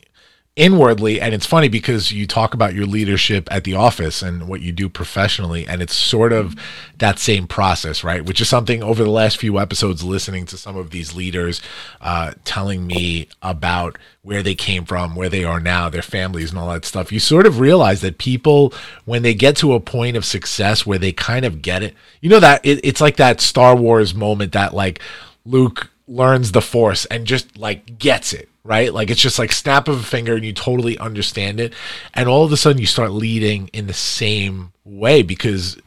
inwardly 0.55 1.19
and 1.19 1.33
it's 1.33 1.47
funny 1.47 1.69
because 1.69 2.13
you 2.13 2.27
talk 2.27 2.53
about 2.53 2.75
your 2.75 2.85
leadership 2.85 3.49
at 3.51 3.65
the 3.65 3.73
office 3.73 4.21
and 4.21 4.47
what 4.47 4.61
you 4.61 4.71
do 4.71 4.87
professionally 4.87 5.67
and 5.67 5.81
it's 5.81 5.95
sort 5.95 6.31
of 6.31 6.55
that 6.99 7.19
same 7.19 7.47
process 7.47 8.05
right? 8.05 8.27
Which 8.27 8.39
is 8.39 8.51
something 8.51 8.83
over 8.83 9.03
the 9.03 9.11
last 9.11 9.39
few 9.39 9.59
episodes 9.59 10.05
listening 10.05 10.45
to 10.47 10.59
some 10.59 10.77
of 10.77 10.91
these 10.91 11.15
leaders 11.15 11.63
uh, 12.03 12.33
telling 12.45 12.87
me 12.87 13.29
about 13.41 13.97
where 14.21 14.43
they 14.43 14.55
came 14.55 14.85
from 14.85 15.17
where 15.17 15.31
they 15.31 15.43
are 15.43 15.59
now 15.59 15.89
their 15.89 16.03
families 16.03 16.51
and 16.51 16.59
all 16.59 16.69
that 16.69 16.85
stuff 16.85 17.11
you 17.11 17.19
sort 17.19 17.47
of 17.47 17.59
realize 17.59 18.03
that 18.03 18.19
people 18.19 18.75
when 19.07 19.23
they 19.23 19.33
get 19.33 19.57
to 19.57 19.73
a 19.73 19.81
point 19.81 20.19
of 20.19 20.25
success 20.25 20.85
where 20.85 20.99
they 20.99 21.13
kind 21.13 21.47
of 21.47 21.63
get 21.63 21.83
it 21.83 21.95
you 22.21 22.29
know 22.29 22.41
that 22.41 22.61
it, 22.63 22.79
it's 22.85 23.01
like 23.01 23.17
that 23.17 23.41
star 23.41 23.75
wars 23.75 24.15
moment 24.15 24.53
that 24.53 24.75
like 24.75 25.01
luke 25.47 25.92
learns 26.07 26.53
the 26.53 26.63
force 26.63 27.05
and 27.07 27.27
just 27.27 27.57
like 27.59 27.99
gets 27.99 28.33
it 28.33 28.49
right? 28.65 28.95
Like 28.95 29.11
it's 29.11 29.21
just 29.21 29.39
like 29.39 29.53
snap 29.53 29.89
of 29.89 30.01
a 30.01 30.05
finger 30.05 30.37
and 30.37 30.45
you 30.45 30.53
totally 30.53 30.97
understand 30.99 31.59
it. 31.59 31.73
And 32.15 32.29
all 32.29 32.45
of 32.45 32.53
a 32.53 32.57
sudden 32.57 32.79
you 32.79 32.87
start 32.87 33.11
leading 33.11 33.69
in 33.73 33.89
the 33.89 33.93
same 33.93 34.73
way 34.85 35.23
because 35.23 35.79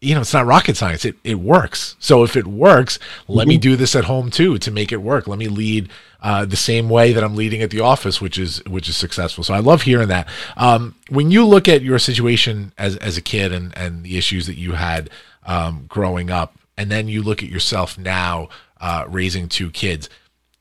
you 0.00 0.14
know, 0.14 0.22
it's 0.22 0.32
not 0.32 0.46
rocket 0.46 0.78
science. 0.78 1.04
It 1.04 1.16
it 1.24 1.34
works. 1.40 1.94
So 1.98 2.22
if 2.24 2.34
it 2.34 2.46
works, 2.46 2.98
let 3.28 3.42
mm-hmm. 3.42 3.48
me 3.50 3.58
do 3.58 3.76
this 3.76 3.94
at 3.94 4.04
home 4.04 4.30
too 4.30 4.58
to 4.58 4.70
make 4.70 4.92
it 4.92 5.02
work. 5.02 5.26
Let 5.26 5.38
me 5.38 5.48
lead 5.48 5.90
uh, 6.22 6.46
the 6.46 6.56
same 6.56 6.88
way 6.88 7.12
that 7.12 7.22
I'm 7.22 7.36
leading 7.36 7.60
at 7.60 7.70
the 7.70 7.80
office, 7.80 8.18
which 8.18 8.38
is 8.38 8.64
which 8.64 8.88
is 8.88 8.96
successful. 8.96 9.44
So 9.44 9.52
I 9.52 9.58
love 9.58 9.82
hearing 9.82 10.08
that. 10.08 10.26
Um, 10.56 10.94
when 11.10 11.30
you 11.30 11.44
look 11.44 11.68
at 11.68 11.82
your 11.82 11.98
situation 11.98 12.72
as 12.78 12.96
as 12.96 13.18
a 13.18 13.22
kid 13.22 13.52
and 13.52 13.76
and 13.76 14.02
the 14.02 14.16
issues 14.16 14.46
that 14.46 14.56
you 14.56 14.72
had 14.72 15.10
um, 15.44 15.84
growing 15.86 16.30
up, 16.30 16.58
and 16.78 16.90
then 16.90 17.08
you 17.08 17.22
look 17.22 17.42
at 17.42 17.50
yourself 17.50 17.98
now 17.98 18.48
uh, 18.80 19.04
raising 19.08 19.48
two 19.48 19.70
kids, 19.70 20.08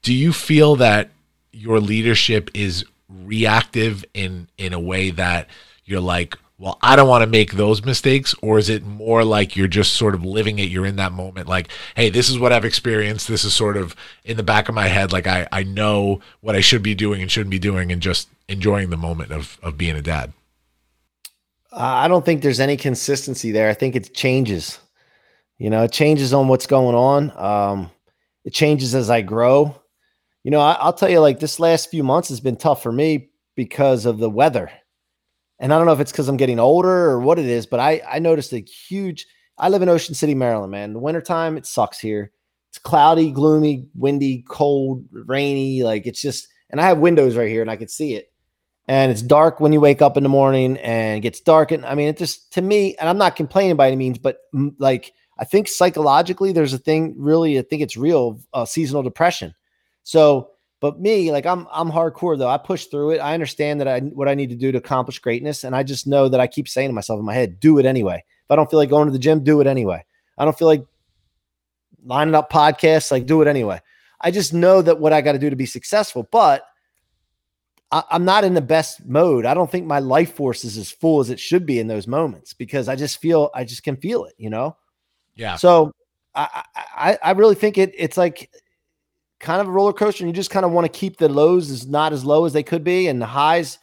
do 0.01 0.13
you 0.13 0.34
feel 0.34 0.76
that 0.78 1.09
your 1.51 1.80
leadership 1.80 2.49
is 2.53 2.86
reactive 3.09 4.05
in 4.13 4.47
in 4.57 4.74
a 4.74 4.80
way 4.80 5.09
that 5.09 5.47
you're 5.84 5.99
like 5.99 6.38
well 6.59 6.78
i 6.84 6.95
don't 6.95 7.09
want 7.09 7.24
to 7.24 7.30
make 7.30 7.53
those 7.53 7.84
mistakes? 7.84 8.36
Or 8.43 8.59
is 8.59 8.70
it 8.70 8.86
more 8.86 9.24
like 9.24 9.55
you're 9.55 9.67
just 9.67 9.93
sort 9.93 10.13
of 10.13 10.24
living 10.24 10.59
it 10.59 10.70
you're 10.70 10.86
in 10.86 10.97
that 10.97 11.11
moment 11.11 11.47
like 11.47 11.70
hey 11.95 12.09
this 12.11 12.30
is 12.30 12.38
what 12.38 12.53
i've 12.53 12.65
experienced 12.65 13.28
this 13.28 13.43
is 13.43 13.53
sort 13.53 13.78
of 13.78 13.95
in 14.24 14.38
the 14.38 14.43
back 14.43 14.70
of 14.70 14.76
my 14.76 14.88
head 14.88 15.11
like 15.11 15.26
i 15.26 15.47
i 15.51 15.63
know 15.63 16.22
what 16.41 16.55
i 16.55 16.59
should 16.59 16.84
be 16.84 16.93
doing 16.93 17.22
and 17.22 17.32
shouldn't 17.32 17.49
be 17.49 17.59
doing 17.59 17.91
and 17.91 18.01
just 18.01 18.30
enjoying 18.47 18.89
the 18.89 18.97
moment 18.97 19.32
of 19.32 19.57
of 19.63 19.78
being 19.78 19.95
a 19.95 20.01
dad? 20.01 20.34
I 21.72 22.07
don't 22.07 22.26
think 22.26 22.41
there's 22.41 22.59
any 22.59 22.78
consistency 22.78 23.51
there. 23.51 23.70
I 23.70 23.76
think 23.76 23.95
it 23.95 24.13
changes. 24.13 24.80
You 25.57 25.70
know 25.70 25.84
it 25.84 25.91
changes 25.91 26.34
on 26.34 26.47
what's 26.47 26.67
going 26.67 26.95
on. 26.95 27.32
Um 27.38 27.91
it 28.45 28.53
changes 28.53 28.95
as 28.95 29.09
i 29.09 29.21
grow 29.21 29.75
you 30.43 30.51
know, 30.51 30.61
I, 30.61 30.85
will 30.85 30.93
tell 30.93 31.09
you, 31.09 31.19
like 31.19 31.39
this 31.39 31.59
last 31.59 31.89
few 31.89 32.03
months 32.03 32.29
has 32.29 32.39
been 32.39 32.55
tough 32.55 32.81
for 32.81 32.91
me 32.91 33.29
because 33.55 34.05
of 34.05 34.19
the 34.19 34.29
weather. 34.29 34.71
And 35.59 35.73
I 35.73 35.77
don't 35.77 35.85
know 35.85 35.93
if 35.93 35.99
it's 35.99 36.11
because 36.11 36.29
I'm 36.29 36.37
getting 36.37 36.59
older 36.59 36.89
or 36.89 37.19
what 37.19 37.39
it 37.39 37.45
is, 37.45 37.65
but 37.65 37.81
I, 37.81 38.01
I 38.09 38.19
noticed 38.19 38.53
a 38.53 38.59
huge. 38.59 39.27
I 39.57 39.67
live 39.67 39.81
in 39.81 39.89
Ocean 39.89 40.15
City, 40.15 40.33
Maryland, 40.33 40.71
man. 40.71 40.93
The 40.93 40.99
wintertime, 40.99 41.57
it 41.57 41.65
sucks 41.65 41.99
here. 41.99 42.31
It's 42.69 42.77
cloudy, 42.77 43.31
gloomy, 43.31 43.89
windy, 43.93 44.45
cold, 44.47 45.03
rainy. 45.11 45.83
Like 45.83 46.07
it's 46.07 46.21
just, 46.21 46.47
and 46.69 46.79
I 46.79 46.85
have 46.85 46.99
windows 46.99 47.35
right 47.35 47.49
here 47.49 47.61
and 47.61 47.69
I 47.69 47.75
can 47.75 47.89
see 47.89 48.15
it. 48.15 48.31
And 48.87 49.11
it's 49.11 49.21
dark 49.21 49.59
when 49.59 49.73
you 49.73 49.81
wake 49.81 50.01
up 50.01 50.15
in 50.15 50.23
the 50.23 50.29
morning 50.29 50.77
and 50.77 51.17
it 51.17 51.21
gets 51.21 51.41
dark. 51.41 51.71
And 51.71 51.85
I 51.85 51.95
mean, 51.95 52.07
it 52.07 52.17
just, 52.17 52.53
to 52.53 52.61
me, 52.61 52.95
and 52.95 53.09
I'm 53.09 53.17
not 53.17 53.35
complaining 53.35 53.75
by 53.75 53.87
any 53.87 53.97
means, 53.97 54.17
but 54.17 54.37
like, 54.77 55.11
I 55.39 55.45
think 55.45 55.67
psychologically, 55.67 56.51
there's 56.51 56.73
a 56.73 56.77
thing 56.77 57.15
really, 57.17 57.57
I 57.57 57.63
think 57.63 57.81
it's 57.81 57.97
real 57.97 58.39
uh, 58.53 58.65
seasonal 58.65 59.01
depression 59.01 59.55
so, 60.09 60.49
but 60.79 60.99
me, 60.99 61.31
like 61.31 61.45
I'm 61.45 61.67
I'm 61.71 61.91
hardcore 61.91 62.35
though. 62.35 62.47
I 62.47 62.57
push 62.57 62.85
through 62.85 63.11
it. 63.11 63.19
I 63.19 63.35
understand 63.35 63.79
that 63.79 63.87
I 63.87 63.99
what 63.99 64.27
I 64.27 64.33
need 64.33 64.49
to 64.49 64.55
do 64.55 64.71
to 64.71 64.79
accomplish 64.79 65.19
greatness, 65.19 65.63
and 65.63 65.75
I 65.75 65.83
just 65.83 66.07
know 66.07 66.27
that 66.29 66.39
I 66.39 66.47
keep 66.47 66.67
saying 66.67 66.89
to 66.89 66.93
myself 66.93 67.19
in 67.19 67.25
my 67.25 67.35
head, 67.35 67.59
"Do 67.59 67.77
it 67.77 67.85
anyway." 67.85 68.15
If 68.15 68.51
I 68.51 68.55
don't 68.55 68.71
feel 68.71 68.79
like 68.79 68.89
going 68.89 69.05
to 69.05 69.11
the 69.11 69.19
gym, 69.19 69.43
do 69.43 69.61
it 69.61 69.67
anyway. 69.67 70.03
I 70.35 70.45
don't 70.45 70.57
feel 70.57 70.67
like 70.67 70.83
lining 72.03 72.33
up 72.33 72.51
podcasts, 72.51 73.11
like 73.11 73.27
do 73.27 73.43
it 73.43 73.47
anyway. 73.47 73.79
I 74.19 74.31
just 74.31 74.51
know 74.51 74.81
that 74.81 74.99
what 74.99 75.13
I 75.13 75.21
got 75.21 75.33
to 75.33 75.39
do 75.39 75.51
to 75.51 75.55
be 75.55 75.67
successful, 75.67 76.27
but 76.31 76.63
I, 77.91 78.03
am 78.09 78.25
not 78.25 78.43
in 78.43 78.55
the 78.55 78.61
best 78.61 79.05
mode. 79.05 79.45
I 79.45 79.53
don't 79.53 79.69
think 79.69 79.85
my 79.85 79.99
life 79.99 80.33
force 80.33 80.65
is 80.65 80.75
as 80.75 80.89
full 80.89 81.19
as 81.19 81.29
it 81.29 81.39
should 81.39 81.67
be 81.67 81.79
in 81.79 81.87
those 81.87 82.07
moments 82.07 82.53
because 82.53 82.89
I 82.89 82.95
just 82.95 83.21
feel 83.21 83.51
I 83.53 83.63
just 83.63 83.83
can 83.83 83.95
feel 83.95 84.25
it, 84.25 84.33
you 84.39 84.49
know. 84.49 84.75
Yeah. 85.39 85.55
So 85.55 85.93
I 86.35 86.63
I, 86.75 87.17
I 87.23 87.31
really 87.31 87.55
think 87.55 87.77
it 87.77 87.93
it's 87.97 88.17
like 88.17 88.51
kind 89.39 89.61
of 89.61 89.67
a 89.67 89.71
roller 89.71 89.93
coaster, 89.93 90.23
and 90.23 90.29
you 90.29 90.35
just 90.35 90.51
kind 90.51 90.65
of 90.65 90.71
want 90.71 90.85
to 90.85 90.99
keep 90.99 91.17
the 91.17 91.29
lows 91.29 91.71
as 91.71 91.87
not 91.87 92.11
as 92.11 92.25
low 92.25 92.45
as 92.45 92.51
they 92.51 92.63
could 92.63 92.83
be, 92.83 93.07
and 93.07 93.21
the 93.21 93.25
highs, 93.25 93.79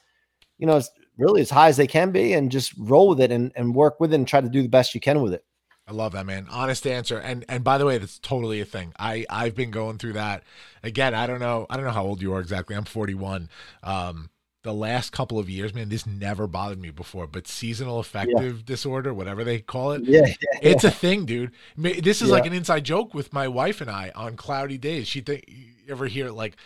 you 0.59 0.66
know, 0.66 0.80
really 1.16 1.40
as 1.40 1.48
high 1.50 1.68
as 1.68 1.78
they 1.78 1.86
can 1.86 2.12
be, 2.12 2.34
and 2.34 2.52
just 2.52 2.74
roll 2.78 3.09
with 3.09 3.20
it 3.20 3.32
and, 3.32 3.52
and 3.57 3.74
work 3.74 3.98
with 4.00 4.12
it 4.12 4.16
and 4.16 4.28
try 4.28 4.40
to 4.40 4.50
do 4.50 4.61
the 4.61 4.68
best 4.68 4.94
you 4.94 5.00
can 5.00 5.22
with 5.22 5.32
it. 5.32 5.44
I 5.88 5.92
love 5.92 6.12
that 6.12 6.26
man. 6.26 6.46
Honest 6.50 6.86
answer. 6.86 7.18
And 7.18 7.44
and 7.48 7.64
by 7.64 7.78
the 7.78 7.86
way, 7.86 7.96
that's 7.96 8.18
totally 8.18 8.61
a 8.61 8.64
thing. 8.66 8.92
I 8.98 9.24
I've 9.30 9.54
been 9.54 9.70
going 9.70 9.98
through 9.98 10.14
that. 10.14 10.42
Again, 10.82 11.14
I 11.14 11.26
don't 11.26 11.40
know. 11.40 11.66
I 11.70 11.76
don't 11.76 11.86
know 11.86 11.92
how 11.92 12.04
old 12.04 12.20
you 12.20 12.34
are 12.34 12.40
exactly. 12.40 12.76
I'm 12.76 12.84
41. 12.84 13.48
Um 13.82 14.30
the 14.67 14.75
last 14.75 15.12
couple 15.12 15.39
of 15.39 15.49
years, 15.49 15.73
man, 15.73 15.89
this 15.89 16.07
never 16.07 16.47
bothered 16.47 16.81
me 16.81 16.91
before, 16.91 17.27
but 17.27 17.49
seasonal 17.49 17.99
affective 17.99 18.57
yeah. 18.57 18.62
disorder, 18.64 19.14
whatever 19.14 19.45
they 19.45 19.61
call 19.61 19.93
it, 19.93 20.03
yeah, 20.05 20.27
yeah 20.27 20.35
it's 20.62 20.85
a 20.85 20.91
thing, 20.91 21.25
dude. 21.25 21.53
This 21.77 22.21
is 22.21 22.31
like 22.31 22.45
an 22.45 22.53
inside 22.53 22.85
joke 22.85 23.14
with 23.14 23.33
my 23.33 23.49
wife 23.49 23.81
and 23.81 23.91
I 23.91 24.12
on 24.14 24.37
cloudy 24.37 24.77
days. 24.77 25.09
She 25.09 25.21
think 25.21 25.45
you 25.49 25.73
ever 25.89 26.07
hear 26.07 26.31
like 26.31 26.57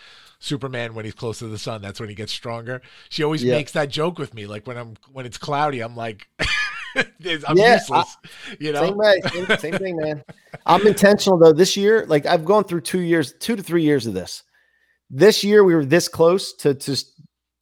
Superman 0.40 0.94
when 0.94 1.04
he's 1.04 1.14
close 1.14 1.38
to 1.40 1.48
the 1.48 1.58
sun, 1.58 1.82
that's 1.82 2.00
when 2.00 2.08
he 2.08 2.14
gets 2.14 2.32
stronger. 2.32 2.82
She 3.10 3.22
always 3.22 3.44
makes 3.44 3.72
that 3.72 3.90
joke 3.90 4.18
with 4.18 4.34
me, 4.34 4.46
like 4.46 4.66
when 4.66 4.76
I'm 4.76 4.94
when 5.12 5.26
it's 5.26 5.38
cloudy, 5.38 5.80
I'm 5.80 5.94
like. 5.94 6.26
I'm 6.96 7.06
yeah, 7.56 7.74
useless. 7.74 8.16
I, 8.24 8.28
you 8.58 8.72
know, 8.72 8.86
same 8.86 8.96
way, 8.96 9.20
same, 9.32 9.58
same 9.58 9.74
thing, 9.74 9.96
man. 9.96 10.24
I'm 10.66 10.84
intentional 10.88 11.38
though. 11.38 11.52
This 11.52 11.76
year, 11.76 12.04
like 12.06 12.26
I've 12.26 12.44
gone 12.44 12.64
through 12.64 12.80
two 12.80 12.98
years, 12.98 13.32
two 13.38 13.54
to 13.54 13.62
three 13.62 13.84
years 13.84 14.08
of 14.08 14.14
this. 14.14 14.42
This 15.08 15.44
year, 15.44 15.62
we 15.62 15.74
were 15.74 15.84
this 15.84 16.08
close 16.08 16.52
to 16.54 16.74
to 16.74 16.96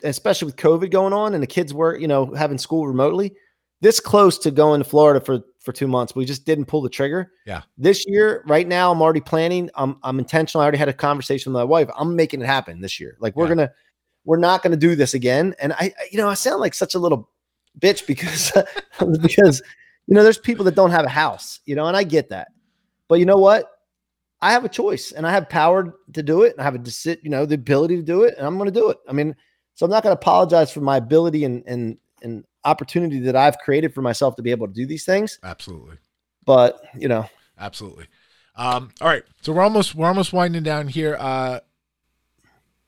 especially 0.02 0.46
with 0.46 0.56
COVID 0.56 0.90
going 0.90 1.12
on 1.12 1.34
and 1.34 1.42
the 1.42 1.46
kids 1.46 1.74
were, 1.74 1.96
you 1.96 2.08
know, 2.08 2.26
having 2.34 2.58
school 2.58 2.86
remotely, 2.86 3.34
this 3.80 4.00
close 4.00 4.38
to 4.38 4.50
going 4.50 4.82
to 4.82 4.88
Florida 4.88 5.24
for 5.24 5.40
for 5.60 5.72
two 5.72 5.88
months. 5.88 6.14
We 6.14 6.24
just 6.24 6.46
didn't 6.46 6.66
pull 6.66 6.82
the 6.82 6.88
trigger. 6.88 7.32
Yeah. 7.46 7.62
This 7.76 8.06
year, 8.06 8.42
right 8.46 8.66
now, 8.66 8.90
I'm 8.90 9.02
already 9.02 9.20
planning. 9.20 9.70
I'm 9.74 9.98
I'm 10.02 10.18
intentional. 10.18 10.62
I 10.62 10.64
already 10.64 10.78
had 10.78 10.88
a 10.88 10.94
conversation 10.94 11.52
with 11.52 11.60
my 11.60 11.64
wife. 11.64 11.88
I'm 11.96 12.16
making 12.16 12.42
it 12.42 12.46
happen 12.46 12.80
this 12.80 12.98
year. 12.98 13.16
Like 13.20 13.36
we're 13.36 13.44
yeah. 13.44 13.54
gonna, 13.54 13.72
we're 14.24 14.38
not 14.38 14.62
gonna 14.62 14.76
do 14.76 14.96
this 14.96 15.14
again. 15.14 15.54
And 15.60 15.72
I, 15.74 15.92
you 16.10 16.18
know, 16.18 16.28
I 16.28 16.34
sound 16.34 16.60
like 16.60 16.74
such 16.74 16.94
a 16.94 16.98
little 16.98 17.30
bitch 17.78 18.06
because 18.06 18.52
because 19.20 19.62
you 20.06 20.14
know, 20.14 20.22
there's 20.22 20.38
people 20.38 20.64
that 20.64 20.74
don't 20.74 20.90
have 20.90 21.04
a 21.04 21.10
house, 21.10 21.60
you 21.66 21.76
know, 21.76 21.86
and 21.86 21.96
I 21.96 22.02
get 22.02 22.30
that. 22.30 22.48
But 23.08 23.18
you 23.18 23.26
know 23.26 23.36
what? 23.36 23.70
I 24.40 24.52
have 24.52 24.64
a 24.64 24.68
choice 24.68 25.12
and 25.12 25.26
I 25.26 25.32
have 25.32 25.48
power 25.48 25.94
to 26.14 26.22
do 26.22 26.42
it. 26.42 26.52
And 26.52 26.60
I 26.60 26.64
have 26.64 26.74
a 26.74 26.90
sit, 26.90 27.20
you 27.22 27.30
know, 27.30 27.44
the 27.44 27.56
ability 27.56 27.96
to 27.96 28.02
do 28.02 28.22
it, 28.22 28.34
and 28.38 28.46
I'm 28.46 28.56
going 28.56 28.72
to 28.72 28.80
do 28.80 28.88
it. 28.90 28.98
I 29.08 29.12
mean, 29.12 29.36
so 29.78 29.86
I'm 29.86 29.92
not 29.92 30.02
going 30.02 30.10
to 30.12 30.20
apologize 30.20 30.72
for 30.72 30.80
my 30.80 30.96
ability 30.96 31.44
and 31.44 31.62
and 31.68 31.96
and 32.20 32.44
opportunity 32.64 33.20
that 33.20 33.36
I've 33.36 33.58
created 33.58 33.94
for 33.94 34.02
myself 34.02 34.34
to 34.34 34.42
be 34.42 34.50
able 34.50 34.66
to 34.66 34.72
do 34.72 34.84
these 34.86 35.04
things. 35.04 35.38
Absolutely. 35.44 35.98
But 36.44 36.82
you 36.96 37.06
know, 37.06 37.30
absolutely. 37.56 38.06
Um, 38.56 38.90
all 39.00 39.06
right, 39.06 39.22
so 39.40 39.52
we're 39.52 39.62
almost 39.62 39.94
we're 39.94 40.08
almost 40.08 40.32
winding 40.32 40.64
down 40.64 40.88
here. 40.88 41.16
Uh, 41.20 41.60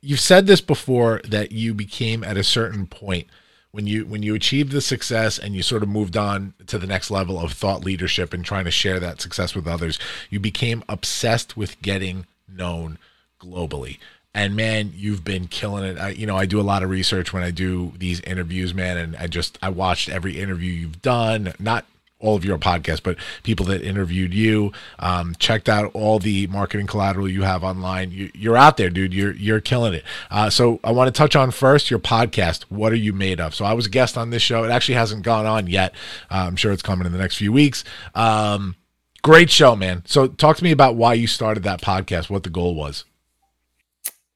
you've 0.00 0.18
said 0.18 0.48
this 0.48 0.60
before 0.60 1.20
that 1.28 1.52
you 1.52 1.74
became 1.74 2.24
at 2.24 2.36
a 2.36 2.42
certain 2.42 2.88
point 2.88 3.28
when 3.70 3.86
you 3.86 4.04
when 4.04 4.24
you 4.24 4.34
achieved 4.34 4.72
the 4.72 4.80
success 4.80 5.38
and 5.38 5.54
you 5.54 5.62
sort 5.62 5.84
of 5.84 5.88
moved 5.88 6.16
on 6.16 6.54
to 6.66 6.76
the 6.76 6.88
next 6.88 7.08
level 7.08 7.38
of 7.38 7.52
thought 7.52 7.84
leadership 7.84 8.34
and 8.34 8.44
trying 8.44 8.64
to 8.64 8.72
share 8.72 8.98
that 8.98 9.20
success 9.20 9.54
with 9.54 9.68
others. 9.68 9.96
You 10.28 10.40
became 10.40 10.82
obsessed 10.88 11.56
with 11.56 11.80
getting 11.82 12.26
known 12.48 12.98
globally 13.40 13.98
and 14.34 14.54
man 14.54 14.92
you've 14.94 15.24
been 15.24 15.46
killing 15.46 15.84
it. 15.84 15.98
I, 15.98 16.10
you 16.10 16.26
know 16.26 16.36
i 16.36 16.46
do 16.46 16.60
a 16.60 16.62
lot 16.62 16.82
of 16.82 16.90
research 16.90 17.32
when 17.32 17.42
i 17.42 17.50
do 17.50 17.92
these 17.98 18.20
interviews 18.20 18.72
man 18.74 18.96
and 18.96 19.16
i 19.16 19.26
just 19.26 19.58
i 19.62 19.68
watched 19.68 20.08
every 20.08 20.38
interview 20.38 20.72
you've 20.72 21.02
done 21.02 21.52
not 21.58 21.84
all 22.20 22.36
of 22.36 22.44
your 22.44 22.58
podcasts 22.58 23.02
but 23.02 23.16
people 23.42 23.66
that 23.66 23.82
interviewed 23.82 24.32
you. 24.32 24.72
Um, 24.98 25.34
checked 25.38 25.68
out 25.68 25.90
all 25.94 26.18
the 26.18 26.46
marketing 26.48 26.86
collateral 26.86 27.28
you 27.28 27.42
have 27.42 27.64
online. 27.64 28.10
You, 28.10 28.30
you're 28.34 28.56
out 28.56 28.76
there 28.76 28.90
dude. 28.90 29.12
You're 29.12 29.32
you're 29.32 29.60
killing 29.60 29.94
it. 29.94 30.04
Uh, 30.30 30.50
so 30.50 30.78
i 30.84 30.92
want 30.92 31.12
to 31.12 31.18
touch 31.18 31.34
on 31.34 31.50
first 31.50 31.90
your 31.90 31.98
podcast. 31.98 32.62
What 32.68 32.92
are 32.92 32.96
you 32.96 33.12
made 33.12 33.40
of? 33.40 33.54
So 33.54 33.64
i 33.64 33.72
was 33.72 33.86
a 33.86 33.90
guest 33.90 34.16
on 34.16 34.30
this 34.30 34.42
show. 34.42 34.64
It 34.64 34.70
actually 34.70 34.94
hasn't 34.94 35.22
gone 35.22 35.46
on 35.46 35.66
yet. 35.66 35.92
Uh, 36.30 36.44
i'm 36.46 36.56
sure 36.56 36.72
it's 36.72 36.82
coming 36.82 37.06
in 37.06 37.12
the 37.12 37.18
next 37.18 37.36
few 37.36 37.52
weeks. 37.52 37.84
Um, 38.14 38.76
great 39.22 39.50
show 39.50 39.74
man. 39.74 40.02
So 40.06 40.28
talk 40.28 40.56
to 40.58 40.64
me 40.64 40.70
about 40.70 40.96
why 40.96 41.14
you 41.14 41.26
started 41.26 41.62
that 41.64 41.80
podcast 41.80 42.30
what 42.30 42.42
the 42.42 42.50
goal 42.50 42.74
was 42.74 43.04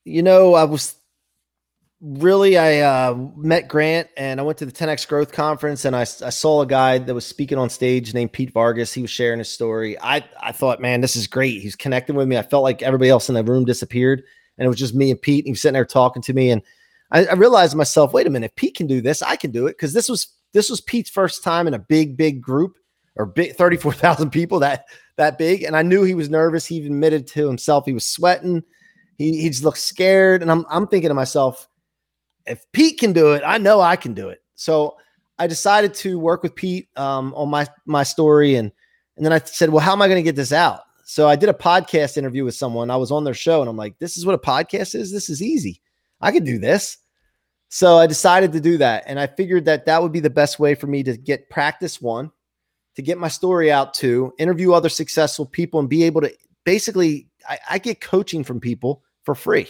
you 0.04 0.22
know, 0.22 0.54
I 0.54 0.64
was 0.64 0.96
really 2.04 2.58
I 2.58 2.80
uh, 2.80 3.14
met 3.36 3.66
Grant 3.66 4.08
and 4.16 4.38
I 4.38 4.42
went 4.42 4.58
to 4.58 4.66
the 4.66 4.72
10x 4.72 5.08
Growth 5.08 5.32
Conference 5.32 5.86
and 5.86 5.96
I, 5.96 6.02
I 6.02 6.04
saw 6.04 6.60
a 6.60 6.66
guy 6.66 6.98
that 6.98 7.14
was 7.14 7.24
speaking 7.24 7.56
on 7.56 7.70
stage 7.70 8.12
named 8.12 8.32
Pete 8.32 8.52
Vargas. 8.52 8.92
He 8.92 9.00
was 9.00 9.10
sharing 9.10 9.38
his 9.38 9.48
story. 9.48 9.98
I 10.00 10.22
I 10.40 10.52
thought, 10.52 10.80
man, 10.80 11.00
this 11.00 11.16
is 11.16 11.26
great. 11.26 11.62
He's 11.62 11.76
connecting 11.76 12.14
with 12.14 12.28
me. 12.28 12.36
I 12.36 12.42
felt 12.42 12.62
like 12.62 12.82
everybody 12.82 13.08
else 13.08 13.28
in 13.28 13.34
the 13.34 13.42
room 13.42 13.64
disappeared 13.64 14.22
and 14.58 14.66
it 14.66 14.68
was 14.68 14.78
just 14.78 14.94
me 14.94 15.10
and 15.10 15.20
Pete. 15.20 15.44
And 15.44 15.48
he 15.48 15.52
was 15.52 15.62
sitting 15.62 15.74
there 15.74 15.86
talking 15.86 16.22
to 16.22 16.34
me 16.34 16.50
and 16.50 16.62
I, 17.10 17.26
I 17.26 17.34
realized 17.34 17.72
to 17.72 17.78
myself, 17.78 18.12
wait 18.12 18.26
a 18.26 18.30
minute, 18.30 18.54
Pete 18.56 18.76
can 18.76 18.86
do 18.86 19.00
this, 19.00 19.22
I 19.22 19.36
can 19.36 19.50
do 19.50 19.66
it 19.66 19.72
because 19.72 19.94
this 19.94 20.08
was 20.08 20.28
this 20.52 20.68
was 20.68 20.82
Pete's 20.82 21.10
first 21.10 21.42
time 21.42 21.66
in 21.66 21.74
a 21.74 21.78
big 21.78 22.18
big 22.18 22.42
group 22.42 22.76
or 23.16 23.24
big 23.24 23.54
34,000 23.56 24.30
people 24.30 24.58
that 24.60 24.84
that 25.16 25.38
big 25.38 25.62
and 25.62 25.74
I 25.74 25.82
knew 25.82 26.02
he 26.02 26.14
was 26.14 26.28
nervous. 26.28 26.66
He 26.66 26.76
even 26.76 26.92
admitted 26.92 27.26
to 27.28 27.46
himself 27.46 27.86
he 27.86 27.92
was 27.92 28.06
sweating 28.06 28.62
he 29.16 29.40
he 29.42 29.48
just 29.48 29.64
looks 29.64 29.82
scared, 29.82 30.42
and 30.42 30.50
I'm 30.50 30.64
I'm 30.68 30.86
thinking 30.86 31.08
to 31.08 31.14
myself, 31.14 31.68
if 32.46 32.64
Pete 32.72 32.98
can 32.98 33.12
do 33.12 33.32
it, 33.32 33.42
I 33.44 33.58
know 33.58 33.80
I 33.80 33.96
can 33.96 34.14
do 34.14 34.28
it. 34.28 34.42
So 34.54 34.96
I 35.38 35.46
decided 35.46 35.94
to 35.94 36.18
work 36.18 36.42
with 36.42 36.54
Pete 36.54 36.88
um, 36.96 37.34
on 37.34 37.48
my 37.48 37.66
my 37.86 38.02
story, 38.02 38.56
and 38.56 38.70
and 39.16 39.24
then 39.24 39.32
I 39.32 39.38
said, 39.38 39.70
well, 39.70 39.84
how 39.84 39.92
am 39.92 40.02
I 40.02 40.08
going 40.08 40.18
to 40.18 40.22
get 40.22 40.36
this 40.36 40.52
out? 40.52 40.80
So 41.04 41.28
I 41.28 41.36
did 41.36 41.48
a 41.48 41.54
podcast 41.54 42.16
interview 42.16 42.44
with 42.44 42.54
someone. 42.54 42.90
I 42.90 42.96
was 42.96 43.10
on 43.10 43.24
their 43.24 43.34
show, 43.34 43.60
and 43.60 43.68
I'm 43.68 43.76
like, 43.76 43.98
this 43.98 44.16
is 44.16 44.26
what 44.26 44.34
a 44.34 44.38
podcast 44.38 44.94
is. 44.94 45.12
This 45.12 45.28
is 45.28 45.42
easy. 45.42 45.80
I 46.20 46.32
could 46.32 46.44
do 46.44 46.58
this. 46.58 46.98
So 47.68 47.96
I 47.96 48.06
decided 48.06 48.52
to 48.52 48.60
do 48.60 48.78
that, 48.78 49.04
and 49.06 49.18
I 49.18 49.26
figured 49.26 49.64
that 49.64 49.86
that 49.86 50.02
would 50.02 50.12
be 50.12 50.20
the 50.20 50.30
best 50.30 50.58
way 50.58 50.74
for 50.74 50.86
me 50.86 51.02
to 51.02 51.16
get 51.16 51.50
practice 51.50 52.00
one, 52.00 52.30
to 52.94 53.02
get 53.02 53.18
my 53.18 53.28
story 53.28 53.72
out 53.72 53.94
to 53.94 54.32
interview 54.38 54.72
other 54.72 54.88
successful 54.88 55.44
people, 55.44 55.80
and 55.80 55.88
be 55.88 56.04
able 56.04 56.20
to 56.20 56.32
basically 56.64 57.28
I, 57.48 57.58
I 57.70 57.78
get 57.78 58.00
coaching 58.00 58.44
from 58.44 58.60
people 58.60 59.02
for 59.22 59.34
free 59.34 59.68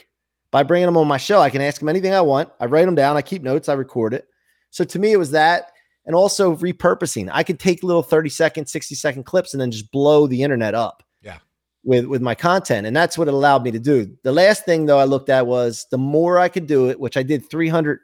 by 0.50 0.62
bringing 0.62 0.86
them 0.86 0.96
on 0.96 1.08
my 1.08 1.16
show. 1.16 1.40
I 1.40 1.50
can 1.50 1.60
ask 1.60 1.80
them 1.80 1.88
anything 1.88 2.14
I 2.14 2.20
want. 2.20 2.48
I 2.60 2.66
write 2.66 2.84
them 2.84 2.94
down. 2.94 3.16
I 3.16 3.22
keep 3.22 3.42
notes. 3.42 3.68
I 3.68 3.74
record 3.74 4.14
it. 4.14 4.28
So 4.70 4.84
to 4.84 4.98
me, 4.98 5.12
it 5.12 5.18
was 5.18 5.32
that. 5.32 5.72
And 6.06 6.14
also 6.14 6.54
repurposing. 6.56 7.30
I 7.32 7.42
could 7.42 7.58
take 7.58 7.82
little 7.82 8.02
30 8.02 8.28
second, 8.28 8.66
60 8.66 8.94
second 8.94 9.24
clips 9.24 9.54
and 9.54 9.60
then 9.60 9.70
just 9.70 9.90
blow 9.90 10.26
the 10.26 10.42
internet 10.42 10.74
up. 10.74 11.02
Yeah. 11.22 11.38
With, 11.82 12.04
with 12.06 12.22
my 12.22 12.34
content. 12.34 12.86
And 12.86 12.94
that's 12.94 13.16
what 13.16 13.26
it 13.26 13.34
allowed 13.34 13.64
me 13.64 13.70
to 13.70 13.78
do. 13.78 14.16
The 14.22 14.32
last 14.32 14.64
thing 14.64 14.86
though 14.86 14.98
I 14.98 15.04
looked 15.04 15.28
at 15.28 15.46
was 15.46 15.86
the 15.90 15.98
more 15.98 16.38
I 16.38 16.48
could 16.48 16.66
do 16.66 16.88
it, 16.90 17.00
which 17.00 17.16
I 17.16 17.22
did 17.22 17.48
300, 17.48 17.98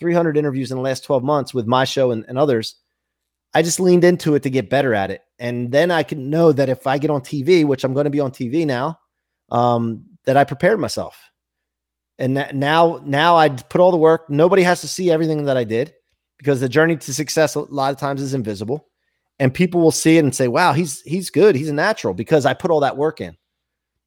300 0.00 0.36
interviews 0.36 0.70
in 0.70 0.78
the 0.78 0.82
last 0.82 1.04
12 1.04 1.22
months 1.22 1.52
with 1.54 1.66
my 1.66 1.84
show 1.84 2.10
and, 2.10 2.24
and 2.26 2.38
others. 2.38 2.76
I 3.54 3.62
just 3.62 3.78
leaned 3.78 4.02
into 4.04 4.34
it 4.34 4.42
to 4.44 4.50
get 4.50 4.70
better 4.70 4.94
at 4.94 5.10
it. 5.10 5.22
And 5.42 5.72
then 5.72 5.90
I 5.90 6.04
can 6.04 6.30
know 6.30 6.52
that 6.52 6.68
if 6.68 6.86
I 6.86 6.98
get 6.98 7.10
on 7.10 7.20
TV, 7.20 7.64
which 7.64 7.82
I'm 7.82 7.94
going 7.94 8.04
to 8.04 8.10
be 8.10 8.20
on 8.20 8.30
TV 8.30 8.64
now, 8.64 9.00
um, 9.50 10.04
that 10.24 10.36
I 10.36 10.44
prepared 10.44 10.78
myself. 10.78 11.20
And 12.16 12.36
that 12.36 12.54
now, 12.54 13.00
now 13.04 13.36
I 13.36 13.48
put 13.48 13.80
all 13.80 13.90
the 13.90 13.96
work. 13.96 14.30
Nobody 14.30 14.62
has 14.62 14.82
to 14.82 14.88
see 14.88 15.10
everything 15.10 15.46
that 15.46 15.56
I 15.56 15.64
did 15.64 15.94
because 16.38 16.60
the 16.60 16.68
journey 16.68 16.96
to 16.96 17.12
success 17.12 17.56
a 17.56 17.60
lot 17.60 17.92
of 17.92 17.98
times 17.98 18.22
is 18.22 18.34
invisible, 18.34 18.86
and 19.40 19.52
people 19.52 19.80
will 19.80 19.90
see 19.90 20.16
it 20.16 20.22
and 20.22 20.32
say, 20.32 20.46
"Wow, 20.46 20.74
he's 20.74 21.00
he's 21.02 21.28
good. 21.28 21.56
He's 21.56 21.68
a 21.68 21.74
natural," 21.74 22.14
because 22.14 22.46
I 22.46 22.54
put 22.54 22.70
all 22.70 22.80
that 22.80 22.96
work 22.96 23.20
in. 23.20 23.36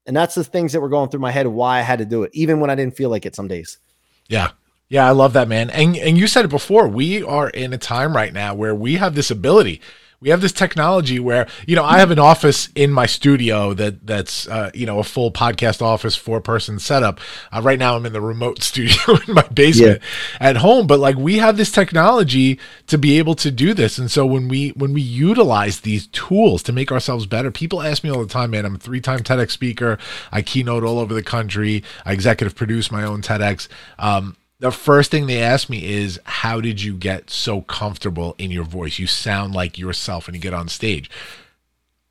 And 0.06 0.16
that's 0.16 0.36
the 0.36 0.44
things 0.44 0.72
that 0.72 0.80
were 0.80 0.88
going 0.88 1.10
through 1.10 1.20
my 1.20 1.32
head 1.32 1.46
why 1.48 1.80
I 1.80 1.82
had 1.82 1.98
to 1.98 2.06
do 2.06 2.22
it, 2.22 2.30
even 2.32 2.60
when 2.60 2.70
I 2.70 2.76
didn't 2.76 2.96
feel 2.96 3.10
like 3.10 3.26
it 3.26 3.36
some 3.36 3.48
days. 3.48 3.78
Yeah. 4.26 4.52
Yeah, 4.88 5.06
I 5.06 5.10
love 5.10 5.34
that, 5.34 5.48
man. 5.48 5.68
And 5.68 5.96
and 5.96 6.16
you 6.16 6.26
said 6.28 6.46
it 6.46 6.48
before. 6.48 6.88
We 6.88 7.22
are 7.22 7.50
in 7.50 7.74
a 7.74 7.78
time 7.78 8.16
right 8.16 8.32
now 8.32 8.54
where 8.54 8.74
we 8.74 8.94
have 8.94 9.14
this 9.14 9.30
ability 9.30 9.82
we 10.20 10.30
have 10.30 10.40
this 10.40 10.52
technology 10.52 11.20
where 11.20 11.46
you 11.66 11.76
know 11.76 11.84
I 11.84 11.98
have 11.98 12.10
an 12.10 12.18
office 12.18 12.68
in 12.74 12.90
my 12.90 13.06
studio 13.06 13.74
that 13.74 14.06
that's 14.06 14.48
uh, 14.48 14.70
you 14.74 14.86
know 14.86 14.98
a 14.98 15.04
full 15.04 15.30
podcast 15.30 15.82
office 15.82 16.16
four 16.16 16.40
person 16.40 16.78
setup. 16.78 17.20
Uh, 17.52 17.60
right 17.62 17.78
now 17.78 17.96
I'm 17.96 18.06
in 18.06 18.12
the 18.12 18.20
remote 18.20 18.62
studio 18.62 19.18
in 19.26 19.34
my 19.34 19.42
basement 19.42 20.00
yeah. 20.00 20.48
at 20.48 20.56
home, 20.56 20.86
but 20.86 20.98
like 20.98 21.16
we 21.16 21.38
have 21.38 21.56
this 21.56 21.70
technology 21.70 22.58
to 22.86 22.98
be 22.98 23.18
able 23.18 23.34
to 23.36 23.50
do 23.50 23.74
this, 23.74 23.98
and 23.98 24.10
so 24.10 24.24
when 24.24 24.48
we 24.48 24.70
when 24.70 24.92
we 24.92 25.02
utilize 25.02 25.80
these 25.80 26.06
tools 26.08 26.62
to 26.64 26.72
make 26.72 26.90
ourselves 26.90 27.26
better, 27.26 27.50
people 27.50 27.82
ask 27.82 28.02
me 28.02 28.10
all 28.10 28.20
the 28.20 28.32
time, 28.32 28.50
man. 28.50 28.64
I'm 28.64 28.76
a 28.76 28.78
three 28.78 29.00
time 29.00 29.20
TEDx 29.20 29.50
speaker. 29.50 29.98
I 30.32 30.42
keynote 30.42 30.84
all 30.84 30.98
over 30.98 31.14
the 31.14 31.22
country. 31.22 31.82
I 32.04 32.12
executive 32.12 32.54
produce 32.54 32.90
my 32.90 33.04
own 33.04 33.22
TEDx. 33.22 33.68
Um, 33.98 34.36
the 34.58 34.70
first 34.70 35.10
thing 35.10 35.26
they 35.26 35.42
ask 35.42 35.68
me 35.68 35.84
is 35.84 36.18
how 36.24 36.60
did 36.60 36.82
you 36.82 36.94
get 36.94 37.30
so 37.30 37.60
comfortable 37.62 38.34
in 38.38 38.50
your 38.50 38.64
voice? 38.64 38.98
You 38.98 39.06
sound 39.06 39.54
like 39.54 39.78
yourself 39.78 40.26
when 40.26 40.34
you 40.34 40.40
get 40.40 40.54
on 40.54 40.68
stage. 40.68 41.10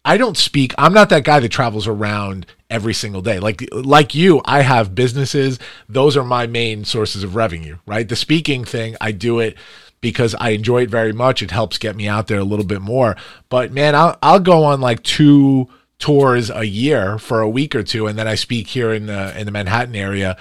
I 0.07 0.17
don't 0.17 0.37
speak 0.37 0.73
i'm 0.77 0.93
not 0.93 1.09
that 1.09 1.23
guy 1.23 1.39
that 1.39 1.49
travels 1.49 1.87
around 1.87 2.45
every 2.69 2.93
single 2.93 3.21
day. 3.21 3.39
Like 3.39 3.67
like 3.71 4.13
you 4.13 4.41
i 4.45 4.61
have 4.61 4.93
businesses. 4.93 5.57
Those 5.89 6.15
are 6.15 6.23
my 6.23 6.45
main 6.45 6.85
sources 6.85 7.23
of 7.23 7.35
revenue 7.35 7.77
right? 7.87 8.07
The 8.07 8.15
speaking 8.15 8.63
thing 8.63 8.95
i 9.01 9.11
do 9.11 9.39
it 9.39 9.57
because 10.01 10.35
i 10.35 10.49
enjoy 10.49 10.83
it 10.83 10.91
very 10.91 11.13
much. 11.13 11.41
It 11.41 11.49
helps 11.49 11.79
get 11.79 11.95
me 11.95 12.07
out 12.07 12.27
there 12.27 12.39
a 12.39 12.43
little 12.43 12.65
bit 12.65 12.81
more. 12.81 13.15
But 13.49 13.71
man 13.71 13.95
i'll, 13.95 14.17
I'll 14.21 14.39
go 14.39 14.63
on 14.63 14.79
like 14.79 15.01
two 15.01 15.67
tours 15.97 16.51
a 16.51 16.65
year 16.65 17.17
for 17.17 17.41
a 17.41 17.49
week 17.49 17.73
or 17.73 17.81
two 17.81 18.05
and 18.05 18.19
then 18.19 18.27
i 18.27 18.35
speak 18.35 18.67
here 18.67 18.93
in 18.93 19.05
the 19.05 19.39
in 19.39 19.45
the 19.45 19.51
manhattan 19.51 19.95
area 19.95 20.35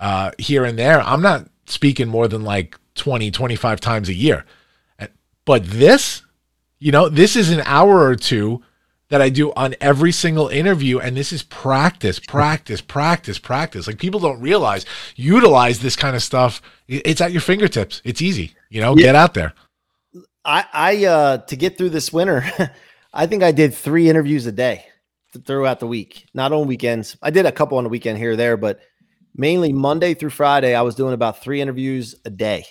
uh, 0.00 0.32
here 0.38 0.64
and 0.64 0.78
there. 0.78 1.00
I'm 1.00 1.22
not 1.22 1.48
speaking 1.66 2.08
more 2.08 2.26
than 2.26 2.42
like 2.42 2.76
20, 2.96 3.30
25 3.30 3.80
times 3.80 4.08
a 4.08 4.14
year. 4.14 4.44
But 5.44 5.64
this, 5.66 6.22
you 6.78 6.92
know, 6.92 7.08
this 7.08 7.36
is 7.36 7.50
an 7.50 7.62
hour 7.64 8.04
or 8.04 8.16
two 8.16 8.62
that 9.08 9.20
I 9.20 9.28
do 9.28 9.52
on 9.54 9.74
every 9.80 10.12
single 10.12 10.48
interview. 10.48 11.00
And 11.00 11.16
this 11.16 11.32
is 11.32 11.42
practice, 11.42 12.18
practice, 12.28 12.80
practice, 12.80 13.38
practice. 13.38 13.86
Like 13.86 13.98
people 13.98 14.20
don't 14.20 14.40
realize, 14.40 14.86
utilize 15.16 15.80
this 15.80 15.96
kind 15.96 16.16
of 16.16 16.22
stuff. 16.22 16.62
It's 16.88 17.20
at 17.20 17.32
your 17.32 17.40
fingertips. 17.40 18.00
It's 18.04 18.22
easy, 18.22 18.54
you 18.68 18.80
know, 18.80 18.96
yeah. 18.96 19.06
get 19.06 19.16
out 19.16 19.34
there. 19.34 19.54
I, 20.44 20.64
I, 20.72 21.04
uh, 21.04 21.38
to 21.38 21.56
get 21.56 21.76
through 21.76 21.90
this 21.90 22.12
winter, 22.12 22.44
I 23.12 23.26
think 23.26 23.42
I 23.42 23.52
did 23.52 23.74
three 23.74 24.08
interviews 24.08 24.46
a 24.46 24.52
day 24.52 24.86
throughout 25.44 25.80
the 25.80 25.86
week, 25.86 26.26
not 26.32 26.52
on 26.52 26.66
weekends. 26.66 27.16
I 27.22 27.30
did 27.30 27.46
a 27.46 27.52
couple 27.52 27.78
on 27.78 27.84
the 27.84 27.90
weekend 27.90 28.18
here 28.18 28.32
or 28.32 28.36
there, 28.36 28.56
but 28.56 28.80
mainly 29.34 29.72
Monday 29.72 30.14
through 30.14 30.30
Friday, 30.30 30.74
I 30.74 30.82
was 30.82 30.94
doing 30.94 31.14
about 31.14 31.42
three 31.42 31.60
interviews 31.60 32.14
a 32.24 32.30
day. 32.30 32.66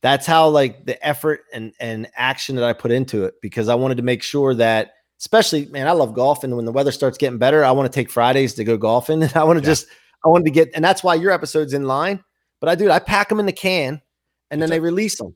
That's 0.00 0.26
how 0.26 0.48
like 0.48 0.86
the 0.86 1.04
effort 1.06 1.40
and 1.52 1.72
and 1.80 2.08
action 2.14 2.56
that 2.56 2.64
I 2.64 2.72
put 2.72 2.92
into 2.92 3.24
it 3.24 3.34
because 3.42 3.68
I 3.68 3.74
wanted 3.74 3.96
to 3.96 4.04
make 4.04 4.22
sure 4.22 4.54
that, 4.54 4.92
especially 5.18 5.66
man, 5.66 5.88
I 5.88 5.92
love 5.92 6.14
golf, 6.14 6.44
and 6.44 6.54
when 6.56 6.64
the 6.64 6.72
weather 6.72 6.92
starts 6.92 7.18
getting 7.18 7.38
better, 7.38 7.64
I 7.64 7.72
want 7.72 7.92
to 7.92 7.96
take 7.96 8.10
Fridays 8.10 8.54
to 8.54 8.64
go 8.64 8.76
golfing, 8.76 9.22
and 9.22 9.32
I 9.36 9.44
want 9.44 9.58
to 9.58 9.62
yeah. 9.64 9.72
just 9.72 9.86
I 10.24 10.28
wanted 10.28 10.44
to 10.44 10.50
get, 10.52 10.70
and 10.74 10.84
that's 10.84 11.02
why 11.02 11.14
your 11.14 11.32
episode's 11.32 11.74
in 11.74 11.84
line. 11.84 12.22
But 12.60 12.68
I 12.68 12.74
do, 12.74 12.90
I 12.90 12.98
pack 12.98 13.28
them 13.28 13.40
in 13.40 13.46
the 13.46 13.52
can, 13.52 14.00
and 14.50 14.62
then 14.62 14.70
they 14.70 14.80
release 14.80 15.18
them. 15.18 15.34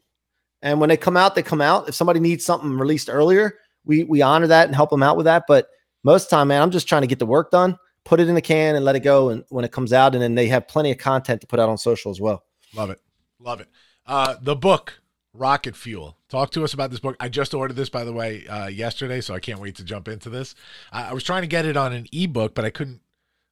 And 0.61 0.81
when 0.81 0.89
they 0.89 0.97
come 0.97 1.17
out, 1.17 1.35
they 1.35 1.43
come 1.43 1.61
out. 1.61 1.89
If 1.89 1.95
somebody 1.95 2.21
needs 2.21 2.45
something 2.45 2.79
released 2.79 3.09
earlier, 3.11 3.59
we 3.85 4.05
we 4.05 4.23
honor 4.23 4.47
that 4.47 4.67
and 4.67 4.77
help 4.77 4.91
them 4.91 5.03
out 5.03 5.17
with 5.17 5.27
that. 5.27 5.45
But 5.49 5.67
most 6.05 6.31
time, 6.31 6.49
man, 6.49 6.63
I'm 6.63 6.71
just 6.71 6.89
trying 6.89 7.03
to 7.03 7.09
get 7.09 7.19
the 7.19 7.27
work 7.27 7.51
done 7.51 7.77
put 8.05 8.21
it 8.21 8.29
in 8.29 8.35
the 8.35 8.43
can 8.43 8.75
and 8.75 8.85
let 8.85 8.97
it 8.97 9.01
go 9.01 9.29
and 9.29 9.45
when 9.49 9.65
it 9.65 9.73
comes 9.73 9.93
out 9.93 10.15
and 10.15 10.23
then 10.23 10.35
they 10.35 10.49
have 10.49 10.67
plenty 10.69 10.91
of 10.91 10.99
content 10.99 11.41
to 11.41 11.47
put 11.47 11.61
out 11.61 11.69
on 11.69 11.79
social 11.79 12.11
as 12.11 12.21
well 12.21 12.45
love 12.75 12.91
it 12.91 13.01
love 13.39 13.61
it 13.61 13.69
uh 14.07 14.35
the 14.43 14.57
book 14.57 15.01
rocket 15.35 15.75
fuel 15.77 16.19
talk 16.29 16.51
to 16.51 16.63
us 16.63 16.75
about 16.75 16.91
this 16.91 17.01
book 17.01 17.17
i 17.21 17.29
just 17.29 17.55
ordered 17.55 17.75
this 17.75 17.89
by 17.89 18.05
the 18.05 18.13
way 18.13 18.47
uh 18.49 18.67
yesterday 18.67 19.21
so 19.21 19.35
i 19.35 19.41
can't 19.41 19.61
wait 19.61 19.75
to 19.75 19.85
jump 19.85 20.09
into 20.09 20.29
this 20.29 20.55
i, 20.93 21.11
I 21.11 21.13
was 21.13 21.25
trying 21.25 21.43
to 21.43 21.49
get 21.49 21.65
it 21.65 21.77
on 21.77 21.93
an 21.93 22.07
ebook 22.13 22.55
but 22.55 22.65
i 22.65 22.71
couldn't 22.71 23.01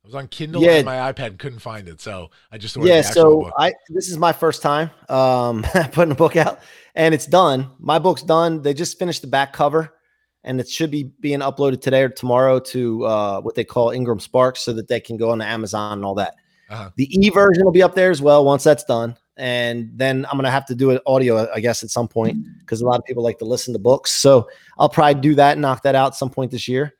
I 0.03 0.09
was 0.09 0.15
on 0.15 0.29
Kindle 0.29 0.63
yeah. 0.63 0.79
on 0.79 0.87
my 0.87 1.13
iPad, 1.13 1.39
couldn't 1.39 1.59
find 1.59 1.87
it, 1.87 2.01
so 2.01 2.31
I 2.51 2.57
just 2.57 2.75
ordered 2.75 2.89
yeah. 2.89 3.03
so 3.03 3.43
book. 3.43 3.53
I 3.59 3.75
this 3.91 4.09
is 4.09 4.17
my 4.17 4.33
first 4.33 4.63
time 4.63 4.91
um, 5.11 5.63
putting 5.93 6.13
a 6.13 6.15
book 6.15 6.37
out, 6.37 6.61
and 6.95 7.13
it's 7.15 7.27
done. 7.27 7.69
My 7.79 7.99
book's 7.99 8.23
done. 8.23 8.63
They 8.63 8.73
just 8.73 8.99
finished 8.99 9.21
the 9.21 9.29
back 9.29 9.53
cover, 9.53 9.93
and 10.45 10.61
it 10.61 10.69
should 10.69 10.91
be 10.91 11.05
being 11.21 11.41
uploaded 11.41 11.81
today 11.81 12.03
or 12.03 12.09
tomorrow 12.09 12.59
to 12.59 13.05
uh, 13.05 13.41
what 13.41 13.55
they 13.55 13.65
call 13.65 13.91
Ingram 13.91 14.21
Sparks, 14.21 14.61
so 14.61 14.73
that 14.73 14.89
they 14.89 15.01
can 15.01 15.17
go 15.17 15.31
on 15.31 15.39
to 15.39 15.45
Amazon 15.45 15.99
and 15.99 16.05
all 16.05 16.15
that. 16.15 16.35
Uh-huh. 16.71 16.91
The 16.97 17.09
e 17.15 17.31
version 17.31 17.65
will 17.65 17.73
be 17.73 17.83
up 17.83 17.95
there 17.95 18.11
as 18.11 18.23
well 18.23 18.45
once 18.45 18.65
that's 18.65 18.85
done, 18.85 19.17
and 19.37 19.91
then 19.95 20.27
I'm 20.31 20.39
gonna 20.39 20.51
have 20.51 20.67
to 20.67 20.75
do 20.75 20.91
an 20.91 21.01
audio, 21.07 21.51
I 21.53 21.61
guess, 21.61 21.83
at 21.83 21.91
some 21.91 22.09
point 22.09 22.39
because 22.61 22.81
a 22.81 22.87
lot 22.87 22.99
of 22.99 23.05
people 23.05 23.23
like 23.23 23.39
to 23.39 23.45
listen 23.45 23.73
to 23.75 23.79
books. 23.81 24.13
So 24.13 24.49
I'll 24.79 24.89
probably 24.89 25.21
do 25.21 25.35
that 25.35 25.53
and 25.53 25.63
knock 25.63 25.83
that 25.83 25.95
out 25.95 26.13
at 26.13 26.15
some 26.15 26.31
point 26.31 26.51
this 26.53 26.69
year. 26.69 26.95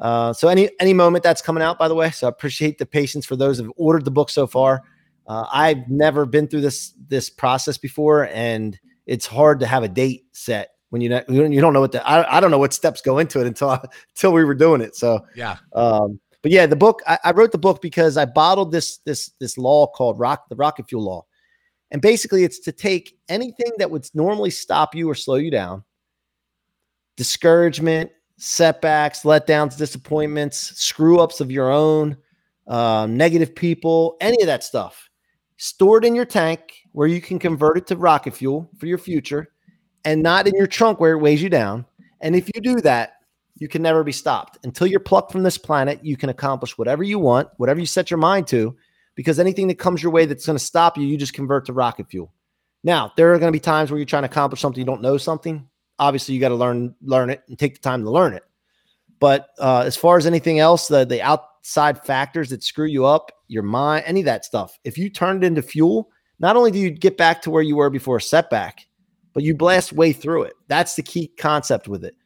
Uh, 0.00 0.32
so 0.32 0.48
any 0.48 0.68
any 0.80 0.92
moment 0.92 1.22
that's 1.22 1.40
coming 1.40 1.62
out, 1.62 1.78
by 1.78 1.86
the 1.86 1.94
way. 1.94 2.10
So 2.10 2.26
I 2.26 2.30
appreciate 2.30 2.78
the 2.78 2.86
patience 2.86 3.24
for 3.24 3.36
those 3.36 3.58
who've 3.58 3.72
ordered 3.76 4.04
the 4.04 4.10
book 4.10 4.30
so 4.30 4.46
far. 4.48 4.82
Uh, 5.28 5.46
I've 5.52 5.88
never 5.88 6.26
been 6.26 6.48
through 6.48 6.62
this 6.62 6.92
this 7.06 7.30
process 7.30 7.78
before, 7.78 8.26
and 8.26 8.78
it's 9.06 9.26
hard 9.26 9.60
to 9.60 9.66
have 9.66 9.84
a 9.84 9.88
date 9.88 10.24
set 10.32 10.71
when 10.92 11.00
you 11.00 11.08
know, 11.08 11.22
you 11.26 11.58
don't 11.62 11.72
know 11.72 11.80
what 11.80 11.92
the 11.92 12.06
I, 12.06 12.36
I 12.36 12.38
don't 12.38 12.50
know 12.50 12.58
what 12.58 12.74
steps 12.74 13.00
go 13.00 13.16
into 13.16 13.40
it 13.40 13.46
until 13.46 13.70
until 14.14 14.32
we 14.34 14.44
were 14.44 14.54
doing 14.54 14.82
it. 14.82 14.94
So 14.94 15.24
Yeah. 15.34 15.56
um, 15.72 16.20
but 16.42 16.52
yeah, 16.52 16.66
the 16.66 16.76
book 16.76 17.00
I, 17.06 17.18
I 17.24 17.30
wrote 17.30 17.50
the 17.50 17.56
book 17.56 17.80
because 17.80 18.18
I 18.18 18.26
bottled 18.26 18.72
this 18.72 18.98
this 18.98 19.30
this 19.40 19.56
law 19.56 19.86
called 19.86 20.18
rock 20.18 20.50
the 20.50 20.56
rocket 20.56 20.90
fuel 20.90 21.04
law, 21.04 21.24
and 21.92 22.02
basically 22.02 22.44
it's 22.44 22.58
to 22.60 22.72
take 22.72 23.16
anything 23.30 23.72
that 23.78 23.90
would 23.90 24.06
normally 24.12 24.50
stop 24.50 24.94
you 24.94 25.08
or 25.08 25.14
slow 25.14 25.36
you 25.36 25.50
down, 25.50 25.82
discouragement, 27.16 28.10
setbacks, 28.36 29.22
letdowns, 29.22 29.78
disappointments, 29.78 30.78
screw 30.78 31.20
ups 31.20 31.40
of 31.40 31.50
your 31.50 31.70
own, 31.70 32.18
um, 32.66 33.16
negative 33.16 33.54
people, 33.54 34.18
any 34.20 34.42
of 34.42 34.46
that 34.46 34.62
stuff, 34.62 35.08
stored 35.56 36.04
in 36.04 36.14
your 36.14 36.26
tank 36.26 36.60
where 36.92 37.08
you 37.08 37.22
can 37.22 37.38
convert 37.38 37.78
it 37.78 37.86
to 37.86 37.96
rocket 37.96 38.34
fuel 38.34 38.68
for 38.78 38.84
your 38.84 38.98
future, 38.98 39.51
and 40.04 40.22
not 40.22 40.46
in 40.46 40.54
your 40.54 40.66
trunk 40.66 41.00
where 41.00 41.12
it 41.12 41.20
weighs 41.20 41.42
you 41.42 41.48
down. 41.48 41.86
And 42.20 42.36
if 42.36 42.48
you 42.54 42.60
do 42.60 42.80
that, 42.80 43.14
you 43.56 43.68
can 43.68 43.82
never 43.82 44.02
be 44.02 44.12
stopped 44.12 44.58
until 44.64 44.86
you're 44.86 45.00
plucked 45.00 45.30
from 45.30 45.42
this 45.42 45.58
planet. 45.58 46.04
You 46.04 46.16
can 46.16 46.30
accomplish 46.30 46.76
whatever 46.76 47.02
you 47.02 47.18
want, 47.18 47.48
whatever 47.58 47.80
you 47.80 47.86
set 47.86 48.10
your 48.10 48.18
mind 48.18 48.46
to, 48.48 48.76
because 49.14 49.38
anything 49.38 49.68
that 49.68 49.78
comes 49.78 50.02
your 50.02 50.12
way 50.12 50.26
that's 50.26 50.46
going 50.46 50.58
to 50.58 50.64
stop 50.64 50.96
you, 50.96 51.04
you 51.04 51.16
just 51.16 51.34
convert 51.34 51.66
to 51.66 51.72
rocket 51.72 52.08
fuel. 52.08 52.32
Now, 52.84 53.12
there 53.16 53.32
are 53.32 53.38
going 53.38 53.52
to 53.52 53.56
be 53.56 53.60
times 53.60 53.90
where 53.90 53.98
you're 53.98 54.06
trying 54.06 54.24
to 54.24 54.28
accomplish 54.28 54.60
something 54.60 54.80
you 54.80 54.86
don't 54.86 55.02
know 55.02 55.16
something. 55.16 55.68
Obviously, 55.98 56.34
you 56.34 56.40
got 56.40 56.48
to 56.48 56.56
learn 56.56 56.94
learn 57.02 57.30
it 57.30 57.42
and 57.48 57.58
take 57.58 57.74
the 57.74 57.80
time 57.80 58.02
to 58.02 58.10
learn 58.10 58.34
it. 58.34 58.42
But 59.20 59.50
uh, 59.60 59.82
as 59.86 59.96
far 59.96 60.16
as 60.16 60.26
anything 60.26 60.58
else, 60.58 60.88
the 60.88 61.04
the 61.04 61.22
outside 61.22 62.04
factors 62.04 62.50
that 62.50 62.64
screw 62.64 62.86
you 62.86 63.06
up, 63.06 63.30
your 63.46 63.62
mind, 63.62 64.04
any 64.06 64.20
of 64.20 64.26
that 64.26 64.44
stuff, 64.44 64.76
if 64.82 64.98
you 64.98 65.10
turn 65.10 65.36
it 65.36 65.44
into 65.44 65.62
fuel, 65.62 66.10
not 66.40 66.56
only 66.56 66.72
do 66.72 66.78
you 66.80 66.90
get 66.90 67.16
back 67.16 67.42
to 67.42 67.50
where 67.50 67.62
you 67.62 67.76
were 67.76 67.90
before 67.90 68.16
a 68.16 68.20
setback, 68.20 68.86
but 69.32 69.42
you 69.42 69.54
blast 69.54 69.92
way 69.92 70.12
through 70.12 70.42
it. 70.42 70.54
That's 70.68 70.94
the 70.94 71.02
key 71.02 71.28
concept 71.38 71.88
with 71.88 72.04
it. 72.04 72.16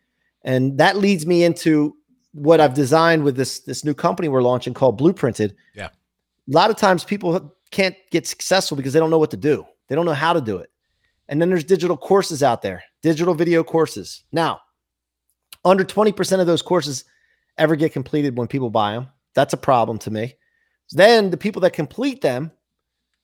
And 0.43 0.79
that 0.79 0.97
leads 0.97 1.27
me 1.27 1.45
into 1.45 1.97
what 2.33 2.61
I've 2.61 2.75
designed 2.75 3.25
with 3.25 3.37
this 3.37 3.61
this 3.61 3.85
new 3.85 3.95
company 3.95 4.29
we're 4.29 4.43
launching 4.43 4.75
called 4.75 5.01
Blueprinted. 5.01 5.55
Yeah. 5.75 5.87
A 5.89 6.53
lot 6.53 6.71
of 6.71 6.77
times 6.77 7.03
people 7.03 7.55
can't 7.71 7.97
get 8.11 8.27
successful 8.27 8.77
because 8.77 8.93
they 8.93 9.01
don't 9.01 9.11
know 9.11 9.19
what 9.19 9.31
to 9.33 9.37
do. 9.37 9.67
They 9.89 9.95
don't 9.95 10.07
know 10.07 10.13
how 10.13 10.33
to 10.33 10.41
do 10.41 10.59
it. 10.59 10.71
And 11.29 11.41
then 11.41 11.49
there's 11.49 11.65
digital 11.65 11.97
courses 11.97 12.43
out 12.43 12.63
there, 12.63 12.85
digital 13.03 13.35
video 13.35 13.65
courses. 13.65 14.23
Now, 14.31 14.61
under 15.65 15.85
20% 15.85 16.41
of 16.41 16.47
those 16.47 16.63
courses 16.63 17.05
ever 17.59 17.75
get 17.75 17.93
completed 17.93 18.37
when 18.37 18.47
people 18.47 18.71
buy 18.71 18.93
them. 18.93 19.09
That's 19.35 19.53
a 19.53 19.59
problem 19.59 19.99
to 20.01 20.11
me. 20.11 20.35
Then 20.93 21.31
the 21.31 21.37
people 21.37 21.61
that 21.63 21.73
complete 21.73 22.21
them, 22.21 22.53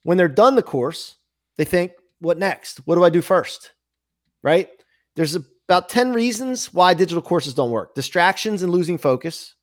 when 0.02 0.18
they're 0.18 0.26
done 0.26 0.56
the 0.56 0.62
course, 0.62 1.16
they 1.56 1.64
think, 1.64 1.92
what 2.22 2.38
next? 2.38 2.78
What 2.86 2.94
do 2.94 3.04
I 3.04 3.10
do 3.10 3.20
first? 3.20 3.72
Right? 4.42 4.68
There's 5.16 5.36
about 5.36 5.88
10 5.88 6.12
reasons 6.12 6.72
why 6.72 6.94
digital 6.94 7.22
courses 7.22 7.54
don't 7.54 7.70
work 7.70 7.94
distractions 7.94 8.62
and 8.62 8.72
losing 8.72 8.98
focus. 8.98 9.54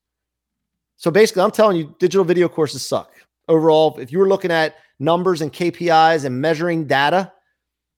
So 0.97 1.09
basically, 1.09 1.43
I'm 1.43 1.51
telling 1.51 1.77
you, 1.77 1.95
digital 1.99 2.25
video 2.25 2.49
courses 2.49 2.85
suck. 2.85 3.11
Overall, 3.47 3.97
if 3.99 4.11
you 4.11 4.19
were 4.19 4.27
looking 4.27 4.51
at 4.51 4.75
numbers 4.99 5.41
and 5.41 5.51
KPIs 5.51 6.25
and 6.25 6.41
measuring 6.41 6.85
data, 6.85 7.31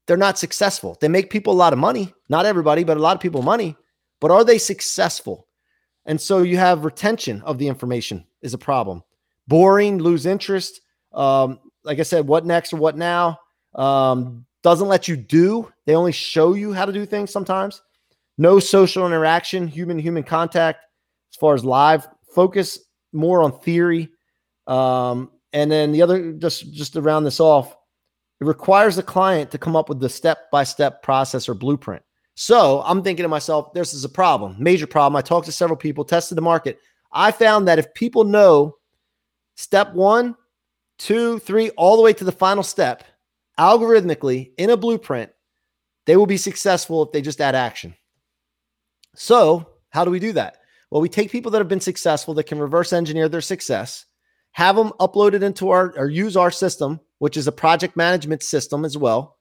they're 0.06 0.16
not 0.16 0.38
successful. 0.38 0.96
They 1.00 1.08
make 1.08 1.30
people 1.30 1.52
a 1.52 1.54
lot 1.54 1.72
of 1.72 1.78
money, 1.78 2.14
not 2.28 2.46
everybody, 2.46 2.84
but 2.84 2.96
a 2.96 3.00
lot 3.00 3.16
of 3.16 3.20
people 3.20 3.42
money. 3.42 3.76
But 4.20 4.30
are 4.30 4.44
they 4.44 4.58
successful? 4.58 5.48
And 6.06 6.20
so 6.20 6.42
you 6.42 6.56
have 6.56 6.84
retention 6.84 7.42
of 7.42 7.58
the 7.58 7.68
information 7.68 8.24
is 8.40 8.54
a 8.54 8.58
problem. 8.58 9.02
Boring, 9.48 9.98
lose 9.98 10.26
interest. 10.26 10.80
Um, 11.12 11.58
like 11.84 11.98
I 11.98 12.04
said, 12.04 12.26
what 12.26 12.46
next 12.46 12.72
or 12.72 12.76
what 12.76 12.96
now? 12.96 13.38
Um, 13.74 14.46
doesn't 14.62 14.88
let 14.88 15.08
you 15.08 15.16
do. 15.16 15.70
They 15.86 15.94
only 15.94 16.12
show 16.12 16.54
you 16.54 16.72
how 16.72 16.84
to 16.84 16.92
do 16.92 17.04
things 17.04 17.30
sometimes. 17.30 17.82
No 18.38 18.58
social 18.58 19.06
interaction, 19.06 19.68
human 19.68 19.98
human 19.98 20.22
contact 20.22 20.84
as 21.32 21.36
far 21.36 21.54
as 21.54 21.64
live. 21.64 22.08
Focus 22.34 22.78
more 23.12 23.42
on 23.42 23.58
theory. 23.60 24.08
Um, 24.66 25.30
and 25.52 25.70
then 25.70 25.92
the 25.92 26.02
other, 26.02 26.32
just 26.32 26.72
just 26.72 26.94
to 26.94 27.02
round 27.02 27.26
this 27.26 27.40
off, 27.40 27.76
it 28.40 28.44
requires 28.44 28.96
the 28.96 29.02
client 29.02 29.50
to 29.50 29.58
come 29.58 29.76
up 29.76 29.88
with 29.88 30.00
the 30.00 30.08
step 30.08 30.50
by 30.50 30.64
step 30.64 31.02
process 31.02 31.48
or 31.48 31.54
blueprint. 31.54 32.02
So 32.34 32.82
I'm 32.86 33.02
thinking 33.02 33.24
to 33.24 33.28
myself, 33.28 33.74
this 33.74 33.92
is 33.92 34.04
a 34.04 34.08
problem, 34.08 34.56
major 34.58 34.86
problem. 34.86 35.16
I 35.16 35.22
talked 35.22 35.46
to 35.46 35.52
several 35.52 35.76
people, 35.76 36.04
tested 36.04 36.38
the 36.38 36.42
market. 36.42 36.78
I 37.12 37.30
found 37.30 37.68
that 37.68 37.78
if 37.78 37.92
people 37.92 38.24
know 38.24 38.76
step 39.56 39.92
one, 39.92 40.34
two, 40.98 41.38
three, 41.40 41.70
all 41.70 41.96
the 41.96 42.02
way 42.02 42.14
to 42.14 42.24
the 42.24 42.32
final 42.32 42.62
step, 42.62 43.04
algorithmically 43.62 44.50
in 44.58 44.70
a 44.70 44.76
blueprint, 44.76 45.30
they 46.06 46.16
will 46.16 46.26
be 46.26 46.36
successful 46.36 47.04
if 47.04 47.12
they 47.12 47.22
just 47.22 47.40
add 47.40 47.54
action. 47.54 47.94
So, 49.14 49.68
how 49.90 50.04
do 50.04 50.10
we 50.10 50.18
do 50.18 50.32
that? 50.32 50.56
Well, 50.90 51.00
we 51.00 51.08
take 51.08 51.30
people 51.30 51.52
that 51.52 51.58
have 51.58 51.68
been 51.68 51.80
successful 51.80 52.34
that 52.34 52.48
can 52.48 52.58
reverse 52.58 52.92
engineer 52.92 53.28
their 53.28 53.40
success, 53.40 54.04
have 54.52 54.74
them 54.74 54.92
uploaded 54.98 55.42
into 55.42 55.70
our 55.70 55.94
or 55.96 56.10
use 56.10 56.36
our 56.36 56.50
system, 56.50 56.98
which 57.18 57.36
is 57.36 57.46
a 57.46 57.52
project 57.52 57.96
management 57.96 58.42
system 58.42 58.84
as 58.84 58.98
well, 58.98 59.38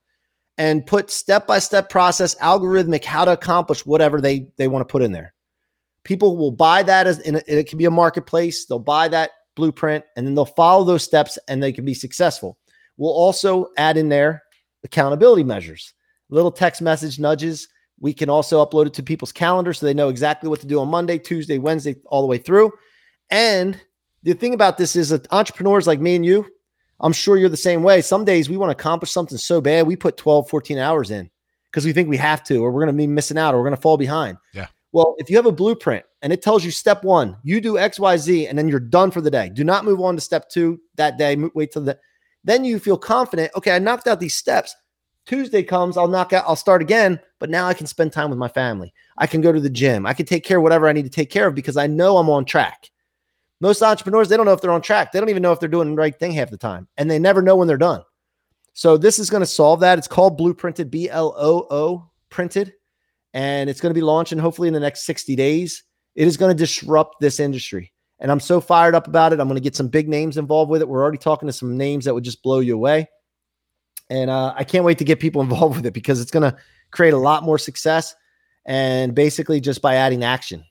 and 0.58 0.86
put 0.86 1.10
step 1.10 1.48
by 1.48 1.58
step 1.58 1.90
process, 1.90 2.36
algorithmic, 2.36 3.04
how 3.04 3.26
to 3.26 3.32
accomplish 3.32 3.86
whatever 3.88 4.22
they 4.22 4.48
they 4.58 4.68
want 4.68 4.88
to 4.88 4.92
put 4.92 5.02
in 5.02 5.12
there. 5.12 5.34
People 6.04 6.38
will 6.38 6.52
buy 6.52 6.84
that 6.84 7.08
as 7.08 7.20
in 7.20 7.38
a, 7.38 7.42
it 7.48 7.68
can 7.68 7.80
be 7.80 7.86
a 7.86 7.92
marketplace. 7.92 8.66
They'll 8.66 8.80
buy 8.80 9.08
that 9.08 9.32
blueprint 9.56 10.06
and 10.16 10.28
then 10.28 10.36
they'll 10.36 10.46
follow 10.46 10.84
those 10.84 11.04
steps 11.04 11.40
and 11.48 11.62
they 11.62 11.74
can 11.74 11.86
be 11.86 11.94
successful. 11.94 12.58
We'll 13.02 13.14
also 13.14 13.70
add 13.78 13.98
in 13.98 14.10
there 14.10 14.44
accountability 14.84 15.44
measures, 15.44 15.96
little 16.30 16.52
text 16.52 16.84
message 16.84 17.18
nudges. 17.18 17.68
We 18.00 18.14
can 18.14 18.30
also 18.30 18.64
upload 18.64 18.86
it 18.86 18.94
to 18.94 19.02
people's 19.02 19.32
calendar 19.32 19.74
so 19.74 19.88
they 19.88 19.96
know 19.96 20.10
exactly 20.10 20.50
what 20.50 20.60
to 20.60 20.68
do 20.68 20.80
on 20.80 20.88
Monday, 20.88 21.18
Tuesday, 21.18 21.58
Wednesday, 21.58 21.96
all 22.06 22.22
the 22.22 22.28
way 22.28 22.38
through. 22.38 22.72
And 23.32 23.82
the 24.22 24.34
thing 24.34 24.54
about 24.54 24.78
this 24.78 24.96
is 24.96 25.10
that 25.10 25.26
entrepreneurs 25.34 25.88
like 25.88 26.00
me 26.00 26.16
and 26.16 26.24
you, 26.24 26.46
I'm 27.00 27.12
sure 27.12 27.38
you're 27.38 27.50
the 27.50 27.58
same 27.58 27.82
way. 27.82 28.02
Some 28.02 28.24
days 28.24 28.52
we 28.52 28.58
want 28.58 28.70
to 28.70 28.80
accomplish 28.80 29.10
something 29.10 29.40
so 29.40 29.62
bad, 29.62 29.88
we 29.88 29.96
put 29.96 30.16
12, 30.16 30.48
14 30.48 30.78
hours 30.78 31.10
in 31.10 31.28
because 31.72 31.86
we 31.86 31.94
think 31.94 32.08
we 32.08 32.18
have 32.18 32.44
to, 32.44 32.58
or 32.58 32.70
we're 32.70 32.86
going 32.86 32.96
to 32.96 33.02
be 33.02 33.08
missing 33.08 33.40
out, 33.40 33.56
or 33.56 33.58
we're 33.58 33.68
going 33.68 33.76
to 33.76 33.82
fall 33.82 33.98
behind. 33.98 34.38
Yeah. 34.54 34.68
Well, 34.92 35.16
if 35.18 35.28
you 35.28 35.38
have 35.38 35.48
a 35.48 35.52
blueprint 35.52 36.06
and 36.22 36.32
it 36.32 36.44
tells 36.44 36.64
you 36.64 36.70
step 36.70 37.04
one, 37.04 37.36
you 37.42 37.62
do 37.62 37.80
X, 37.80 38.00
Y, 38.00 38.18
Z, 38.18 38.46
and 38.46 38.60
then 38.60 38.68
you're 38.68 38.80
done 38.80 39.10
for 39.10 39.22
the 39.22 39.32
day. 39.32 39.50
Do 39.50 39.64
not 39.64 39.86
move 39.86 40.02
on 40.02 40.14
to 40.14 40.22
step 40.22 40.50
two 40.50 40.80
that 40.98 41.18
day. 41.18 41.36
Wait 41.56 41.72
till 41.72 41.82
the 41.82 41.98
then 42.44 42.66
you 42.66 42.80
feel 42.80 42.98
confident. 42.98 43.52
Okay, 43.56 43.72
I 43.72 43.80
knocked 43.80 44.08
out 44.08 44.20
these 44.20 44.36
steps. 44.36 44.76
Tuesday 45.26 45.62
comes, 45.62 45.98
I'll 45.98 46.08
knock 46.08 46.34
out, 46.34 46.46
I'll 46.48 46.56
start 46.56 46.82
again, 46.82 47.20
but 47.40 47.50
now 47.50 47.68
I 47.68 47.74
can 47.74 47.86
spend 47.86 48.12
time 48.12 48.30
with 48.30 48.40
my 48.40 48.48
family. 48.48 48.94
I 49.18 49.28
can 49.28 49.42
go 49.42 49.52
to 49.52 49.60
the 49.60 49.70
gym. 49.70 50.06
I 50.06 50.14
can 50.14 50.26
take 50.26 50.44
care 50.44 50.58
of 50.58 50.64
whatever 50.64 50.88
I 50.88 50.94
need 50.94 51.04
to 51.04 51.10
take 51.10 51.30
care 51.30 51.48
of 51.48 51.56
because 51.56 51.78
I 51.78 51.88
know 51.88 52.18
I'm 52.18 52.30
on 52.30 52.44
track. 52.44 52.90
Most 53.60 53.84
entrepreneurs, 53.84 54.28
they 54.28 54.38
don't 54.38 54.48
know 54.48 54.54
if 54.54 54.62
they're 54.62 54.72
on 54.72 54.82
track. 54.82 55.12
They 55.12 55.20
don't 55.20 55.30
even 55.30 55.44
know 55.44 55.52
if 55.52 55.60
they're 55.60 55.70
doing 55.70 55.92
the 55.92 56.02
right 56.02 56.18
thing 56.18 56.32
half 56.32 56.50
the 56.50 56.58
time, 56.58 56.88
and 56.98 57.10
they 57.10 57.20
never 57.20 57.44
know 57.44 57.56
when 57.56 57.68
they're 57.68 57.78
done. 57.78 58.02
So 58.74 58.98
this 58.98 59.20
is 59.20 59.30
going 59.30 59.42
to 59.42 59.48
solve 59.48 59.82
that. 59.82 60.00
It's 60.00 60.08
called 60.08 60.40
Blueprinted, 60.40 60.90
B 60.90 61.10
L 61.10 61.36
O 61.38 61.68
O 61.70 62.10
printed, 62.30 62.74
and 63.36 63.70
it's 63.70 63.80
going 63.80 63.92
to 63.92 63.98
be 63.98 64.04
launching 64.04 64.40
hopefully 64.40 64.68
in 64.68 64.74
the 64.74 64.80
next 64.80 65.06
60 65.06 65.36
days. 65.36 65.84
It 66.16 66.28
is 66.28 66.38
going 66.38 66.50
to 66.50 66.58
disrupt 66.58 67.22
this 67.22 67.40
industry. 67.40 67.94
And 68.22 68.32
I'm 68.32 68.40
so 68.40 68.62
fired 68.62 68.94
up 68.94 69.08
about 69.08 69.34
it. 69.34 69.40
I'm 69.40 69.48
going 69.48 69.58
to 69.58 69.64
get 69.64 69.76
some 69.76 69.88
big 69.88 70.08
names 70.08 70.38
involved 70.38 70.70
with 70.70 70.82
it. 70.82 70.88
We're 70.88 71.02
already 71.02 71.18
talking 71.18 71.48
to 71.48 71.54
some 71.54 71.76
names 71.76 72.06
that 72.06 72.14
would 72.14 72.24
just 72.24 72.44
blow 72.44 72.60
you 72.60 72.76
away. 72.76 73.10
And 74.12 74.30
uh, 74.30 74.54
I 74.56 74.64
can't 74.64 74.86
wait 74.86 75.00
to 75.00 75.04
get 75.04 75.20
people 75.20 75.42
involved 75.42 75.78
with 75.78 75.86
it 75.88 75.94
because 75.94 76.22
it's 76.22 76.32
going 76.32 76.50
to 76.50 76.58
create 76.92 77.14
a 77.14 77.18
lot 77.18 77.44
more 77.44 77.58
success 77.58 78.16
and 78.66 79.16
basically 79.16 79.60
just 79.60 79.82
by 79.82 79.96
adding 79.96 80.24
action. 80.24 80.64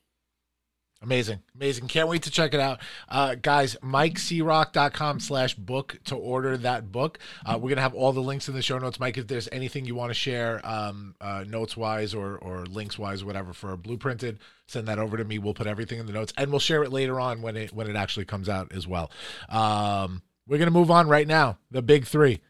Amazing. 1.02 1.40
Amazing. 1.54 1.88
Can't 1.88 2.08
wait 2.08 2.24
to 2.24 2.30
check 2.30 2.52
it 2.52 2.60
out. 2.60 2.80
Uh, 3.08 3.34
guys, 3.34 3.74
mikecroc.com 3.82 5.20
slash 5.20 5.54
book 5.54 5.98
to 6.04 6.14
order 6.14 6.58
that 6.58 6.92
book. 6.92 7.18
Uh, 7.46 7.54
we're 7.54 7.70
going 7.70 7.76
to 7.76 7.82
have 7.82 7.94
all 7.94 8.12
the 8.12 8.20
links 8.20 8.48
in 8.48 8.54
the 8.54 8.60
show 8.60 8.78
notes. 8.78 9.00
Mike, 9.00 9.16
if 9.16 9.26
there's 9.26 9.48
anything 9.50 9.86
you 9.86 9.94
want 9.94 10.10
to 10.10 10.14
share 10.14 10.60
um, 10.62 11.14
uh, 11.18 11.42
notes 11.48 11.74
wise 11.74 12.12
or, 12.12 12.36
or 12.36 12.66
links 12.66 12.98
wise, 12.98 13.24
whatever, 13.24 13.54
for 13.54 13.74
Blueprinted, 13.78 14.36
send 14.66 14.88
that 14.88 14.98
over 14.98 15.16
to 15.16 15.24
me. 15.24 15.38
We'll 15.38 15.54
put 15.54 15.66
everything 15.66 16.00
in 16.00 16.06
the 16.06 16.12
notes 16.12 16.34
and 16.36 16.50
we'll 16.50 16.60
share 16.60 16.82
it 16.82 16.92
later 16.92 17.18
on 17.18 17.40
when 17.40 17.56
it, 17.56 17.72
when 17.72 17.88
it 17.88 17.96
actually 17.96 18.26
comes 18.26 18.50
out 18.50 18.72
as 18.72 18.86
well. 18.86 19.10
Um, 19.48 20.20
we're 20.46 20.58
going 20.58 20.66
to 20.66 20.72
move 20.72 20.90
on 20.90 21.08
right 21.08 21.26
now. 21.26 21.56
The 21.70 21.80
big 21.80 22.04
three. 22.04 22.42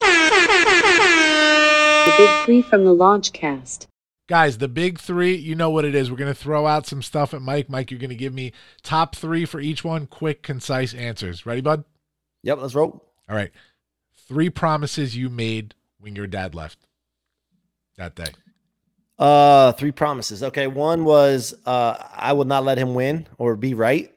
The 0.00 0.06
big 2.16 2.44
three 2.46 2.62
from 2.62 2.86
the 2.86 2.94
Launchcast. 2.94 3.88
Guys, 4.30 4.58
the 4.58 4.68
big 4.68 5.00
three, 5.00 5.34
you 5.34 5.56
know 5.56 5.70
what 5.70 5.84
it 5.84 5.92
is. 5.92 6.08
We're 6.08 6.16
going 6.16 6.32
to 6.32 6.40
throw 6.40 6.64
out 6.64 6.86
some 6.86 7.02
stuff 7.02 7.34
at 7.34 7.42
Mike. 7.42 7.68
Mike, 7.68 7.90
you're 7.90 7.98
going 7.98 8.10
to 8.10 8.14
give 8.14 8.32
me 8.32 8.52
top 8.80 9.16
three 9.16 9.44
for 9.44 9.58
each 9.58 9.82
one, 9.82 10.06
quick, 10.06 10.40
concise 10.44 10.94
answers. 10.94 11.44
Ready, 11.44 11.62
bud? 11.62 11.82
Yep, 12.44 12.58
let's 12.58 12.76
roll. 12.76 13.04
All 13.28 13.34
right. 13.34 13.50
Three 14.28 14.48
promises 14.48 15.16
you 15.16 15.30
made 15.30 15.74
when 15.98 16.14
your 16.14 16.28
dad 16.28 16.54
left 16.54 16.78
that 17.96 18.14
day. 18.14 18.28
Uh, 19.18 19.72
three 19.72 19.90
promises. 19.90 20.44
Okay, 20.44 20.68
one 20.68 21.04
was 21.04 21.52
uh, 21.66 21.96
I 22.14 22.32
would 22.32 22.46
not 22.46 22.62
let 22.62 22.78
him 22.78 22.94
win 22.94 23.26
or 23.36 23.56
be 23.56 23.74
right. 23.74 24.14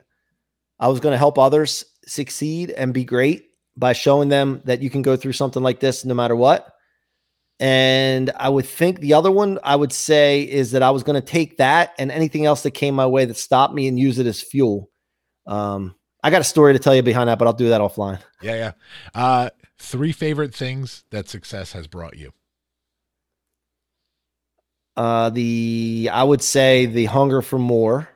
I 0.79 0.89
was 0.89 0.99
going 0.99 1.13
to 1.13 1.17
help 1.17 1.39
others 1.39 1.85
succeed 2.05 2.69
and 2.69 2.93
be 2.93 3.03
great 3.03 3.49
by 3.75 3.93
showing 3.93 4.29
them 4.29 4.61
that 4.65 4.83
you 4.83 4.91
can 4.91 5.01
go 5.01 5.15
through 5.15 5.33
something 5.33 5.63
like 5.63 5.79
this 5.79 6.05
no 6.05 6.13
matter 6.13 6.35
what. 6.35 6.72
And 7.63 8.29
I 8.35 8.49
would 8.49 8.65
think 8.65 8.99
the 8.99 9.13
other 9.13 9.31
one 9.31 9.57
I 9.63 9.77
would 9.77 9.93
say 9.93 10.41
is 10.41 10.71
that 10.71 10.83
I 10.83 10.91
was 10.91 11.03
going 11.03 11.15
to 11.15 11.25
take 11.25 11.59
that 11.59 11.93
and 11.97 12.11
anything 12.11 12.45
else 12.45 12.63
that 12.63 12.71
came 12.71 12.93
my 12.93 13.05
way 13.07 13.23
that 13.23 13.37
stopped 13.37 13.73
me 13.73 13.87
and 13.87 13.97
use 13.97 14.19
it 14.19 14.27
as 14.27 14.41
fuel. 14.41 14.89
Um, 15.47 15.95
I 16.21 16.29
got 16.29 16.41
a 16.41 16.43
story 16.43 16.73
to 16.73 16.79
tell 16.79 16.93
you 16.93 17.03
behind 17.03 17.29
that, 17.29 17.39
but 17.39 17.47
I'll 17.47 17.53
do 17.53 17.69
that 17.69 17.79
offline. 17.79 18.19
Yeah, 18.41 18.55
yeah. 18.55 18.71
Uh, 19.15 19.49
three 19.79 20.11
favorite 20.11 20.53
things 20.53 21.05
that 21.11 21.29
success 21.29 21.71
has 21.71 21.87
brought 21.87 22.17
you. 22.17 22.33
Uh, 24.97 25.29
the 25.29 26.09
I 26.11 26.21
would 26.21 26.41
say 26.41 26.85
the 26.85 27.05
hunger 27.05 27.41
for 27.41 27.59
more, 27.59 28.09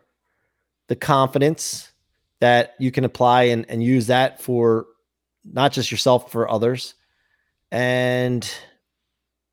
the 0.89 0.97
confidence 0.97 1.89
that 2.41 2.75
you 2.79 2.91
can 2.91 3.05
apply 3.05 3.43
and, 3.43 3.65
and 3.69 3.81
use 3.81 4.07
that 4.07 4.41
for 4.41 4.87
not 5.45 5.71
just 5.71 5.89
yourself 5.89 6.33
for 6.33 6.51
others, 6.51 6.95
and 7.71 8.45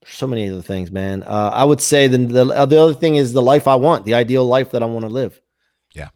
so 0.07 0.27
many 0.27 0.49
other 0.49 0.63
things, 0.63 0.91
man. 0.91 1.23
Uh, 1.23 1.51
I 1.53 1.65
would 1.65 1.81
say 1.81 2.07
the, 2.07 2.19
the 2.19 2.47
uh, 2.47 2.67
the 2.67 2.81
other 2.81 2.95
thing 2.95 3.17
is 3.17 3.33
the 3.33 3.43
life 3.43 3.67
I 3.67 3.75
want, 3.77 4.05
the 4.05 4.15
ideal 4.15 4.45
life 4.45 4.71
that 4.73 4.83
I 4.83 4.87
want 4.87 5.05
to 5.05 5.09
live. 5.09 5.41
Yeah. 5.95 6.11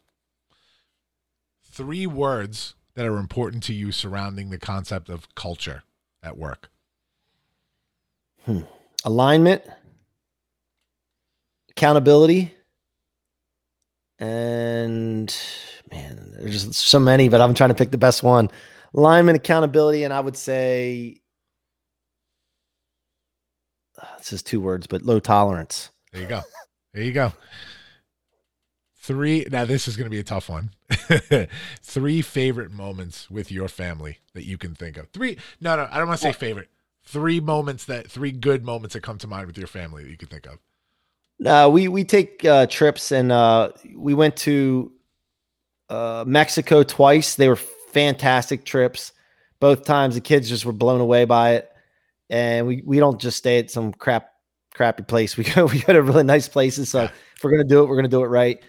Three 1.63 2.07
words 2.07 2.75
that 2.95 3.05
are 3.05 3.17
important 3.17 3.63
to 3.63 3.73
you 3.73 3.91
surrounding 3.91 4.49
the 4.49 4.57
concept 4.57 5.09
of 5.09 5.33
culture 5.35 5.83
at 6.21 6.37
work. 6.37 6.69
Hmm. 8.45 8.61
Alignment, 9.05 9.63
accountability, 11.69 12.53
and 14.19 15.33
man, 15.91 16.33
there's 16.37 16.65
just 16.65 16.73
so 16.73 16.99
many, 16.99 17.29
but 17.29 17.41
I'm 17.41 17.53
trying 17.53 17.69
to 17.69 17.75
pick 17.75 17.91
the 17.91 17.97
best 17.97 18.23
one. 18.23 18.49
Alignment, 18.93 19.37
accountability, 19.37 20.03
and 20.03 20.13
I 20.13 20.19
would 20.19 20.35
say 20.35 21.21
this 24.17 24.33
is 24.33 24.43
two 24.43 24.61
words, 24.61 24.87
but 24.87 25.03
low 25.03 25.19
tolerance. 25.19 25.89
There 26.11 26.21
you 26.21 26.27
go. 26.27 26.41
There 26.93 27.03
you 27.03 27.11
go. 27.11 27.33
Three. 28.97 29.45
Now 29.51 29.65
this 29.65 29.87
is 29.87 29.95
going 29.95 30.05
to 30.05 30.11
be 30.11 30.19
a 30.19 30.23
tough 30.23 30.49
one. 30.49 30.71
Three 31.81 32.21
favorite 32.21 32.71
moments 32.71 33.29
with 33.29 33.51
your 33.51 33.67
family 33.67 34.19
that 34.33 34.45
you 34.45 34.57
can 34.57 34.75
think 34.75 34.97
of. 34.97 35.09
Three. 35.09 35.37
No, 35.61 35.75
no, 35.75 35.87
I 35.91 35.97
don't 35.97 36.07
want 36.07 36.19
to 36.19 36.27
say 36.27 36.33
favorite. 36.33 36.69
Three 37.05 37.39
moments 37.39 37.85
that 37.85 38.09
three 38.09 38.31
good 38.31 38.63
moments 38.63 38.93
that 38.93 39.01
come 39.01 39.17
to 39.19 39.27
mind 39.27 39.47
with 39.47 39.57
your 39.57 39.67
family 39.67 40.03
that 40.03 40.09
you 40.09 40.17
can 40.17 40.27
think 40.27 40.45
of. 40.45 40.59
No, 41.39 41.69
we 41.69 41.87
we 41.87 42.03
take 42.03 42.43
uh, 42.45 42.67
trips, 42.67 43.11
and 43.11 43.31
uh, 43.31 43.71
we 43.95 44.13
went 44.13 44.35
to 44.37 44.91
uh, 45.89 46.23
Mexico 46.27 46.83
twice. 46.83 47.35
They 47.35 47.47
were 47.47 47.55
fantastic 47.55 48.65
trips. 48.65 49.13
Both 49.59 49.85
times 49.85 50.15
the 50.15 50.21
kids 50.21 50.49
just 50.49 50.65
were 50.65 50.73
blown 50.73 51.01
away 51.01 51.25
by 51.25 51.53
it. 51.55 51.71
And 52.29 52.67
we 52.67 52.83
we 52.85 52.99
don't 52.99 53.19
just 53.19 53.37
stay 53.37 53.59
at 53.59 53.71
some 53.71 53.91
crap 53.93 54.31
crappy 54.73 55.03
place. 55.03 55.37
We 55.37 55.43
go 55.43 55.65
we 55.65 55.79
go 55.79 55.93
to 55.93 56.01
really 56.01 56.23
nice 56.23 56.47
places. 56.47 56.89
So 56.89 57.03
if 57.03 57.43
we're 57.43 57.51
gonna 57.51 57.63
do 57.63 57.83
it, 57.83 57.89
we're 57.89 57.95
gonna 57.95 58.07
do 58.07 58.23
it 58.23 58.27
right. 58.27 58.61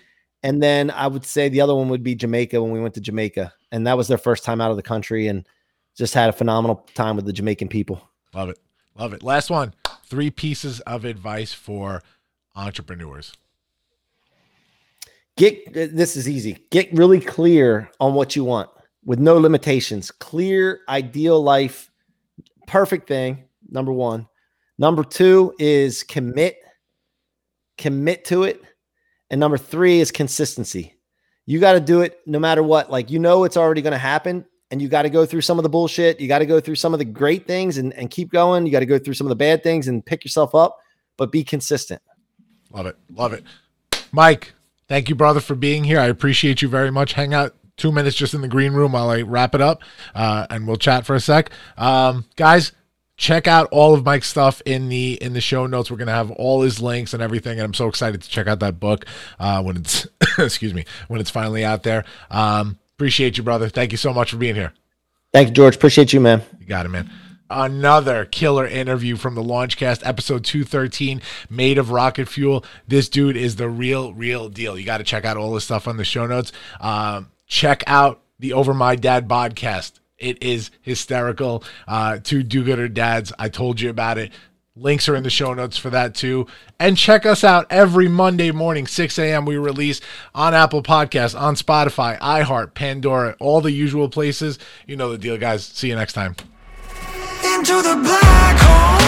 And 0.43 0.63
then 0.63 0.91
I 0.91 1.07
would 1.07 1.27
say 1.27 1.49
the 1.49 1.61
other 1.61 1.75
one 1.75 1.89
would 1.89 2.03
be 2.03 2.15
Jamaica 2.15 2.63
when 2.63 2.73
we 2.73 2.81
went 2.81 2.95
to 2.95 3.01
Jamaica, 3.01 3.53
and 3.73 3.87
that 3.87 3.97
was 3.97 4.09
their 4.09 4.19
first 4.19 4.43
time 4.43 4.61
out 4.61 4.71
of 4.71 4.77
the 4.77 4.83
country, 4.83 5.29
and 5.29 5.47
just 5.97 6.15
had 6.15 6.31
a 6.31 6.33
phenomenal 6.33 6.89
time 6.95 7.17
with 7.17 7.27
the 7.27 7.33
Jamaican 7.33 7.69
people. 7.69 8.09
Love 8.33 8.49
it, 8.49 8.59
love 8.97 9.13
it. 9.13 9.23
Last 9.23 9.51
one. 9.51 9.75
Three 10.05 10.31
pieces 10.31 10.81
of 10.81 11.05
advice 11.05 11.53
for 11.53 12.03
entrepreneurs. 12.57 13.35
Get 15.37 15.73
this 15.73 16.17
is 16.17 16.29
easy. 16.29 16.65
Get 16.71 16.93
really 16.93 17.21
clear 17.21 17.91
on 18.01 18.15
what 18.15 18.35
you 18.35 18.45
want 18.45 18.71
with 19.05 19.19
no 19.19 19.37
limitations. 19.37 20.11
Clear 20.11 20.81
ideal 20.89 21.43
life, 21.43 21.91
perfect 22.67 23.09
thing. 23.09 23.45
Number 23.71 23.93
one. 23.93 24.27
Number 24.79 25.05
two 25.05 25.55
is 25.59 26.03
commit. 26.03 26.57
Commit 27.79 28.25
to 28.27 28.45
it. 28.45 28.63
And 29.31 29.39
number 29.39 29.59
three 29.59 30.01
is 30.01 30.11
consistency. 30.11 30.95
You 31.47 31.61
got 31.61 31.73
to 31.73 31.81
do 31.81 32.03
it 32.03 32.21
no 32.27 32.39
matter 32.39 32.63
what. 32.63 32.91
Like, 32.91 33.11
you 33.11 33.19
know, 33.19 33.45
it's 33.45 33.57
already 33.57 33.83
going 33.83 33.93
to 33.93 33.99
happen. 33.99 34.45
And 34.71 34.81
you 34.81 34.89
got 34.89 35.03
to 35.03 35.11
go 35.11 35.27
through 35.27 35.41
some 35.41 35.59
of 35.59 35.65
the 35.65 35.69
bullshit. 35.69 36.21
You 36.21 36.29
got 36.29 36.39
to 36.39 36.47
go 36.47 36.61
through 36.61 36.77
some 36.77 36.93
of 36.93 36.99
the 36.99 37.05
great 37.05 37.47
things 37.47 37.79
and, 37.79 37.93
and 37.95 38.11
keep 38.11 38.31
going. 38.31 38.67
You 38.67 38.73
got 38.73 38.81
to 38.81 38.87
go 38.87 38.99
through 38.99 39.15
some 39.15 39.27
of 39.27 39.31
the 39.31 39.37
bad 39.37 39.63
things 39.63 39.89
and 39.89 40.05
pick 40.05 40.25
yourself 40.25 40.55
up, 40.55 40.79
but 41.17 41.33
be 41.33 41.43
consistent. 41.43 42.01
Love 42.73 42.87
it. 42.87 42.97
Love 43.13 43.33
it. 43.33 43.45
Mike, 44.13 44.55
thank 44.89 45.09
you, 45.09 45.15
brother, 45.15 45.41
for 45.41 45.55
being 45.55 45.83
here. 45.83 45.99
I 45.99 46.07
appreciate 46.07 46.63
you 46.63 46.69
very 46.69 46.91
much. 46.91 47.15
Hang 47.15 47.35
out 47.35 47.55
two 47.77 47.91
minutes 47.91 48.15
just 48.15 48.35
in 48.35 48.43
the 48.43 48.49
green 48.49 48.73
room 48.73 48.93
while 48.93 49.11
I 49.11 49.23
wrap 49.23 49.55
it 49.55 49.61
up, 49.61 49.83
uh, 50.15 50.47
and 50.51 50.67
we'll 50.67 50.77
chat 50.77 51.07
for 51.07 51.15
a 51.15 51.21
sec. 51.21 51.51
Um, 51.77 52.27
guys, 52.37 52.73
check 53.21 53.47
out 53.47 53.69
all 53.71 53.93
of 53.93 54.03
Mike's 54.03 54.29
stuff 54.29 54.63
in 54.65 54.89
the 54.89 55.23
in 55.23 55.35
the 55.35 55.41
show 55.41 55.67
notes. 55.67 55.91
We're 55.91 55.99
gonna 55.99 56.11
have 56.11 56.31
all 56.33 56.63
his 56.63 56.81
links 56.81 57.15
and 57.15 57.23
everything, 57.23 57.59
and 57.59 57.63
I'm 57.67 57.75
so 57.75 57.87
excited 57.87 58.23
to 58.23 58.29
check 58.29 58.49
out 58.49 58.61
that 58.61 58.81
book 58.81 59.05
uh, 59.39 59.63
when 59.63 59.77
it's 59.77 60.09
excuse 60.39 60.75
me 60.75 60.87
when 61.07 61.21
it's 61.21 61.31
finally 61.31 61.65
out 61.65 61.85
there. 61.85 62.05
Um, 62.31 62.79
appreciate 62.97 63.37
you, 63.37 63.45
brother. 63.45 63.69
Thank 63.69 63.93
you 63.93 63.99
so 63.99 64.13
much 64.13 64.31
for 64.31 64.39
being 64.39 64.57
here. 64.57 64.73
Thank 65.33 65.49
you, 65.49 65.55
George. 65.55 65.77
Appreciate 65.77 66.13
you, 66.13 66.21
man. 66.21 66.43
You 66.59 66.67
got 66.67 66.87
it, 66.87 66.89
man. 66.89 67.09
Another 67.53 68.25
killer 68.25 68.67
interview 68.67 69.17
from 69.17 69.35
the 69.35 69.43
Launchcast, 69.43 70.03
episode 70.05 70.45
213, 70.45 71.21
made 71.49 71.79
of 71.79 71.91
rocket 71.91 72.29
fuel. 72.29 72.65
This 72.87 73.09
dude 73.09 73.37
is 73.37 73.57
the 73.57 73.69
real, 73.69 74.15
real 74.15 74.49
deal. 74.49 74.79
You 74.79 74.85
got 74.85 74.99
to 74.99 75.05
check 75.05 75.25
out 75.25 75.37
all 75.37 75.53
this 75.53 75.65
stuff 75.65 75.89
on 75.89 75.97
the 75.97 76.05
show 76.05 76.27
notes. 76.27 76.53
Um, 76.81 77.33
check 77.49 77.83
out 77.89 78.23
the 78.39 78.53
Over 78.53 78.73
My 78.73 78.95
Dad 78.95 79.29
podcast. 79.29 79.99
It 80.21 80.43
is 80.43 80.71
hysterical. 80.83 81.65
Uh, 81.89 82.19
two 82.23 82.43
do 82.43 82.63
gooder 82.63 82.89
dads. 82.89 83.33
I 83.39 83.49
told 83.49 83.81
you 83.81 83.91
about 83.91 84.19
it. 84.19 84.33
Links 84.77 85.09
are 85.09 85.17
in 85.17 85.25
the 85.25 85.31
show 85.31 85.53
notes 85.53 85.77
for 85.77 85.91
that 85.91 86.15
too. 86.15 86.47
And 86.79 86.97
check 86.97 87.27
us 87.27 87.43
out 87.43 87.67
every 87.71 88.09
Monday 88.09 88.53
morning, 88.53 88.87
6 88.87 89.19
a.m. 89.19 89.45
We 89.45 89.57
release 89.57 90.01
on 90.35 90.55
Apple 90.55 90.83
Podcasts, 90.83 91.39
on 91.39 91.57
Spotify, 91.57 92.19
iHeart, 92.21 92.75
Pandora, 92.75 93.37
all 93.41 93.61
the 93.61 93.73
usual 93.73 94.09
places. 94.09 94.59
You 94.87 94.97
know 94.97 95.11
the 95.11 95.19
deal, 95.19 95.37
guys. 95.37 95.65
See 95.65 95.89
you 95.89 95.97
next 95.97 96.13
time. 96.13 96.37
Into 97.45 97.83
the 97.83 98.01
black 98.03 98.57
hole. 98.61 99.01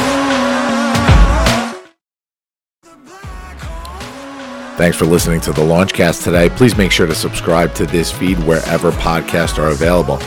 Thanks 4.77 4.97
for 4.97 5.05
listening 5.05 5.41
to 5.43 5.53
the 5.53 5.63
Launchcast 5.63 6.25
today. 6.25 6.51
Please 6.51 6.77
make 6.77 6.91
sure 6.91 7.07
to 7.07 7.15
subscribe 7.15 7.75
to 7.75 7.87
this 7.87 8.11
feed 8.11 8.39
wherever 8.41 8.91
podcasts 8.91 9.59
are 9.59 9.69
available. 9.69 10.19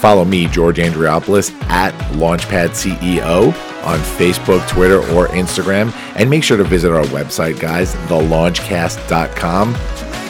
Follow 0.00 0.24
me, 0.24 0.46
George 0.46 0.78
Andriopoulos, 0.78 1.52
at 1.64 1.92
Launchpad 2.14 2.70
CEO 2.70 3.48
on 3.84 3.98
Facebook, 3.98 4.66
Twitter, 4.68 4.98
or 5.14 5.28
Instagram. 5.28 5.92
And 6.16 6.30
make 6.30 6.42
sure 6.42 6.56
to 6.56 6.64
visit 6.64 6.90
our 6.90 7.04
website, 7.04 7.60
guys, 7.60 7.94
thelaunchcast.com. 8.06 9.76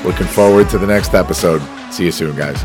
Looking 0.05 0.27
forward 0.27 0.68
to 0.71 0.79
the 0.79 0.87
next 0.87 1.14
episode. 1.14 1.62
See 1.93 2.05
you 2.05 2.12
soon, 2.12 2.37
guys. 2.37 2.64